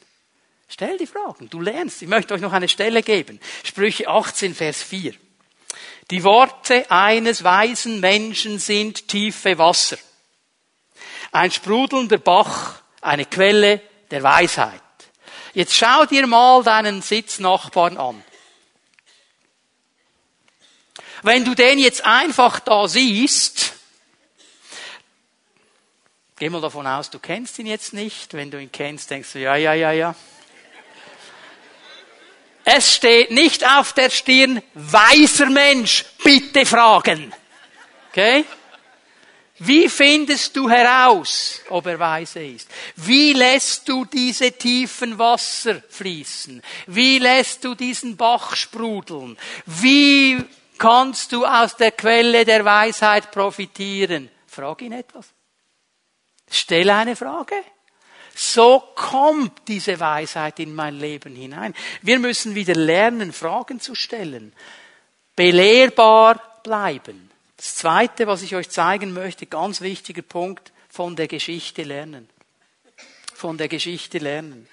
Stell 0.67 0.97
die 0.97 1.07
Fragen, 1.07 1.49
du 1.49 1.61
lernst. 1.61 2.01
Ich 2.01 2.07
möchte 2.07 2.33
euch 2.33 2.41
noch 2.41 2.53
eine 2.53 2.69
Stelle 2.69 3.03
geben. 3.03 3.39
Sprüche 3.63 4.07
18, 4.07 4.55
Vers 4.55 4.81
4. 4.81 5.13
Die 6.11 6.23
Worte 6.23 6.89
eines 6.89 7.43
weisen 7.43 7.99
Menschen 7.99 8.59
sind 8.59 9.07
tiefe 9.07 9.57
Wasser. 9.57 9.97
Ein 11.31 11.51
sprudelnder 11.51 12.17
Bach, 12.17 12.81
eine 13.05 13.25
Quelle 13.25 13.81
der 14.11 14.23
Weisheit. 14.23 14.81
Jetzt 15.53 15.75
schau 15.75 16.05
dir 16.05 16.27
mal 16.27 16.63
deinen 16.63 17.01
Sitznachbarn 17.01 17.97
an. 17.97 18.23
Wenn 21.23 21.45
du 21.45 21.55
den 21.55 21.79
jetzt 21.79 22.05
einfach 22.05 22.59
da 22.59 22.87
siehst, 22.87 23.73
Geh 26.37 26.49
mal 26.49 26.59
davon 26.59 26.85
aus, 26.85 27.09
du 27.09 27.17
kennst 27.17 27.59
ihn 27.59 27.65
jetzt 27.65 27.93
nicht. 27.93 28.33
Wenn 28.33 28.51
du 28.51 28.61
ihn 28.61 28.69
kennst, 28.69 29.09
denkst 29.09 29.31
du, 29.31 29.39
ja, 29.39 29.55
ja, 29.55 29.73
ja, 29.73 29.93
ja. 29.93 30.15
Es 32.65 32.93
steht 32.93 33.31
nicht 33.31 33.65
auf 33.65 33.93
der 33.93 34.09
Stirn, 34.09 34.61
weiser 34.73 35.49
Mensch, 35.49 36.03
bitte 36.25 36.65
fragen. 36.65 37.33
Okay? 38.09 38.43
Wie 39.59 39.87
findest 39.87 40.55
du 40.57 40.69
heraus, 40.69 41.61
ob 41.69 41.85
er 41.87 41.97
weise 41.97 42.43
ist? 42.43 42.69
Wie 42.97 43.31
lässt 43.31 43.87
du 43.87 44.03
diese 44.03 44.51
tiefen 44.51 45.17
Wasser 45.17 45.81
fließen? 45.89 46.61
Wie 46.87 47.19
lässt 47.19 47.63
du 47.63 47.73
diesen 47.73 48.17
Bach 48.17 48.55
sprudeln? 48.55 49.37
Wie 49.65 50.43
kannst 50.77 51.31
du 51.31 51.45
aus 51.45 51.77
der 51.77 51.91
Quelle 51.91 52.43
der 52.43 52.65
Weisheit 52.65 53.31
profitieren? 53.31 54.29
Frag 54.45 54.81
ihn 54.81 54.91
etwas. 54.91 55.27
Stell 56.51 56.89
eine 56.89 57.15
Frage. 57.15 57.55
So 58.35 58.83
kommt 58.95 59.69
diese 59.69 59.97
Weisheit 59.97 60.59
in 60.59 60.75
mein 60.75 60.99
Leben 60.99 61.33
hinein. 61.33 61.73
Wir 62.01 62.19
müssen 62.19 62.55
wieder 62.55 62.75
lernen, 62.75 63.31
Fragen 63.31 63.79
zu 63.79 63.95
stellen. 63.95 64.51
Belehrbar 65.37 66.59
bleiben. 66.61 67.31
Das 67.65 67.77
Zweite, 67.77 68.27
was 68.27 68.43
ich 68.43 68.55
euch 68.55 68.69
zeigen 68.69 69.11
möchte, 69.11 69.47
ganz 69.47 69.81
wichtiger 69.81 70.21
Punkt, 70.21 70.71
von 70.87 71.15
der 71.15 71.27
Geschichte 71.27 71.81
lernen. 71.81 72.29
Von 73.33 73.57
der 73.57 73.67
Geschichte 73.67 74.19
lernen. 74.19 74.69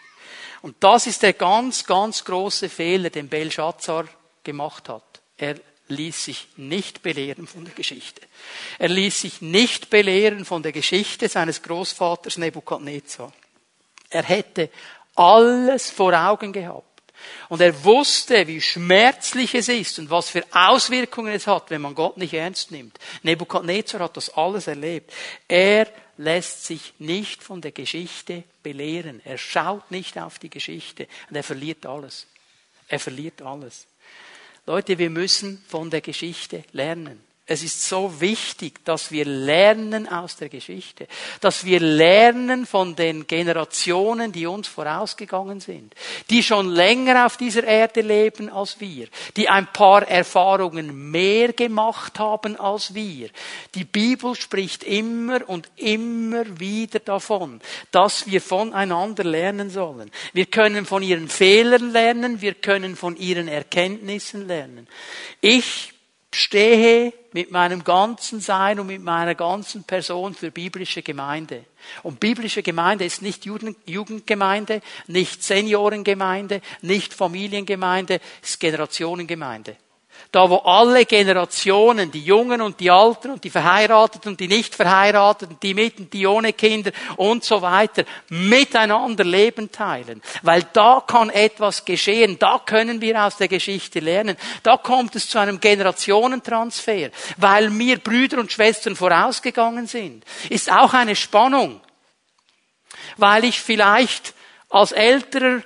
Und 0.61 0.77
das 0.81 1.07
ist 1.07 1.23
der 1.23 1.33
ganz, 1.33 1.87
ganz 1.87 2.23
große 2.23 2.69
Fehler, 2.69 3.09
den 3.09 3.29
Belshazzar 3.29 4.05
gemacht 4.45 4.91
hat. 4.91 5.23
Er 5.39 5.55
ließ 5.89 6.27
sich 6.27 6.49
nicht 6.57 7.03
belehren 7.03 7.47
von 7.47 7.65
der 7.65 7.73
Geschichte. 7.73 8.21
Er 8.79 8.91
ließ 8.91 9.23
sich 9.23 9.41
nicht 9.41 9.89
belehren 9.89 10.45
von 10.45 10.63
der 10.63 10.73
Geschichte 10.73 11.31
seines 11.31 11.63
Großvaters 11.63 12.37
Nebukadnezar. 12.37 13.33
Er 14.11 14.23
hätte 14.25 14.69
alles 15.15 15.91
vor 15.91 16.13
Augen 16.13 16.53
gehabt. 16.53 16.92
Und 17.49 17.61
er 17.61 17.85
wusste, 17.85 18.47
wie 18.47 18.61
schmerzlich 18.61 19.55
es 19.55 19.69
ist 19.69 19.99
und 19.99 20.11
was 20.11 20.31
für 20.31 20.45
Auswirkungen 20.53 21.33
es 21.33 21.47
hat, 21.47 21.71
wenn 21.71 21.81
man 21.81 21.95
Gott 21.95 22.17
nicht 22.17 22.35
ernst 22.35 22.71
nimmt. 22.71 22.99
Nebukadnezar 23.23 24.01
hat 24.01 24.17
das 24.17 24.31
alles 24.31 24.67
erlebt. 24.67 25.13
Er 25.49 25.89
lässt 26.17 26.65
sich 26.65 26.95
nicht 26.99 27.43
von 27.43 27.61
der 27.61 27.73
Geschichte 27.73 28.45
belehren. 28.63 29.21
Er 29.25 29.39
schaut 29.39 29.91
nicht 29.91 30.19
auf 30.19 30.39
die 30.39 30.51
Geschichte 30.51 31.09
und 31.29 31.37
er 31.37 31.43
verliert 31.43 31.87
alles. 31.87 32.27
Er 32.89 33.01
verliert 33.01 33.43
alles. 33.43 33.87
Leute, 34.67 34.99
wir 34.99 35.11
müssen 35.11 35.65
von 35.69 35.91
der 35.91 36.01
Geschichte 36.01 36.65
lernen. 36.73 37.23
Es 37.53 37.63
ist 37.63 37.87
so 37.87 38.19
wichtig, 38.19 38.83
dass 38.87 39.11
wir 39.11 39.27
lernen 39.27 40.09
aus 40.09 40.37
der 40.37 40.49
Geschichte, 40.49 41.07
dass 41.43 41.67
wir 41.67 41.81
lernen 41.81 42.65
von 42.65 42.97
den 42.97 43.27
Generationen, 43.27 44.33
die 44.33 44.47
uns 44.47 44.69
vorausgegangen 44.69 45.61
sind, 45.61 45.95
die 46.31 46.43
schon 46.43 46.71
länger 46.71 47.27
auf 47.27 47.37
dieser 47.37 47.65
Erde 47.65 48.01
leben 48.01 48.49
als 48.49 48.81
wir, 48.81 49.07
die 49.37 49.51
ein 49.51 49.67
paar 49.67 50.09
Erfahrungen 50.09 51.11
mehr 51.11 51.53
gemacht 51.53 52.19
haben 52.19 52.57
als 52.59 52.95
wir. 52.95 53.29
Die 53.75 53.85
Bibel 53.85 54.35
spricht 54.35 54.83
immer 54.83 55.47
und 55.47 55.69
immer 55.77 56.59
wieder 56.59 57.01
davon, 57.01 57.61
dass 57.91 58.27
wir 58.27 58.41
voneinander 58.41 59.25
lernen 59.25 59.69
sollen. 59.69 60.11
Wir 60.33 60.47
können 60.47 60.87
von 60.87 61.03
ihren 61.03 61.29
Fehlern 61.29 61.91
lernen, 61.91 62.41
wir 62.41 62.55
können 62.55 62.97
von 62.97 63.15
ihren 63.19 63.47
Erkenntnissen 63.47 64.49
lernen. 64.49 64.89
Ich 65.43 65.92
stehe 66.35 67.13
mit 67.33 67.51
meinem 67.51 67.85
ganzen 67.85 68.41
Sein 68.41 68.81
und 68.81 68.87
mit 68.87 69.03
meiner 69.03 69.35
ganzen 69.35 69.85
Person 69.85 70.35
für 70.35 70.51
biblische 70.51 71.03
Gemeinde. 71.03 71.65
Und 72.03 72.21
biblische 72.21 72.63
Gemeinde 72.63 73.05
ist 73.05 73.23
nicht 73.23 73.45
Jugendgemeinde, 73.45 74.83
nicht 75.07 75.43
Seniorengemeinde, 75.43 76.61
nicht 76.81 77.15
Familiengemeinde, 77.15 78.21
ist 78.43 78.61
Generationengemeinde. 78.61 79.77
Da, 80.33 80.49
wo 80.49 80.57
alle 80.57 81.05
Generationen, 81.05 82.11
die 82.11 82.25
Jungen 82.25 82.63
und 82.63 82.81
die 82.81 82.91
Alten 82.91 83.33
und 83.33 83.45
die 83.45 83.51
Verheirateten 83.51 84.31
und 84.31 84.41
die 84.41 84.49
nicht 84.49 84.75
Verheirateten, 84.75 85.59
die 85.63 85.75
mit 85.75 85.99
und 86.01 86.13
die 86.13 86.27
ohne 86.27 86.55
Kinder 86.55 86.91
und 87.17 87.45
so 87.45 87.61
weiter, 87.61 88.05
miteinander 88.31 89.25
Leben 89.25 89.71
teilen. 89.71 90.23
Weil 90.41 90.65
da 90.73 91.03
kann 91.07 91.29
etwas 91.29 91.85
geschehen. 91.85 92.39
Da 92.39 92.59
können 92.65 93.03
wir 93.03 93.23
aus 93.23 93.37
der 93.37 93.49
Geschichte 93.49 94.01
lernen. 94.01 94.39
Da 94.63 94.79
kommt 94.79 95.17
es 95.17 95.29
zu 95.29 95.39
einem 95.39 95.61
Generationentransfer. 95.61 97.11
Weil 97.37 97.69
mir 97.69 97.99
Brüder 97.99 98.39
und 98.39 98.51
Schwestern 98.51 98.97
vorausgegangen 98.97 99.87
sind. 99.87 100.25
Ist 100.49 100.73
auch 100.73 100.95
eine 100.95 101.15
Spannung. 101.15 101.83
Weil 103.19 103.45
ich 103.45 103.61
vielleicht 103.61 104.33
als 104.71 104.93
älterer 104.93 105.61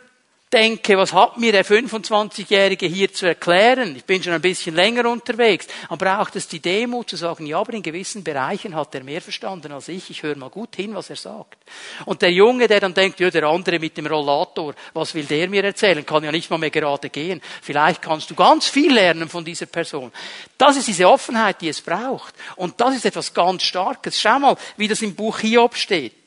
denke, 0.52 0.96
was 0.96 1.12
hat 1.12 1.38
mir 1.38 1.50
der 1.50 1.64
25-Jährige 1.64 2.86
hier 2.86 3.12
zu 3.12 3.26
erklären? 3.26 3.96
Ich 3.96 4.04
bin 4.04 4.22
schon 4.22 4.32
ein 4.32 4.40
bisschen 4.40 4.76
länger 4.76 5.10
unterwegs. 5.10 5.66
Man 5.90 5.98
braucht 5.98 6.36
es 6.36 6.46
die 6.46 6.60
Demut 6.60 7.10
zu 7.10 7.16
sagen, 7.16 7.46
ja, 7.46 7.58
aber 7.58 7.74
in 7.74 7.82
gewissen 7.82 8.22
Bereichen 8.22 8.74
hat 8.76 8.94
er 8.94 9.02
mehr 9.02 9.20
verstanden 9.20 9.72
als 9.72 9.88
ich. 9.88 10.08
Ich 10.10 10.22
höre 10.22 10.36
mal 10.36 10.50
gut 10.50 10.76
hin, 10.76 10.94
was 10.94 11.10
er 11.10 11.16
sagt. 11.16 11.58
Und 12.04 12.22
der 12.22 12.30
Junge, 12.30 12.68
der 12.68 12.80
dann 12.80 12.94
denkt, 12.94 13.18
ja, 13.18 13.28
der 13.28 13.44
andere 13.44 13.80
mit 13.80 13.96
dem 13.96 14.06
Rollator, 14.06 14.74
was 14.94 15.14
will 15.14 15.24
der 15.24 15.48
mir 15.48 15.64
erzählen? 15.64 16.06
Kann 16.06 16.22
ja 16.22 16.30
nicht 16.30 16.48
mal 16.48 16.58
mehr 16.58 16.70
gerade 16.70 17.10
gehen. 17.10 17.42
Vielleicht 17.60 18.00
kannst 18.00 18.30
du 18.30 18.34
ganz 18.36 18.68
viel 18.68 18.94
lernen 18.94 19.28
von 19.28 19.44
dieser 19.44 19.66
Person. 19.66 20.12
Das 20.56 20.76
ist 20.76 20.86
diese 20.86 21.08
Offenheit, 21.08 21.60
die 21.60 21.68
es 21.68 21.80
braucht. 21.80 22.34
Und 22.54 22.80
das 22.80 22.94
ist 22.94 23.04
etwas 23.04 23.34
ganz 23.34 23.64
Starkes. 23.64 24.20
Schau 24.20 24.38
mal, 24.38 24.56
wie 24.76 24.86
das 24.86 25.02
im 25.02 25.16
Buch 25.16 25.40
Hiob 25.40 25.74
steht. 25.74 26.25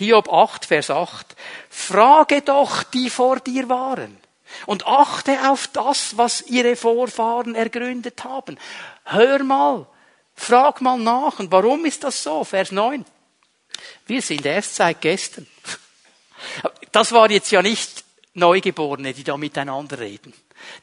Hiob 0.00 0.32
8, 0.32 0.64
Vers 0.64 0.90
8. 0.90 1.36
Frage 1.68 2.40
doch, 2.40 2.82
die 2.84 3.10
vor 3.10 3.38
dir 3.38 3.68
waren. 3.68 4.16
Und 4.64 4.86
achte 4.86 5.50
auf 5.50 5.68
das, 5.68 6.16
was 6.16 6.40
ihre 6.46 6.74
Vorfahren 6.74 7.54
ergründet 7.54 8.24
haben. 8.24 8.58
Hör 9.04 9.44
mal, 9.44 9.86
frag 10.34 10.80
mal 10.80 10.98
nach. 10.98 11.38
Und 11.38 11.52
warum 11.52 11.84
ist 11.84 12.02
das 12.02 12.22
so? 12.22 12.44
Vers 12.44 12.72
9. 12.72 13.04
Wir 14.06 14.22
sind 14.22 14.46
erst 14.46 14.76
seit 14.76 15.00
gestern. 15.00 15.46
Das 16.92 17.12
war 17.12 17.30
jetzt 17.30 17.52
ja 17.52 17.62
nicht 17.62 18.02
Neugeborene, 18.34 19.12
die 19.12 19.22
da 19.22 19.36
miteinander 19.36 20.00
reden. 20.00 20.32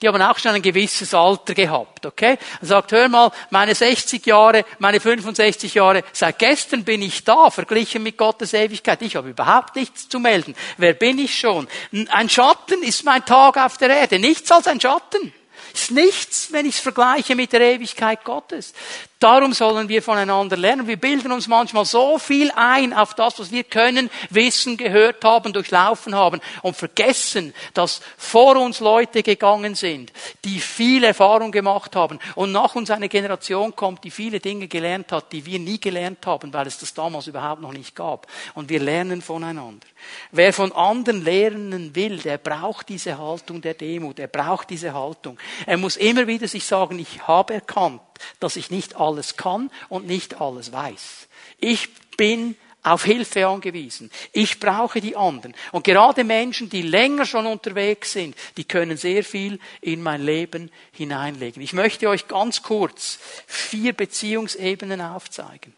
Die 0.01 0.07
haben 0.07 0.21
auch 0.21 0.37
schon 0.37 0.51
ein 0.51 0.61
gewisses 0.61 1.13
Alter 1.13 1.53
gehabt, 1.53 2.05
okay? 2.05 2.37
Er 2.61 2.67
sagt, 2.67 2.91
hör 2.91 3.09
mal, 3.09 3.31
meine 3.49 3.75
60 3.75 4.25
Jahre, 4.25 4.65
meine 4.79 4.99
65 4.99 5.73
Jahre, 5.73 6.03
seit 6.13 6.39
gestern 6.39 6.83
bin 6.83 7.01
ich 7.01 7.23
da, 7.23 7.49
verglichen 7.49 8.03
mit 8.03 8.17
Gottes 8.17 8.53
Ewigkeit. 8.53 9.01
Ich 9.01 9.15
habe 9.15 9.29
überhaupt 9.29 9.75
nichts 9.75 10.09
zu 10.09 10.19
melden. 10.19 10.55
Wer 10.77 10.93
bin 10.93 11.19
ich 11.19 11.37
schon? 11.37 11.67
Ein 12.09 12.29
Schatten 12.29 12.83
ist 12.83 13.03
mein 13.03 13.25
Tag 13.25 13.57
auf 13.57 13.77
der 13.77 13.89
Erde, 13.89 14.19
nichts 14.19 14.51
als 14.51 14.67
ein 14.67 14.79
Schatten. 14.79 15.33
Ist 15.73 15.91
nichts, 15.91 16.51
wenn 16.51 16.65
ich 16.65 16.75
es 16.75 16.81
vergleiche 16.81 17.35
mit 17.35 17.53
der 17.53 17.61
Ewigkeit 17.61 18.23
Gottes. 18.23 18.73
Darum 19.19 19.53
sollen 19.53 19.89
wir 19.89 20.03
voneinander 20.03 20.55
lernen. 20.57 20.85
Wir 20.85 20.97
bilden 20.97 21.31
uns 21.31 21.47
manchmal 21.47 21.85
so 21.85 22.19
viel 22.19 22.51
ein 22.55 22.93
auf 22.93 23.15
das, 23.15 23.39
was 23.39 23.51
wir 23.51 23.63
können, 23.63 24.11
wissen, 24.29 24.77
gehört 24.77 25.23
haben, 25.25 25.53
durchlaufen 25.53 26.13
haben 26.13 26.39
und 26.61 26.75
vergessen, 26.75 27.53
dass 27.73 28.01
vor 28.15 28.57
uns 28.57 28.79
Leute 28.79 29.23
gegangen 29.23 29.73
sind, 29.73 30.13
die 30.45 30.59
viel 30.59 31.03
Erfahrung 31.03 31.51
gemacht 31.51 31.95
haben 31.95 32.19
und 32.35 32.51
nach 32.51 32.75
uns 32.75 32.91
eine 32.91 33.09
Generation 33.09 33.75
kommt, 33.75 34.03
die 34.03 34.11
viele 34.11 34.39
Dinge 34.39 34.67
gelernt 34.67 35.11
hat, 35.11 35.31
die 35.31 35.43
wir 35.45 35.57
nie 35.57 35.79
gelernt 35.79 36.25
haben, 36.27 36.53
weil 36.53 36.67
es 36.67 36.77
das 36.77 36.93
damals 36.93 37.25
überhaupt 37.25 37.61
noch 37.61 37.73
nicht 37.73 37.95
gab. 37.95 38.27
Und 38.53 38.69
wir 38.69 38.79
lernen 38.79 39.23
voneinander. 39.23 39.87
Wer 40.31 40.53
von 40.53 40.71
anderen 40.71 41.23
lernen 41.23 41.95
will, 41.95 42.17
der 42.17 42.37
braucht 42.37 42.89
diese 42.89 43.17
Haltung 43.17 43.61
der 43.61 43.73
Demut, 43.73 44.19
er 44.19 44.27
braucht 44.27 44.69
diese 44.69 44.93
Haltung. 44.93 45.39
Er 45.65 45.77
muss 45.77 45.97
immer 45.97 46.27
wieder 46.27 46.47
sich 46.47 46.65
sagen, 46.65 46.99
ich 46.99 47.27
habe 47.27 47.55
erkannt, 47.55 48.01
dass 48.39 48.55
ich 48.55 48.71
nicht 48.71 48.95
alles 48.95 49.37
kann 49.37 49.71
und 49.89 50.07
nicht 50.07 50.41
alles 50.41 50.71
weiß. 50.71 51.27
Ich 51.59 51.89
bin 52.17 52.55
auf 52.83 53.03
Hilfe 53.03 53.47
angewiesen. 53.47 54.09
Ich 54.31 54.59
brauche 54.59 55.01
die 55.01 55.15
anderen. 55.15 55.53
Und 55.71 55.83
gerade 55.83 56.23
Menschen, 56.23 56.69
die 56.69 56.83
länger 56.83 57.25
schon 57.25 57.45
unterwegs 57.45 58.13
sind, 58.13 58.35
die 58.55 58.63
können 58.63 58.97
sehr 58.97 59.23
viel 59.23 59.59
in 59.81 60.01
mein 60.01 60.21
Leben 60.21 60.71
hineinlegen. 60.93 61.61
Ich 61.61 61.73
möchte 61.73 62.07
euch 62.07 62.27
ganz 62.27 62.63
kurz 62.63 63.19
vier 63.45 63.93
Beziehungsebenen 63.93 65.01
aufzeigen. 65.01 65.73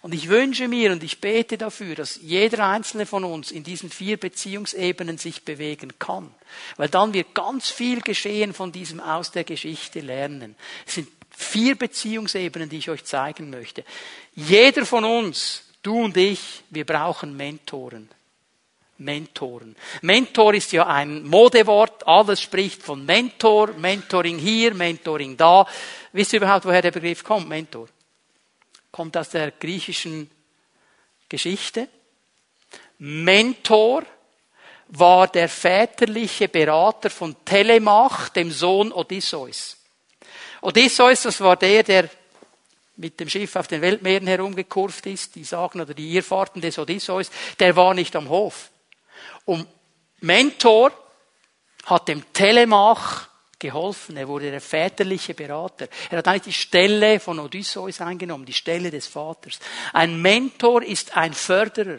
Und 0.00 0.14
ich 0.14 0.28
wünsche 0.28 0.66
mir 0.66 0.90
und 0.90 1.04
ich 1.04 1.20
bete 1.20 1.56
dafür, 1.56 1.94
dass 1.94 2.18
jeder 2.20 2.66
einzelne 2.66 3.06
von 3.06 3.22
uns 3.22 3.52
in 3.52 3.62
diesen 3.62 3.88
vier 3.88 4.16
Beziehungsebenen 4.16 5.16
sich 5.16 5.44
bewegen 5.44 5.92
kann. 6.00 6.34
Weil 6.76 6.88
dann 6.88 7.14
wird 7.14 7.36
ganz 7.36 7.70
viel 7.70 8.00
geschehen 8.00 8.52
von 8.52 8.72
diesem 8.72 8.98
aus 8.98 9.30
der 9.30 9.44
Geschichte 9.44 10.00
lernen. 10.00 10.56
Es 10.86 10.96
sind 10.96 11.08
vier 11.42 11.76
Beziehungsebenen, 11.76 12.68
die 12.68 12.78
ich 12.78 12.90
euch 12.90 13.04
zeigen 13.04 13.50
möchte. 13.50 13.84
Jeder 14.34 14.86
von 14.86 15.04
uns, 15.04 15.64
du 15.82 16.04
und 16.04 16.16
ich, 16.16 16.62
wir 16.70 16.86
brauchen 16.86 17.36
Mentoren. 17.36 18.08
Mentoren. 18.98 19.74
Mentor 20.02 20.54
ist 20.54 20.72
ja 20.72 20.86
ein 20.86 21.24
Modewort, 21.24 22.06
alles 22.06 22.40
spricht 22.40 22.82
von 22.82 23.04
Mentor, 23.04 23.72
Mentoring 23.74 24.38
hier, 24.38 24.74
Mentoring 24.74 25.36
da. 25.36 25.66
Wisst 26.12 26.32
ihr 26.32 26.38
überhaupt, 26.38 26.64
woher 26.64 26.82
der 26.82 26.92
Begriff 26.92 27.24
kommt, 27.24 27.48
Mentor? 27.48 27.88
Kommt 28.90 29.16
aus 29.16 29.30
der 29.30 29.50
griechischen 29.52 30.30
Geschichte. 31.28 31.88
Mentor 32.98 34.04
war 34.88 35.26
der 35.26 35.48
väterliche 35.48 36.48
Berater 36.48 37.08
von 37.10 37.34
Telemach, 37.44 38.28
dem 38.28 38.50
Sohn 38.50 38.92
Odysseus. 38.92 39.78
Odysseus, 40.62 41.22
das 41.22 41.40
war 41.40 41.56
der, 41.56 41.82
der 41.82 42.08
mit 42.96 43.18
dem 43.18 43.28
Schiff 43.28 43.56
auf 43.56 43.66
den 43.66 43.82
Weltmeeren 43.82 44.26
herumgekurft 44.26 45.06
ist, 45.06 45.34
die 45.34 45.44
sagen, 45.44 45.80
oder 45.80 45.92
die 45.92 46.14
Irrfahrten 46.14 46.62
des 46.62 46.78
Odysseus, 46.78 47.30
der 47.58 47.74
war 47.76 47.94
nicht 47.94 48.14
am 48.16 48.28
Hof. 48.28 48.70
Und 49.44 49.66
Mentor 50.20 50.92
hat 51.84 52.08
dem 52.08 52.32
Telemach 52.32 53.28
geholfen. 53.58 54.16
Er 54.16 54.28
wurde 54.28 54.50
der 54.50 54.60
väterliche 54.60 55.34
Berater. 55.34 55.88
Er 56.10 56.18
hat 56.18 56.28
eigentlich 56.28 56.56
die 56.56 56.60
Stelle 56.60 57.18
von 57.18 57.40
Odysseus 57.40 58.00
eingenommen, 58.00 58.44
die 58.44 58.52
Stelle 58.52 58.90
des 58.90 59.06
Vaters. 59.06 59.58
Ein 59.92 60.20
Mentor 60.22 60.82
ist 60.82 61.16
ein 61.16 61.34
Förderer. 61.34 61.98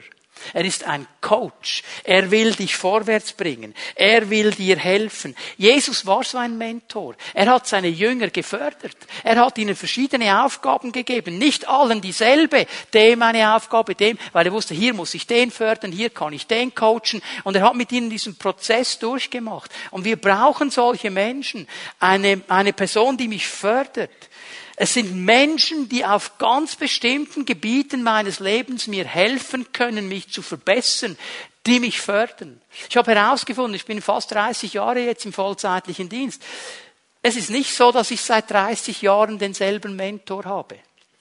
Er 0.51 0.65
ist 0.65 0.83
ein 0.83 1.07
Coach. 1.21 1.83
Er 2.03 2.29
will 2.31 2.53
dich 2.53 2.75
vorwärts 2.75 3.33
bringen. 3.33 3.73
Er 3.95 4.29
will 4.29 4.51
dir 4.51 4.77
helfen. 4.77 5.35
Jesus 5.57 6.05
war 6.05 6.23
so 6.23 6.37
ein 6.37 6.57
Mentor. 6.57 7.15
Er 7.33 7.47
hat 7.47 7.67
seine 7.67 7.87
Jünger 7.87 8.27
gefördert. 8.27 8.97
Er 9.23 9.37
hat 9.37 9.57
ihnen 9.57 9.75
verschiedene 9.75 10.43
Aufgaben 10.43 10.91
gegeben. 10.91 11.37
Nicht 11.37 11.67
allen 11.67 12.01
dieselbe. 12.01 12.67
Dem 12.93 13.21
eine 13.21 13.55
Aufgabe, 13.55 13.95
dem, 13.95 14.17
weil 14.33 14.45
er 14.45 14.51
wusste, 14.51 14.73
hier 14.73 14.93
muss 14.93 15.13
ich 15.13 15.27
den 15.27 15.51
fördern, 15.51 15.91
hier 15.91 16.09
kann 16.09 16.33
ich 16.33 16.47
den 16.47 16.75
coachen. 16.75 17.21
Und 17.43 17.55
er 17.55 17.63
hat 17.63 17.75
mit 17.75 17.91
ihnen 17.91 18.09
diesen 18.09 18.35
Prozess 18.35 18.99
durchgemacht. 18.99 19.71
Und 19.91 20.03
wir 20.03 20.17
brauchen 20.17 20.69
solche 20.69 21.11
Menschen. 21.11 21.67
Eine, 21.99 22.41
eine 22.47 22.73
Person, 22.73 23.17
die 23.17 23.27
mich 23.27 23.47
fördert 23.47 24.09
es 24.76 24.93
sind 24.93 25.15
Menschen, 25.15 25.88
die 25.88 26.05
auf 26.05 26.38
ganz 26.39 26.76
bestimmten 26.76 27.45
Gebieten 27.45 28.01
meines 28.01 28.39
Lebens 28.39 28.88
mir 28.88 29.05
helfen 29.05 29.71
können, 29.71 30.07
mich 30.07 30.32
zu 30.32 30.41
verbessern, 30.41 31.17
die 31.67 31.80
mich 31.80 32.01
fördern. 32.01 32.59
Ich 32.89 32.97
habe 32.97 33.13
herausgefunden, 33.13 33.76
ich 33.76 33.86
bin 33.86 34.01
fast 34.01 34.32
30 34.32 34.74
Jahre 34.74 34.99
jetzt 34.99 35.26
im 35.26 35.34
vollzeitlichen 35.34 36.09
Dienst. 36.09 36.41
Es 37.21 37.36
ist 37.36 37.49
nicht 37.49 37.74
so, 37.74 37.91
dass 37.91 38.11
ich 38.11 38.21
seit 38.21 38.49
30 38.49 39.01
Jahren 39.01 39.38
denselben 39.38 39.95
Mentor 39.95 40.43
habe. 40.45 40.76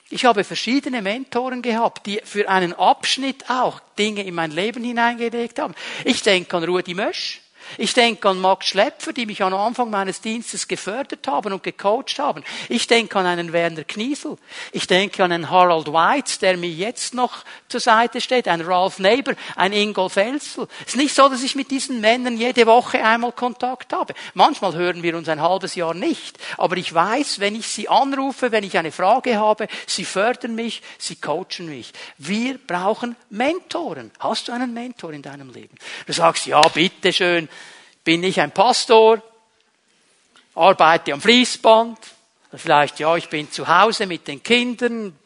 Ich 0.09 0.25
habe 0.25 0.43
verschiedene 0.43 1.01
Mentoren 1.01 1.61
gehabt, 1.61 2.05
die 2.05 2.21
für 2.23 2.49
einen 2.49 2.73
Abschnitt 2.73 3.49
auch 3.49 3.79
Dinge 3.97 4.23
in 4.23 4.35
mein 4.35 4.51
Leben 4.51 4.83
hineingelegt 4.83 5.59
haben. 5.59 5.73
Ich 6.03 6.21
denke 6.21 6.57
an 6.57 6.63
Rudi 6.65 6.93
Mösch. 6.93 7.42
Ich 7.77 7.93
denke 7.93 8.29
an 8.29 8.39
Max 8.39 8.67
Schlepfer, 8.67 9.13
die 9.13 9.25
mich 9.25 9.41
am 9.41 9.53
Anfang 9.53 9.89
meines 9.89 10.21
Dienstes 10.21 10.67
gefördert 10.67 11.27
haben 11.27 11.53
und 11.53 11.63
gecoacht 11.63 12.19
haben. 12.19 12.43
Ich 12.69 12.87
denke 12.87 13.17
an 13.19 13.25
einen 13.25 13.53
Werner 13.53 13.83
Kniesel. 13.83 14.37
Ich 14.71 14.87
denke 14.87 15.23
an 15.23 15.31
einen 15.31 15.49
Harold 15.49 15.87
White, 15.87 16.39
der 16.39 16.57
mir 16.57 16.69
jetzt 16.69 17.13
noch 17.13 17.43
zur 17.67 17.79
Seite 17.79 18.21
steht, 18.21 18.47
ein 18.47 18.61
Ralph 18.61 18.99
Neighbor, 18.99 19.33
ein 19.55 19.73
Ingolf 19.73 20.15
Elsel. 20.17 20.67
Es 20.81 20.93
ist 20.93 20.95
nicht 20.95 21.15
so, 21.15 21.29
dass 21.29 21.43
ich 21.43 21.55
mit 21.55 21.71
diesen 21.71 22.01
Männern 22.01 22.37
jede 22.37 22.65
Woche 22.65 23.03
einmal 23.03 23.31
Kontakt 23.31 23.93
habe. 23.93 24.13
Manchmal 24.33 24.73
hören 24.75 25.03
wir 25.03 25.17
uns 25.17 25.29
ein 25.29 25.41
halbes 25.41 25.75
Jahr 25.75 25.93
nicht. 25.93 26.37
Aber 26.57 26.77
ich 26.77 26.93
weiß, 26.93 27.39
wenn 27.39 27.55
ich 27.55 27.67
sie 27.67 27.89
anrufe, 27.89 28.51
wenn 28.51 28.63
ich 28.63 28.77
eine 28.77 28.91
Frage 28.91 29.37
habe, 29.37 29.67
sie 29.87 30.05
fördern 30.05 30.55
mich, 30.55 30.81
sie 30.97 31.15
coachen 31.15 31.67
mich. 31.67 31.91
Wir 32.17 32.57
brauchen 32.57 33.15
Mentoren. 33.29 34.11
Hast 34.19 34.47
du 34.47 34.51
einen 34.51 34.73
Mentor 34.73 35.13
in 35.13 35.21
deinem 35.21 35.51
Leben? 35.51 35.75
Du 36.05 36.13
sagst, 36.13 36.45
ja, 36.45 36.61
bitteschön 36.61 37.49
bin 38.03 38.23
ich 38.23 38.39
ein 38.39 38.51
Pastor, 38.51 39.21
arbeite 40.55 41.13
am 41.13 41.21
Fließband, 41.21 41.97
vielleicht 42.53 42.99
ja, 42.99 43.15
ich 43.15 43.29
bin 43.29 43.51
zu 43.51 43.67
Hause 43.67 44.05
mit 44.05 44.27
den 44.27 44.43
Kindern. 44.43 45.17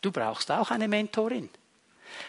Du 0.00 0.12
brauchst 0.12 0.50
auch 0.50 0.70
eine 0.70 0.88
Mentorin. 0.88 1.48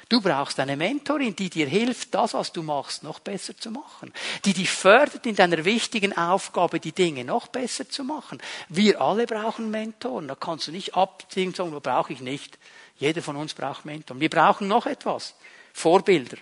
Du 0.09 0.21
brauchst 0.21 0.59
eine 0.59 0.77
Mentorin, 0.77 1.35
die 1.35 1.49
dir 1.49 1.67
hilft, 1.67 2.13
das, 2.13 2.33
was 2.33 2.53
du 2.53 2.63
machst, 2.63 3.03
noch 3.03 3.19
besser 3.19 3.57
zu 3.57 3.71
machen. 3.71 4.13
Die 4.45 4.53
dich 4.53 4.69
fördert 4.69 5.25
in 5.25 5.35
deiner 5.35 5.65
wichtigen 5.65 6.17
Aufgabe, 6.17 6.79
die 6.79 6.93
Dinge 6.93 7.25
noch 7.25 7.47
besser 7.47 7.89
zu 7.89 8.03
machen. 8.03 8.41
Wir 8.69 9.01
alle 9.01 9.27
brauchen 9.27 9.69
Mentoren. 9.69 10.27
Da 10.27 10.35
kannst 10.35 10.67
du 10.67 10.71
nicht 10.71 10.95
abziehen 10.95 11.49
und 11.49 11.57
sagen, 11.57 11.71
das 11.71 11.83
brauche 11.83 12.13
ich 12.13 12.21
nicht. 12.21 12.57
Jeder 12.97 13.21
von 13.21 13.35
uns 13.35 13.53
braucht 13.53 13.85
Mentoren. 13.85 14.21
Wir 14.21 14.29
brauchen 14.29 14.67
noch 14.67 14.85
etwas. 14.85 15.35
Vorbilder. 15.73 16.37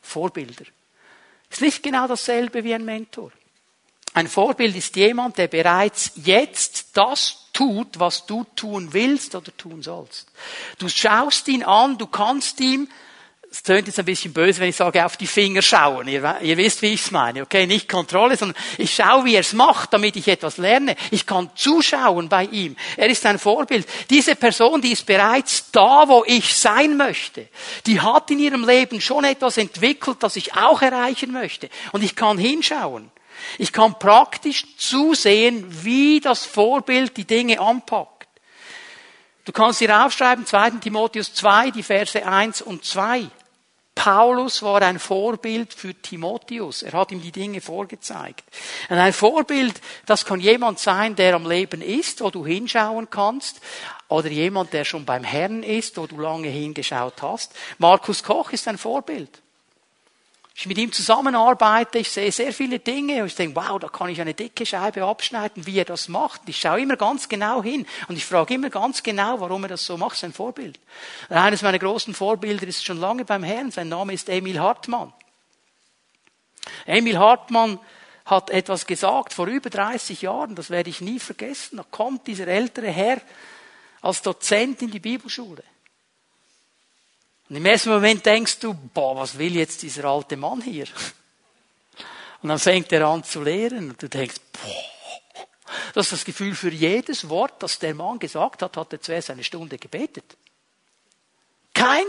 Vorbilder. 0.00 0.64
Ist 1.50 1.60
nicht 1.60 1.82
genau 1.82 2.06
dasselbe 2.06 2.64
wie 2.64 2.74
ein 2.74 2.84
Mentor. 2.84 3.32
Ein 4.14 4.28
Vorbild 4.28 4.74
ist 4.74 4.96
jemand, 4.96 5.38
der 5.38 5.48
bereits 5.48 6.12
jetzt 6.16 6.96
das 6.96 7.48
tut, 7.52 7.98
was 7.98 8.26
du 8.26 8.44
tun 8.56 8.92
willst 8.92 9.34
oder 9.34 9.56
tun 9.56 9.82
sollst. 9.82 10.28
Du 10.78 10.88
schaust 10.88 11.48
ihn 11.48 11.62
an, 11.62 11.98
du 11.98 12.06
kannst 12.06 12.60
ihm 12.60 12.88
es 13.50 13.62
tönt 13.62 13.86
jetzt 13.86 13.98
ein 13.98 14.04
bisschen 14.04 14.32
böse, 14.32 14.60
wenn 14.60 14.68
ich 14.68 14.76
sage, 14.76 15.04
auf 15.04 15.16
die 15.16 15.26
Finger 15.26 15.62
schauen. 15.62 16.06
Ihr, 16.06 16.36
ihr 16.42 16.56
wisst, 16.58 16.82
wie 16.82 16.92
ich 16.92 17.00
es 17.00 17.10
meine. 17.10 17.42
Okay, 17.42 17.66
nicht 17.66 17.88
Kontrolle, 17.88 18.36
sondern 18.36 18.62
ich 18.76 18.94
schaue, 18.94 19.24
wie 19.24 19.34
er 19.34 19.40
es 19.40 19.54
macht, 19.54 19.92
damit 19.94 20.16
ich 20.16 20.28
etwas 20.28 20.58
lerne. 20.58 20.96
Ich 21.10 21.26
kann 21.26 21.50
zuschauen 21.54 22.28
bei 22.28 22.44
ihm. 22.44 22.76
Er 22.96 23.08
ist 23.08 23.24
ein 23.24 23.38
Vorbild. 23.38 23.86
Diese 24.10 24.36
Person, 24.36 24.82
die 24.82 24.92
ist 24.92 25.06
bereits 25.06 25.70
da, 25.70 26.04
wo 26.08 26.24
ich 26.26 26.54
sein 26.56 26.98
möchte. 26.98 27.48
Die 27.86 28.00
hat 28.00 28.30
in 28.30 28.38
ihrem 28.38 28.66
Leben 28.66 29.00
schon 29.00 29.24
etwas 29.24 29.56
entwickelt, 29.56 30.18
das 30.20 30.36
ich 30.36 30.54
auch 30.54 30.82
erreichen 30.82 31.32
möchte. 31.32 31.70
Und 31.92 32.04
ich 32.04 32.14
kann 32.14 32.36
hinschauen. 32.36 33.10
Ich 33.56 33.72
kann 33.72 33.98
praktisch 33.98 34.76
zusehen, 34.76 35.64
wie 35.84 36.20
das 36.20 36.44
Vorbild 36.44 37.16
die 37.16 37.24
Dinge 37.24 37.60
anpackt. 37.60 38.28
Du 39.46 39.52
kannst 39.52 39.78
hier 39.78 40.04
aufschreiben, 40.04 40.44
2. 40.44 40.72
Timotheus 40.72 41.32
2, 41.32 41.70
die 41.70 41.82
Verse 41.82 42.26
1 42.26 42.60
und 42.60 42.84
2. 42.84 43.28
Paulus 43.98 44.62
war 44.62 44.80
ein 44.82 45.00
Vorbild 45.00 45.74
für 45.74 45.92
Timotheus. 45.92 46.82
Er 46.82 46.92
hat 46.92 47.10
ihm 47.10 47.20
die 47.20 47.32
Dinge 47.32 47.60
vorgezeigt. 47.60 48.44
Und 48.88 48.96
ein 48.96 49.12
Vorbild, 49.12 49.80
das 50.06 50.24
kann 50.24 50.38
jemand 50.38 50.78
sein, 50.78 51.16
der 51.16 51.34
am 51.34 51.48
Leben 51.48 51.82
ist, 51.82 52.20
wo 52.20 52.30
du 52.30 52.46
hinschauen 52.46 53.10
kannst, 53.10 53.60
oder 54.06 54.28
jemand, 54.28 54.72
der 54.72 54.84
schon 54.84 55.04
beim 55.04 55.24
Herrn 55.24 55.64
ist, 55.64 55.96
wo 55.96 56.06
du 56.06 56.20
lange 56.20 56.46
hingeschaut 56.46 57.20
hast. 57.22 57.52
Markus 57.78 58.22
Koch 58.22 58.52
ist 58.52 58.68
ein 58.68 58.78
Vorbild 58.78 59.42
ich 60.60 60.66
mit 60.66 60.76
ihm 60.76 60.90
zusammenarbeite, 60.90 62.00
ich 62.00 62.10
sehe 62.10 62.32
sehr 62.32 62.52
viele 62.52 62.80
Dinge 62.80 63.20
und 63.20 63.28
ich 63.28 63.36
denke, 63.36 63.54
wow, 63.54 63.78
da 63.78 63.86
kann 63.86 64.08
ich 64.08 64.20
eine 64.20 64.34
dicke 64.34 64.66
Scheibe 64.66 65.04
abschneiden, 65.04 65.66
wie 65.66 65.78
er 65.78 65.84
das 65.84 66.08
macht. 66.08 66.40
Ich 66.46 66.58
schaue 66.58 66.80
immer 66.80 66.96
ganz 66.96 67.28
genau 67.28 67.62
hin 67.62 67.86
und 68.08 68.16
ich 68.16 68.26
frage 68.26 68.54
immer 68.54 68.68
ganz 68.68 69.04
genau, 69.04 69.38
warum 69.38 69.62
er 69.62 69.68
das 69.68 69.86
so 69.86 69.96
macht, 69.96 70.16
sein 70.16 70.32
Vorbild. 70.32 70.80
Eines 71.28 71.62
meiner 71.62 71.78
großen 71.78 72.12
Vorbilder 72.12 72.66
ist 72.66 72.84
schon 72.84 72.98
lange 72.98 73.24
beim 73.24 73.44
Herrn, 73.44 73.70
sein 73.70 73.88
Name 73.88 74.12
ist 74.12 74.28
Emil 74.28 74.58
Hartmann. 74.58 75.12
Emil 76.86 77.18
Hartmann 77.20 77.78
hat 78.24 78.50
etwas 78.50 78.84
gesagt 78.84 79.34
vor 79.34 79.46
über 79.46 79.70
30 79.70 80.22
Jahren, 80.22 80.56
das 80.56 80.70
werde 80.70 80.90
ich 80.90 81.00
nie 81.00 81.20
vergessen. 81.20 81.76
Da 81.76 81.84
kommt 81.88 82.26
dieser 82.26 82.48
ältere 82.48 82.88
Herr 82.88 83.20
als 84.00 84.22
Dozent 84.22 84.82
in 84.82 84.90
die 84.90 84.98
Bibelschule. 84.98 85.62
Und 87.48 87.56
im 87.56 87.64
ersten 87.64 87.90
Moment 87.90 88.24
denkst 88.26 88.58
du, 88.58 88.74
boah, 88.74 89.16
was 89.16 89.38
will 89.38 89.56
jetzt 89.56 89.82
dieser 89.82 90.04
alte 90.04 90.36
Mann 90.36 90.60
hier? 90.60 90.86
Und 92.42 92.50
dann 92.50 92.58
fängt 92.58 92.92
er 92.92 93.06
an 93.06 93.24
zu 93.24 93.42
lehren 93.42 93.90
und 93.90 94.02
du 94.02 94.08
denkst, 94.08 94.36
boah, 94.52 94.84
das 95.94 96.06
ist 96.06 96.12
das 96.12 96.24
Gefühl 96.24 96.54
für 96.54 96.70
jedes 96.70 97.28
Wort, 97.28 97.62
das 97.62 97.78
der 97.78 97.94
Mann 97.94 98.18
gesagt 98.18 98.62
hat, 98.62 98.76
hat 98.76 98.92
er 98.92 99.00
zuerst 99.00 99.30
eine 99.30 99.44
Stunde 99.44 99.78
gebetet. 99.78 100.36
Kein 101.74 102.04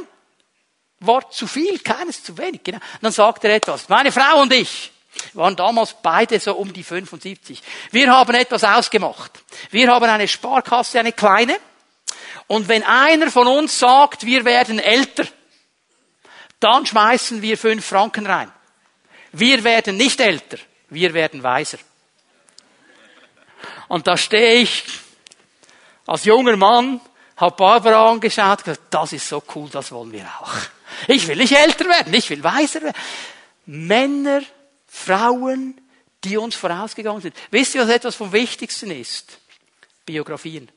Wort 0.99 1.33
zu 1.33 1.47
viel, 1.47 1.79
keines 1.79 2.23
zu 2.23 2.37
wenig. 2.37 2.63
Genau. 2.63 2.77
Und 2.77 3.03
dann 3.03 3.11
sagt 3.11 3.43
er 3.43 3.55
etwas. 3.55 3.87
Meine 3.89 4.11
Frau 4.11 4.41
und 4.41 4.51
ich 4.53 4.91
waren 5.33 5.55
damals 5.55 5.95
beide 6.01 6.39
so 6.39 6.53
um 6.55 6.71
die 6.71 6.83
75. 6.83 7.61
Wir 7.91 8.11
haben 8.11 8.35
etwas 8.35 8.63
ausgemacht. 8.63 9.31
Wir 9.71 9.91
haben 9.91 10.05
eine 10.05 10.27
Sparkasse, 10.27 10.99
eine 10.99 11.13
kleine. 11.13 11.57
Und 12.49 12.67
wenn 12.67 12.81
einer 12.81 13.29
von 13.29 13.45
uns 13.45 13.77
sagt, 13.77 14.25
wir 14.25 14.43
werden 14.43 14.79
älter, 14.79 15.27
dann 16.59 16.83
schmeißen 16.83 17.43
wir 17.43 17.59
fünf 17.59 17.85
Franken 17.85 18.25
rein. 18.25 18.51
Wir 19.31 19.63
werden 19.63 19.97
nicht 19.97 20.19
älter, 20.19 20.57
wir 20.89 21.13
werden 21.13 21.43
weiser. 21.43 21.77
Und 23.87 24.07
da 24.07 24.17
stehe 24.17 24.63
ich 24.63 24.83
als 26.07 26.25
junger 26.25 26.57
Mann, 26.57 26.99
habe 27.37 27.55
Barbara 27.55 28.09
angeschaut, 28.09 28.63
gesagt, 28.63 28.81
das 28.89 29.13
ist 29.13 29.29
so 29.29 29.43
cool, 29.53 29.69
das 29.71 29.91
wollen 29.91 30.11
wir 30.11 30.25
auch. 30.41 30.53
Ich 31.07 31.27
will 31.27 31.37
nicht 31.37 31.55
älter 31.55 31.85
werden, 31.85 32.11
ich 32.15 32.31
will 32.31 32.43
weiser 32.43 32.81
werden. 32.81 32.97
Männer, 33.67 34.41
Frauen, 34.87 35.79
die 36.23 36.35
uns 36.35 36.55
vorausgegangen 36.55 37.21
sind. 37.21 37.35
Wisst 37.51 37.75
ihr, 37.75 37.81
was 37.81 37.89
etwas 37.89 38.15
vom 38.15 38.31
Wichtigsten 38.31 38.89
ist? 38.89 39.37
Biografien. 40.03 40.71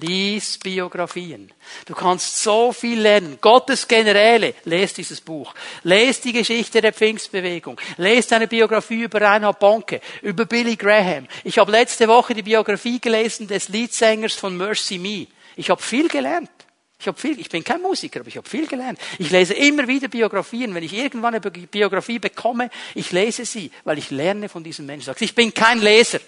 Lies 0.00 0.58
Biografien. 0.58 1.52
Du 1.84 1.94
kannst 1.94 2.42
so 2.42 2.72
viel 2.72 3.00
lernen. 3.00 3.38
Gottes 3.40 3.86
Generäle. 3.86 4.54
Lest 4.64 4.96
dieses 4.96 5.20
Buch. 5.20 5.54
Lest 5.82 6.24
die 6.24 6.32
Geschichte 6.32 6.80
der 6.80 6.94
Pfingstbewegung. 6.94 7.78
Lest 7.98 8.32
eine 8.32 8.48
Biografie 8.48 9.02
über 9.02 9.20
Reinhard 9.20 9.58
Bonke, 9.58 10.00
über 10.22 10.46
Billy 10.46 10.76
Graham. 10.76 11.28
Ich 11.44 11.58
habe 11.58 11.70
letzte 11.70 12.08
Woche 12.08 12.32
die 12.32 12.42
Biografie 12.42 13.00
gelesen 13.00 13.46
des 13.46 13.68
Leadsängers 13.68 14.32
von 14.32 14.56
Mercy 14.56 14.96
Me. 14.96 15.26
Ich 15.56 15.68
habe 15.68 15.82
viel 15.82 16.08
gelernt. 16.08 16.50
Ich 16.98 17.06
habe 17.08 17.18
viel, 17.18 17.38
ich 17.38 17.50
bin 17.50 17.64
kein 17.64 17.82
Musiker, 17.82 18.20
aber 18.20 18.28
ich 18.28 18.36
habe 18.36 18.48
viel 18.48 18.66
gelernt. 18.66 18.98
Ich 19.18 19.30
lese 19.30 19.54
immer 19.54 19.88
wieder 19.88 20.08
Biografien. 20.08 20.74
Wenn 20.74 20.84
ich 20.84 20.94
irgendwann 20.94 21.34
eine 21.34 21.50
Biografie 21.50 22.18
bekomme, 22.18 22.70
ich 22.94 23.12
lese 23.12 23.44
sie, 23.44 23.70
weil 23.84 23.98
ich 23.98 24.10
lerne 24.10 24.48
von 24.48 24.64
diesen 24.64 24.86
Menschen. 24.86 25.12
Ich 25.18 25.34
bin 25.34 25.52
kein 25.52 25.80
Leser. 25.80 26.20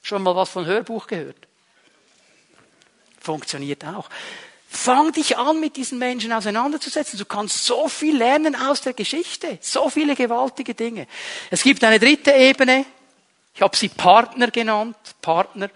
Schon 0.00 0.22
mal 0.22 0.34
was 0.34 0.48
von 0.48 0.64
Hörbuch 0.64 1.06
gehört? 1.06 1.48
Funktioniert 3.24 3.84
auch. 3.86 4.10
Fang 4.68 5.12
dich 5.12 5.38
an, 5.38 5.60
mit 5.60 5.76
diesen 5.76 5.98
Menschen 5.98 6.32
auseinanderzusetzen. 6.32 7.18
Du 7.18 7.24
kannst 7.24 7.64
so 7.64 7.88
viel 7.88 8.16
lernen 8.16 8.54
aus 8.54 8.82
der 8.82 8.92
Geschichte. 8.92 9.58
So 9.62 9.88
viele 9.88 10.14
gewaltige 10.14 10.74
Dinge. 10.74 11.06
Es 11.50 11.62
gibt 11.62 11.82
eine 11.84 11.98
dritte 11.98 12.32
Ebene. 12.32 12.84
Ich 13.54 13.62
habe 13.62 13.74
sie 13.76 13.88
Partner 13.88 14.50
genannt. 14.50 14.96
Partner. 15.22 15.70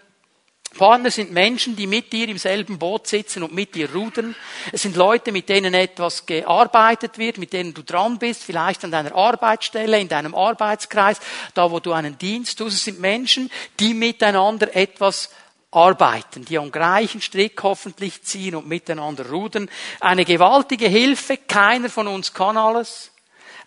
Partner 0.77 1.11
sind 1.11 1.33
Menschen, 1.33 1.75
die 1.75 1.87
mit 1.87 2.13
dir 2.13 2.29
im 2.29 2.37
selben 2.37 2.79
Boot 2.79 3.07
sitzen 3.07 3.43
und 3.43 3.55
mit 3.55 3.75
dir 3.75 3.91
rudern. 3.95 4.35
Es 4.73 4.83
sind 4.83 4.97
Leute, 4.97 5.33
mit 5.33 5.49
denen 5.49 5.73
etwas 5.73 6.27
gearbeitet 6.27 7.17
wird, 7.17 7.39
mit 7.39 7.55
denen 7.55 7.73
du 7.73 7.83
dran 7.83 8.19
bist, 8.19 8.45
vielleicht 8.45 8.85
an 8.85 8.91
deiner 8.91 9.15
Arbeitsstelle, 9.15 9.99
in 9.99 10.09
deinem 10.09 10.35
Arbeitskreis, 10.35 11.19
da 11.55 11.71
wo 11.71 11.81
du 11.81 11.93
einen 11.93 12.19
Dienst 12.19 12.59
tust. 12.59 12.77
Es 12.77 12.85
sind 12.85 13.01
Menschen, 13.01 13.51
die 13.81 13.95
miteinander 13.95 14.77
etwas 14.77 15.31
arbeiten, 15.71 16.45
die 16.45 16.59
am 16.59 16.73
gleichen 16.73 17.21
Strick 17.21 17.63
hoffentlich 17.63 18.23
ziehen 18.23 18.55
und 18.55 18.67
miteinander 18.67 19.29
rudern. 19.29 19.71
Eine 20.01 20.25
gewaltige 20.25 20.89
Hilfe, 20.89 21.37
keiner 21.37 21.91
von 21.91 22.07
uns 22.07 22.33
kann 22.33 22.57
alles 22.57 23.13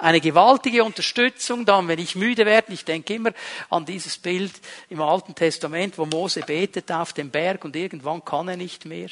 eine 0.01 0.19
gewaltige 0.19 0.83
Unterstützung 0.83 1.65
dann, 1.65 1.87
wenn 1.87 1.99
ich 1.99 2.15
müde 2.15 2.45
werde. 2.45 2.73
Ich 2.73 2.85
denke 2.85 3.13
immer 3.13 3.31
an 3.69 3.85
dieses 3.85 4.17
Bild 4.17 4.51
im 4.89 5.01
Alten 5.01 5.35
Testament, 5.35 5.97
wo 5.97 6.05
Mose 6.05 6.41
betet 6.41 6.91
auf 6.91 7.13
dem 7.13 7.29
Berg 7.29 7.63
und 7.63 7.75
irgendwann 7.75 8.25
kann 8.25 8.47
er 8.47 8.57
nicht 8.57 8.85
mehr. 8.85 9.09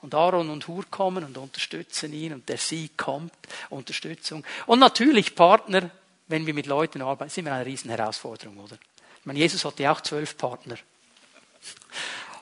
Und 0.00 0.14
Aaron 0.14 0.50
und 0.50 0.66
Hur 0.66 0.84
kommen 0.90 1.22
und 1.22 1.38
unterstützen 1.38 2.12
ihn 2.12 2.32
und 2.32 2.48
der 2.48 2.56
Sieg 2.56 2.96
kommt, 2.96 3.32
Unterstützung. 3.70 4.44
Und 4.66 4.80
natürlich 4.80 5.34
Partner, 5.34 5.90
wenn 6.26 6.46
wir 6.46 6.54
mit 6.54 6.66
Leuten 6.66 7.02
arbeiten, 7.02 7.30
sind 7.30 7.44
wir 7.44 7.52
eine 7.52 7.66
Riesenherausforderung, 7.66 8.58
oder? 8.58 8.76
Ich 9.20 9.26
meine, 9.26 9.38
Jesus 9.38 9.64
hatte 9.64 9.88
auch 9.90 10.00
zwölf 10.00 10.36
Partner. 10.36 10.76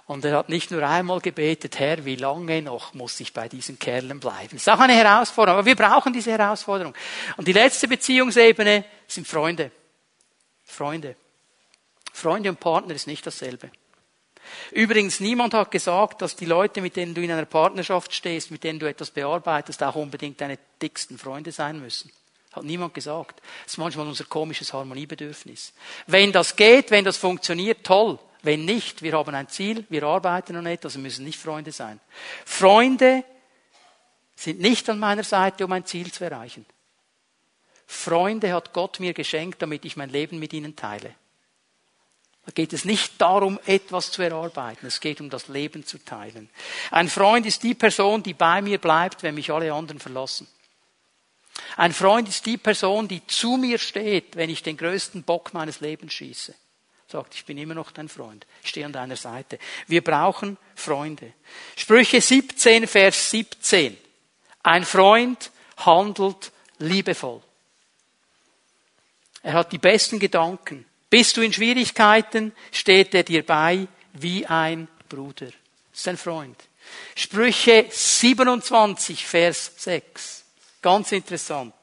Und 0.07 0.25
er 0.25 0.37
hat 0.37 0.49
nicht 0.49 0.73
nur 0.73 0.83
einmal 0.83 1.21
gebetet, 1.21 1.79
Herr, 1.79 2.05
wie 2.05 2.17
lange 2.17 2.63
noch 2.63 2.95
muss 2.95 3.21
ich 3.21 3.33
bei 3.33 3.49
diesen 3.49 3.79
Kerlen 3.79 4.19
bleiben? 4.19 4.55
Das 4.55 4.63
ist 4.63 4.69
auch 4.69 4.81
eine 4.81 4.95
Herausforderung, 4.95 5.61
aber 5.61 5.67
wir 5.67 5.77
brauchen 5.77 6.13
diese 6.13 6.33
Herausforderung. 6.33 6.95
Und 7.37 7.47
die 7.47 7.53
letzte 7.53 7.87
Beziehungsebene 7.87 8.85
sind 9.07 9.29
Freunde. 9.29 9.71
Freunde. 10.65 11.15
Freunde 12.13 12.49
und 12.51 12.59
Partner 12.59 12.95
ist 12.95 13.07
nicht 13.07 13.25
dasselbe. 13.25 13.71
Übrigens, 14.73 15.21
niemand 15.21 15.55
hat 15.55 15.71
gesagt, 15.71 16.23
dass 16.23 16.35
die 16.35 16.45
Leute, 16.45 16.81
mit 16.81 16.97
denen 16.97 17.15
du 17.15 17.23
in 17.23 17.31
einer 17.31 17.45
Partnerschaft 17.45 18.13
stehst, 18.13 18.51
mit 18.51 18.65
denen 18.65 18.81
du 18.81 18.87
etwas 18.87 19.11
bearbeitest, 19.11 19.83
auch 19.83 19.95
unbedingt 19.95 20.41
deine 20.41 20.59
dicksten 20.83 21.19
Freunde 21.19 21.53
sein 21.53 21.81
müssen. 21.81 22.11
Hat 22.53 22.65
niemand 22.65 22.95
gesagt. 22.95 23.41
Das 23.65 23.75
ist 23.75 23.79
manchmal 23.79 24.09
unser 24.09 24.25
komisches 24.25 24.73
Harmoniebedürfnis. 24.73 25.73
Wenn 26.09 26.33
das 26.33 26.57
geht, 26.57 26.91
wenn 26.91 27.05
das 27.05 27.17
funktioniert, 27.17 27.85
toll. 27.85 28.19
Wenn 28.43 28.65
nicht, 28.65 29.03
wir 29.03 29.13
haben 29.13 29.35
ein 29.35 29.49
Ziel, 29.49 29.85
wir 29.89 30.03
arbeiten 30.05 30.57
an 30.57 30.67
etwas, 30.67 30.95
wir 30.95 31.03
müssen 31.03 31.25
nicht 31.25 31.39
Freunde 31.39 31.73
sein. 31.73 32.01
Freunde 32.45 33.25
sind 34.35 34.61
nicht 34.61 34.89
an 34.89 34.99
meiner 34.99 35.25
Seite, 35.25 35.65
um 35.65 35.73
ein 35.73 35.85
Ziel 35.85 36.11
zu 36.11 36.25
erreichen. 36.25 36.65
Freunde 37.87 38.53
hat 38.53 38.73
Gott 38.73 39.01
mir 39.01 39.13
geschenkt, 39.13 39.61
damit 39.61 39.85
ich 39.85 39.97
mein 39.97 40.11
Leben 40.11 40.39
mit 40.39 40.53
ihnen 40.53 40.77
teile. 40.77 41.15
Da 42.47 42.53
geht 42.53 42.73
es 42.73 42.87
nicht 42.87 43.21
darum, 43.21 43.61
etwas 43.67 44.11
zu 44.11 44.23
erarbeiten. 44.23 44.87
Es 44.87 45.01
geht 45.01 45.21
um 45.21 45.29
das 45.29 45.49
Leben 45.49 45.85
zu 45.85 45.99
teilen. 45.99 46.49
Ein 46.91 47.11
Freund 47.11 47.45
ist 47.45 47.63
die 47.63 47.75
Person, 47.75 48.23
die 48.23 48.33
bei 48.33 48.63
mir 48.63 48.79
bleibt, 48.79 49.23
wenn 49.23 49.35
mich 49.35 49.51
alle 49.51 49.73
anderen 49.75 50.01
verlassen. 50.01 50.49
Ein 51.77 51.93
Freund 51.93 52.29
ist 52.29 52.47
die 52.47 52.57
Person, 52.57 53.07
die 53.09 53.27
zu 53.27 53.59
mir 53.59 53.79
steht, 53.79 54.37
wenn 54.37 54.49
ich 54.49 54.63
den 54.63 54.79
größten 54.79 55.25
Bock 55.25 55.53
meines 55.53 55.81
Lebens 55.81 56.15
schieße 56.15 56.55
sagt, 57.11 57.35
ich 57.35 57.45
bin 57.45 57.59
immer 57.59 57.75
noch 57.75 57.91
dein 57.91 58.09
Freund. 58.09 58.47
Stehe 58.63 58.87
an 58.87 58.93
deiner 58.93 59.17
Seite. 59.17 59.59
Wir 59.87 60.03
brauchen 60.03 60.57
Freunde. 60.75 61.33
Sprüche 61.77 62.21
17, 62.21 62.87
Vers 62.87 63.31
17. 63.31 63.97
Ein 64.63 64.85
Freund 64.85 65.51
handelt 65.79 66.53
liebevoll. 66.79 67.43
Er 69.43 69.55
hat 69.55 69.73
die 69.73 69.79
besten 69.79 70.19
Gedanken. 70.19 70.85
Bist 71.09 71.37
du 71.37 71.41
in 71.41 71.53
Schwierigkeiten, 71.53 72.53
steht 72.71 73.15
er 73.15 73.23
dir 73.23 73.45
bei 73.45 73.89
wie 74.13 74.47
ein 74.47 74.89
Bruder. 75.09 75.47
Das 75.47 76.01
ist 76.01 76.09
ein 76.09 76.17
Freund. 76.17 76.57
Sprüche 77.15 77.87
27, 77.91 79.27
Vers 79.27 79.73
6. 79.77 80.45
Ganz 80.83 81.13
interessant. 81.13 81.75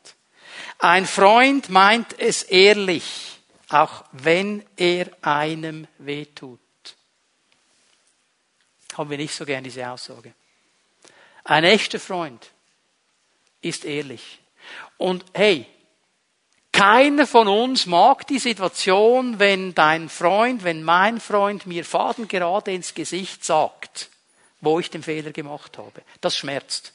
Ein 0.79 1.05
Freund 1.05 1.69
meint 1.69 2.19
es 2.19 2.43
ehrlich 2.43 3.36
auch 3.69 4.03
wenn 4.11 4.65
er 4.75 5.09
einem 5.21 5.87
wehtut. 5.97 6.59
Haben 8.95 9.09
wir 9.09 9.17
nicht 9.17 9.35
so 9.35 9.45
gern 9.45 9.63
diese 9.63 9.87
Aussage. 9.89 10.33
Ein 11.43 11.63
echter 11.63 11.99
Freund 11.99 12.51
ist 13.61 13.85
ehrlich. 13.85 14.39
Und 14.97 15.25
hey, 15.33 15.67
keiner 16.71 17.25
von 17.25 17.47
uns 17.47 17.85
mag 17.85 18.27
die 18.27 18.39
Situation, 18.39 19.39
wenn 19.39 19.73
dein 19.73 20.09
Freund, 20.09 20.63
wenn 20.63 20.83
mein 20.83 21.19
Freund 21.19 21.65
mir 21.65 21.83
Faden 21.83 22.27
gerade 22.27 22.71
ins 22.71 22.93
Gesicht 22.93 23.43
sagt, 23.43 24.09
wo 24.61 24.79
ich 24.79 24.89
den 24.89 25.03
Fehler 25.03 25.31
gemacht 25.31 25.77
habe. 25.77 26.03
Das 26.21 26.37
schmerzt. 26.37 26.93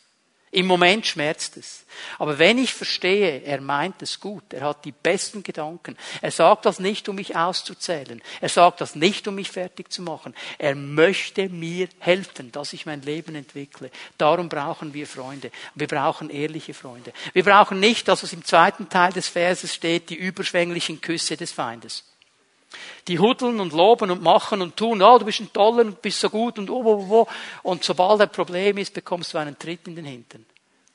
Im 0.54 0.66
Moment 0.66 1.06
schmerzt 1.06 1.56
es. 1.56 1.86
Aber 2.18 2.38
wenn 2.38 2.58
ich 2.58 2.74
verstehe, 2.74 3.40
er 3.42 3.62
meint 3.62 4.02
es 4.02 4.20
gut, 4.20 4.52
er 4.52 4.66
hat 4.66 4.84
die 4.84 4.92
besten 4.92 5.42
Gedanken, 5.42 5.96
er 6.20 6.30
sagt 6.30 6.66
das 6.66 6.78
nicht, 6.78 7.08
um 7.08 7.16
mich 7.16 7.34
auszuzählen, 7.34 8.20
er 8.38 8.50
sagt 8.50 8.82
das 8.82 8.94
nicht, 8.94 9.26
um 9.26 9.36
mich 9.36 9.50
fertig 9.50 9.90
zu 9.90 10.02
machen, 10.02 10.34
er 10.58 10.74
möchte 10.74 11.48
mir 11.48 11.88
helfen, 12.00 12.52
dass 12.52 12.74
ich 12.74 12.84
mein 12.84 13.00
Leben 13.00 13.34
entwickle. 13.34 13.90
Darum 14.18 14.50
brauchen 14.50 14.92
wir 14.92 15.06
Freunde. 15.06 15.50
Wir 15.74 15.88
brauchen 15.88 16.28
ehrliche 16.28 16.74
Freunde. 16.74 17.14
Wir 17.32 17.44
brauchen 17.44 17.80
nicht, 17.80 18.06
dass 18.06 18.22
es 18.22 18.34
im 18.34 18.44
zweiten 18.44 18.90
Teil 18.90 19.14
des 19.14 19.28
Verses 19.28 19.72
steht, 19.72 20.10
die 20.10 20.16
überschwänglichen 20.16 21.00
Küsse 21.00 21.38
des 21.38 21.50
Feindes. 21.50 22.04
Die 23.08 23.18
hudeln 23.18 23.60
und 23.60 23.72
loben 23.72 24.10
und 24.10 24.22
machen 24.22 24.62
und 24.62 24.76
tun, 24.76 25.02
oh, 25.02 25.18
du 25.18 25.24
bist 25.24 25.40
ein 25.40 25.52
Toller 25.52 25.82
und 25.82 26.02
bist 26.02 26.20
so 26.20 26.30
gut 26.30 26.58
und 26.58 26.70
oh, 26.70 26.82
oh, 26.84 27.06
oh. 27.10 27.26
Und 27.62 27.84
sobald 27.84 28.20
ein 28.20 28.30
Problem 28.30 28.78
ist, 28.78 28.94
bekommst 28.94 29.34
du 29.34 29.38
einen 29.38 29.58
Tritt 29.58 29.86
in 29.88 29.96
den 29.96 30.04
Hintern. 30.04 30.46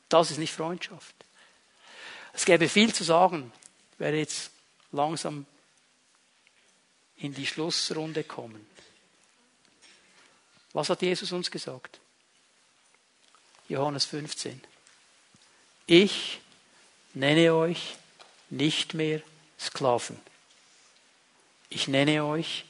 Das 0.10 0.32
ist 0.32 0.38
nicht 0.38 0.54
Freundschaft. 0.54 1.16
Es 2.34 2.46
gäbe 2.46 2.70
viel 2.70 2.94
zu 2.94 3.04
sagen. 3.04 3.52
Werde 3.98 4.18
jetzt 4.18 4.52
langsam 4.92 5.46
in 7.18 7.34
die 7.34 7.46
Schlussrunde 7.46 8.24
kommen. 8.24 8.66
Was 10.74 10.90
hat 10.90 11.02
Jesus 11.02 11.32
uns 11.32 11.50
gesagt? 11.50 12.00
Johannes 13.68 14.06
15. 14.06 14.62
Ich 15.88 16.40
nenne 17.14 17.54
euch 17.54 17.96
nicht 18.50 18.94
mehr 18.94 19.22
Sklaven 19.60 20.20
ich 21.70 21.88
nenne 21.88 22.24
euch, 22.24 22.66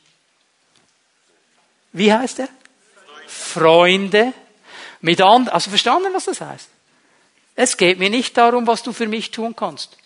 wie 1.94 2.12
heißt 2.14 2.40
er? 2.40 2.50
Freunde. 3.28 4.34
Mit 5.02 5.22
anderen, 5.22 5.50
also 5.50 5.70
verstanden, 5.70 6.14
was 6.14 6.26
das 6.26 6.42
heißt? 6.42 6.70
Es 7.56 7.78
geht 7.78 8.00
mir 8.00 8.10
nicht 8.10 8.38
darum, 8.38 8.68
was 8.68 8.84
du 8.84 8.94
für 8.94 9.08
mich 9.08 9.32
tun 9.32 9.56
kannst. 9.56 9.98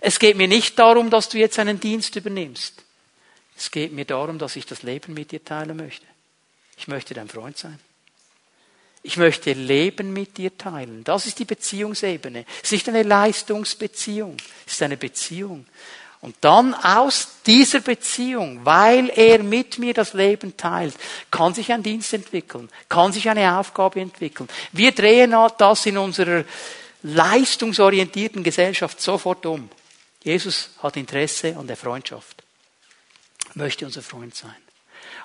Es 0.00 0.18
geht 0.18 0.36
mir 0.36 0.48
nicht 0.48 0.78
darum, 0.78 1.10
dass 1.10 1.28
du 1.28 1.38
jetzt 1.38 1.58
einen 1.58 1.78
Dienst 1.78 2.16
übernimmst. 2.16 2.82
Es 3.56 3.70
geht 3.70 3.92
mir 3.92 4.04
darum, 4.04 4.38
dass 4.38 4.56
ich 4.56 4.66
das 4.66 4.82
Leben 4.82 5.14
mit 5.14 5.30
dir 5.30 5.44
teilen 5.44 5.76
möchte. 5.76 6.06
Ich 6.76 6.88
möchte 6.88 7.14
dein 7.14 7.28
Freund 7.28 7.56
sein. 7.56 7.78
Ich 9.02 9.16
möchte 9.16 9.52
Leben 9.52 10.12
mit 10.12 10.38
dir 10.38 10.56
teilen. 10.56 11.04
Das 11.04 11.26
ist 11.26 11.38
die 11.38 11.44
Beziehungsebene. 11.44 12.46
Es 12.62 12.64
ist 12.64 12.72
nicht 12.72 12.88
eine 12.88 13.02
Leistungsbeziehung. 13.02 14.36
Es 14.66 14.74
ist 14.74 14.82
eine 14.82 14.96
Beziehung. 14.96 15.66
Und 16.22 16.36
dann 16.40 16.72
aus 16.72 17.40
dieser 17.44 17.80
Beziehung, 17.80 18.64
weil 18.64 19.10
er 19.10 19.42
mit 19.42 19.78
mir 19.78 19.92
das 19.92 20.14
Leben 20.14 20.56
teilt, 20.56 20.94
kann 21.32 21.52
sich 21.52 21.72
ein 21.72 21.82
Dienst 21.82 22.14
entwickeln, 22.14 22.70
kann 22.88 23.12
sich 23.12 23.28
eine 23.28 23.58
Aufgabe 23.58 24.00
entwickeln. 24.00 24.48
Wir 24.70 24.92
drehen 24.92 25.34
das 25.58 25.84
in 25.84 25.98
unserer 25.98 26.44
leistungsorientierten 27.02 28.44
Gesellschaft 28.44 29.00
sofort 29.00 29.44
um. 29.46 29.68
Jesus 30.22 30.70
hat 30.80 30.96
Interesse 30.96 31.56
an 31.56 31.66
der 31.66 31.76
Freundschaft, 31.76 32.44
möchte 33.54 33.84
unser 33.84 34.02
Freund 34.02 34.36
sein. 34.36 34.54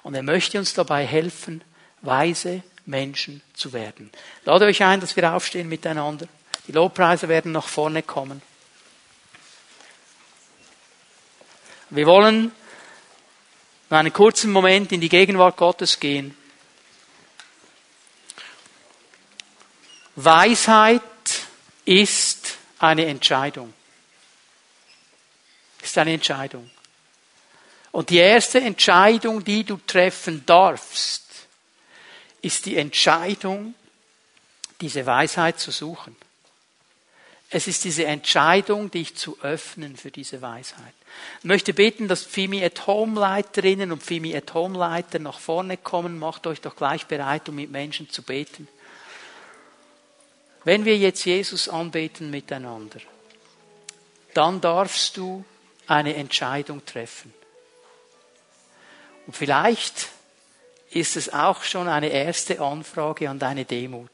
Und 0.01 0.15
er 0.15 0.23
möchte 0.23 0.57
uns 0.57 0.73
dabei 0.73 1.05
helfen, 1.05 1.63
weise 2.01 2.63
Menschen 2.87 3.43
zu 3.53 3.71
werden. 3.71 4.09
Lade 4.45 4.65
euch 4.65 4.83
ein, 4.83 4.99
dass 4.99 5.15
wir 5.15 5.31
aufstehen 5.31 5.69
miteinander. 5.69 6.27
Die 6.67 6.71
Lobpreise 6.71 7.29
werden 7.29 7.51
nach 7.51 7.67
vorne 7.67 8.01
kommen. 8.01 8.41
Wir 11.89 12.05
wollen 12.05 12.51
in 13.89 13.95
einen 13.95 14.11
kurzen 14.11 14.51
Moment 14.51 14.91
in 14.91 14.99
die 14.99 15.09
Gegenwart 15.09 15.55
Gottes 15.55 15.99
gehen. 15.99 16.35
Weisheit 20.15 21.01
ist 21.85 22.57
eine 22.79 23.05
Entscheidung. 23.05 23.73
Ist 25.81 25.97
eine 25.97 26.13
Entscheidung. 26.13 26.69
Und 27.93 28.09
die 28.09 28.17
erste 28.17 28.59
Entscheidung, 28.59 29.43
die 29.43 29.63
du 29.63 29.77
treffen 29.77 30.45
darfst, 30.45 31.23
ist 32.41 32.65
die 32.65 32.75
Entscheidung, 32.75 33.75
diese 34.81 35.05
Weisheit 35.05 35.59
zu 35.59 35.71
suchen. 35.71 36.15
Es 37.49 37.67
ist 37.67 37.85
diese 37.85 38.05
Entscheidung, 38.05 38.91
dich 38.91 39.15
zu 39.15 39.39
öffnen 39.41 39.95
für 39.95 40.11
diese 40.11 40.41
Weisheit. 40.41 40.93
Ich 41.39 41.45
möchte 41.45 41.73
beten, 41.73 42.07
dass 42.07 42.23
Fimi 42.23 42.63
at 42.63 42.87
Home 42.87 43.19
Leiterinnen 43.19 43.91
und 43.91 44.03
Fimi 44.03 44.35
at 44.35 44.53
Home 44.53 44.77
Leiter 44.77 45.19
nach 45.19 45.39
vorne 45.39 45.77
kommen. 45.77 46.17
Macht 46.17 46.47
euch 46.47 46.61
doch 46.61 46.75
gleich 46.75 47.05
bereit, 47.05 47.47
um 47.49 47.55
mit 47.55 47.71
Menschen 47.71 48.09
zu 48.09 48.23
beten. 48.23 48.67
Wenn 50.63 50.83
wir 50.83 50.97
jetzt 50.97 51.25
Jesus 51.25 51.69
anbeten 51.69 52.29
miteinander, 52.29 52.99
dann 54.33 54.59
darfst 54.59 55.15
du 55.17 55.45
eine 55.87 56.15
Entscheidung 56.15 56.85
treffen. 56.85 57.33
Und 59.25 59.35
vielleicht 59.35 60.09
ist 60.89 61.15
es 61.15 61.33
auch 61.33 61.63
schon 61.63 61.87
eine 61.87 62.09
erste 62.09 62.59
Anfrage 62.61 63.29
an 63.29 63.39
deine 63.39 63.65
Demut, 63.65 64.09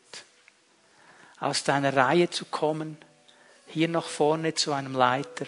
aus 1.40 1.64
deiner 1.64 1.96
Reihe 1.96 2.30
zu 2.30 2.46
kommen, 2.46 2.98
hier 3.68 3.88
nach 3.88 4.06
vorne 4.06 4.54
zu 4.54 4.74
einem 4.74 4.94
Leiter 4.94 5.46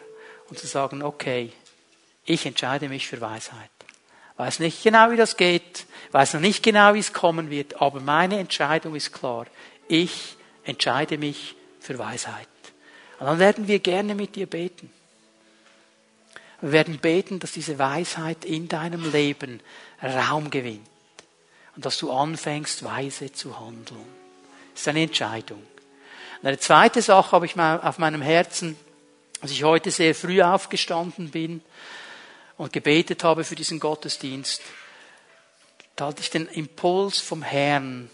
und 0.49 0.59
zu 0.59 0.67
sagen, 0.67 1.03
okay, 1.03 1.51
ich 2.25 2.45
entscheide 2.45 2.89
mich 2.89 3.07
für 3.07 3.21
Weisheit. 3.21 3.69
Weiß 4.37 4.59
nicht 4.59 4.83
genau, 4.83 5.11
wie 5.11 5.15
das 5.15 5.37
geht, 5.37 5.85
weiß 6.11 6.33
noch 6.33 6.41
nicht 6.41 6.61
genau, 6.61 6.93
wie 6.93 6.99
es 6.99 7.13
kommen 7.13 7.49
wird, 7.49 7.81
aber 7.81 8.01
meine 8.01 8.37
Entscheidung 8.39 8.95
ist 8.95 9.13
klar. 9.13 9.45
Ich 9.87 10.35
entscheide 10.63 11.17
mich 11.17 11.55
für 11.79 11.97
Weisheit. 11.97 12.47
Und 13.19 13.27
dann 13.27 13.39
werden 13.39 13.67
wir 13.67 13.79
gerne 13.79 14.15
mit 14.15 14.35
dir 14.35 14.47
beten. 14.47 14.91
Wir 16.61 16.71
werden 16.71 16.97
beten, 16.97 17.39
dass 17.39 17.51
diese 17.51 17.79
Weisheit 17.79 18.43
in 18.43 18.67
deinem 18.67 19.11
Leben 19.11 19.61
Raum 20.01 20.49
gewinnt 20.49 20.87
und 21.75 21.85
dass 21.85 21.97
du 21.97 22.11
anfängst, 22.11 22.83
weise 22.83 23.31
zu 23.31 23.59
handeln. 23.59 24.05
Das 24.73 24.81
ist 24.81 24.87
eine 24.87 25.03
Entscheidung. 25.03 25.61
Und 26.41 26.47
eine 26.47 26.59
zweite 26.59 27.01
Sache 27.01 27.31
habe 27.31 27.45
ich 27.45 27.57
auf 27.57 27.97
meinem 27.97 28.21
Herzen, 28.21 28.77
als 29.45 29.51
ich 29.51 29.63
heute 29.63 29.91
sehr 29.91 30.15
früh 30.15 30.41
aufgestanden 30.41 31.29
bin 31.29 31.61
und 32.57 32.73
gebetet 32.73 33.23
habe 33.23 33.43
für 33.43 33.53
diesen 33.53 33.79
Gottesdienst. 33.79 34.59
Da 35.95 36.07
hatte 36.07 36.21
ich 36.21 36.31
den 36.31 36.47
Impuls 36.47 37.19
vom 37.19 37.43
Herrn, 37.43 38.09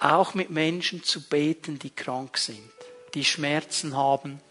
auch 0.00 0.34
mit 0.34 0.50
Menschen 0.50 1.02
zu 1.02 1.26
beten, 1.26 1.78
die 1.78 1.88
krank 1.88 2.36
sind, 2.36 2.60
die 3.14 3.24
Schmerzen 3.24 3.96
haben. 3.96 4.42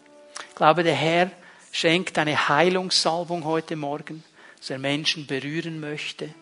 Ich 0.48 0.56
glaube, 0.56 0.82
der 0.82 0.96
Herr 0.96 1.30
schenkt 1.70 2.18
eine 2.18 2.48
Heilungssalbung 2.48 3.44
heute 3.44 3.76
Morgen, 3.76 4.24
dass 4.58 4.70
er 4.70 4.80
Menschen 4.80 5.28
berühren 5.28 5.78
möchte. 5.78 6.34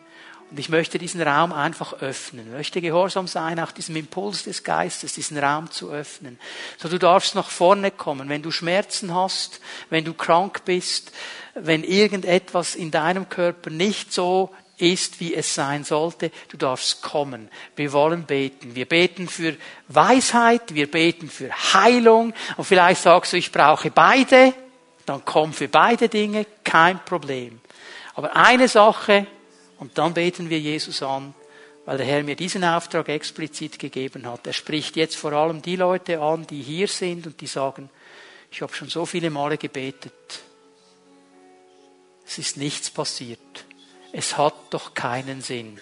Und 0.51 0.59
ich 0.59 0.70
möchte 0.70 0.99
diesen 0.99 1.20
Raum 1.20 1.53
einfach 1.53 2.01
öffnen. 2.01 2.46
Ich 2.46 2.53
möchte 2.53 2.80
gehorsam 2.80 3.26
sein, 3.26 3.61
auch 3.61 3.70
diesem 3.70 3.96
Impuls 3.96 4.44
des 4.44 4.64
Geistes, 4.64 5.12
diesen 5.12 5.38
Raum 5.38 5.70
zu 5.70 5.90
öffnen. 5.90 6.38
So, 6.78 6.88
du 6.88 6.99
darfst 6.99 7.34
nach 7.34 7.51
vorne 7.51 7.90
kommen. 7.90 8.30
Wenn 8.30 8.42
du 8.42 8.51
Schmerzen 8.51 9.14
hast, 9.14 9.61
wenn 9.90 10.05
du 10.05 10.14
krank 10.14 10.64
bist, 10.64 11.12
wenn 11.55 11.84
irgendetwas 11.84 12.76
in 12.76 12.90
deinem 12.90 13.28
Körper 13.28 13.68
nicht 13.68 14.12
so 14.12 14.55
ist, 14.78 15.20
wie 15.20 15.34
es 15.34 15.55
sein 15.55 15.84
sollte. 15.84 16.30
Du 16.49 16.57
darfst 16.57 17.03
kommen. 17.03 17.51
Wir 17.76 17.92
wollen 17.92 18.24
beten. 18.24 18.74
Wir 18.74 18.86
beten 18.86 19.28
für 19.28 19.57
Weisheit, 19.88 20.74
wir 20.74 20.90
beten 20.90 21.28
für 21.28 21.51
Heilung. 21.74 22.32
Und 22.57 22.64
vielleicht 22.64 23.03
sagst 23.03 23.32
du, 23.32 23.36
ich 23.36 23.53
brauche 23.53 23.90
beide. 23.90 24.55
Dann 25.05 25.22
komm 25.24 25.53
für 25.53 25.68
beide 25.68 26.09
Dinge, 26.09 26.46
kein 26.64 27.05
Problem. 27.05 27.61
Aber 28.14 28.36
eine 28.36 28.68
Sache, 28.68 29.26
und 29.79 29.97
dann 29.99 30.14
beten 30.14 30.51
wir 30.51 30.61
Jesus 30.61 31.03
an, 31.03 31.35
weil 31.85 31.99
der 31.99 32.07
Herr 32.07 32.22
mir 32.22 32.37
diesen 32.37 32.64
Auftrag 32.64 33.09
explizit 33.09 33.79
gegeben 33.79 34.26
hat. 34.26 34.47
Er 34.47 34.53
spricht 34.53 34.97
jetzt 34.97 35.16
vor 35.16 35.33
allem 35.33 35.62
die 35.62 35.76
Leute 35.76 36.20
an, 36.20 36.47
die 36.47 36.62
hier 36.62 36.89
sind 36.89 37.26
und 37.26 37.41
die 37.41 37.47
sagen, 37.47 37.89
ich 38.51 38.62
habe 38.62 38.74
schon 38.74 38.89
so 38.89 39.07
viele 39.07 39.31
Male 39.31 39.57
gebetet. 39.57 40.12
Es 42.26 42.39
ist 42.39 42.57
nichts 42.57 42.91
passiert 42.91 43.39
es 44.12 44.37
hat 44.37 44.55
doch 44.70 44.95
keinen 44.95 45.43
Sinn. 45.43 45.81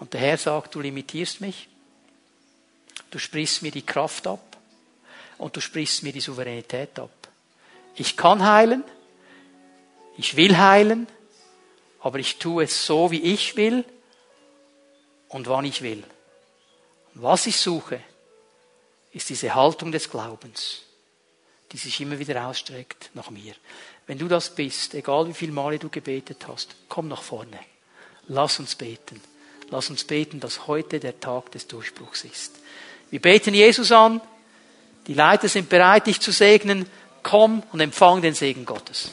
Und 0.00 0.12
der 0.12 0.20
Herr 0.20 0.38
sagt, 0.38 0.74
du 0.74 0.80
limitierst 0.80 1.40
mich, 1.40 1.68
du 3.10 3.18
sprichst 3.18 3.62
mir 3.62 3.72
die 3.72 3.84
Kraft 3.84 4.26
ab 4.26 4.56
und 5.38 5.56
du 5.56 5.60
sprichst 5.60 6.02
mir 6.02 6.12
die 6.12 6.20
Souveränität 6.20 6.98
ab. 6.98 7.10
Ich 7.96 8.16
kann 8.16 8.46
heilen, 8.46 8.84
ich 10.16 10.36
will 10.36 10.56
heilen, 10.56 11.08
aber 12.08 12.20
ich 12.20 12.38
tue 12.38 12.64
es 12.64 12.86
so, 12.86 13.10
wie 13.10 13.20
ich 13.20 13.58
will 13.58 13.84
und 15.28 15.46
wann 15.46 15.66
ich 15.66 15.82
will. 15.82 16.02
Was 17.12 17.46
ich 17.46 17.58
suche, 17.58 18.00
ist 19.12 19.28
diese 19.28 19.54
Haltung 19.54 19.92
des 19.92 20.08
Glaubens, 20.08 20.84
die 21.70 21.76
sich 21.76 22.00
immer 22.00 22.18
wieder 22.18 22.46
ausstreckt 22.46 23.10
nach 23.12 23.28
mir. 23.28 23.52
Wenn 24.06 24.16
du 24.16 24.26
das 24.26 24.54
bist, 24.54 24.94
egal 24.94 25.28
wie 25.28 25.34
viele 25.34 25.52
Male 25.52 25.78
du 25.78 25.90
gebetet 25.90 26.48
hast, 26.48 26.76
komm 26.88 27.08
nach 27.08 27.20
vorne. 27.20 27.58
Lass 28.26 28.58
uns 28.58 28.74
beten. 28.74 29.20
Lass 29.68 29.90
uns 29.90 30.04
beten, 30.04 30.40
dass 30.40 30.66
heute 30.66 31.00
der 31.00 31.20
Tag 31.20 31.50
des 31.50 31.66
Durchbruchs 31.66 32.24
ist. 32.24 32.58
Wir 33.10 33.20
beten 33.20 33.52
Jesus 33.52 33.92
an. 33.92 34.22
Die 35.08 35.12
Leiter 35.12 35.46
sind 35.50 35.68
bereit, 35.68 36.06
dich 36.06 36.20
zu 36.22 36.32
segnen. 36.32 36.88
Komm 37.22 37.62
und 37.70 37.80
empfang 37.80 38.22
den 38.22 38.32
Segen 38.32 38.64
Gottes. 38.64 39.10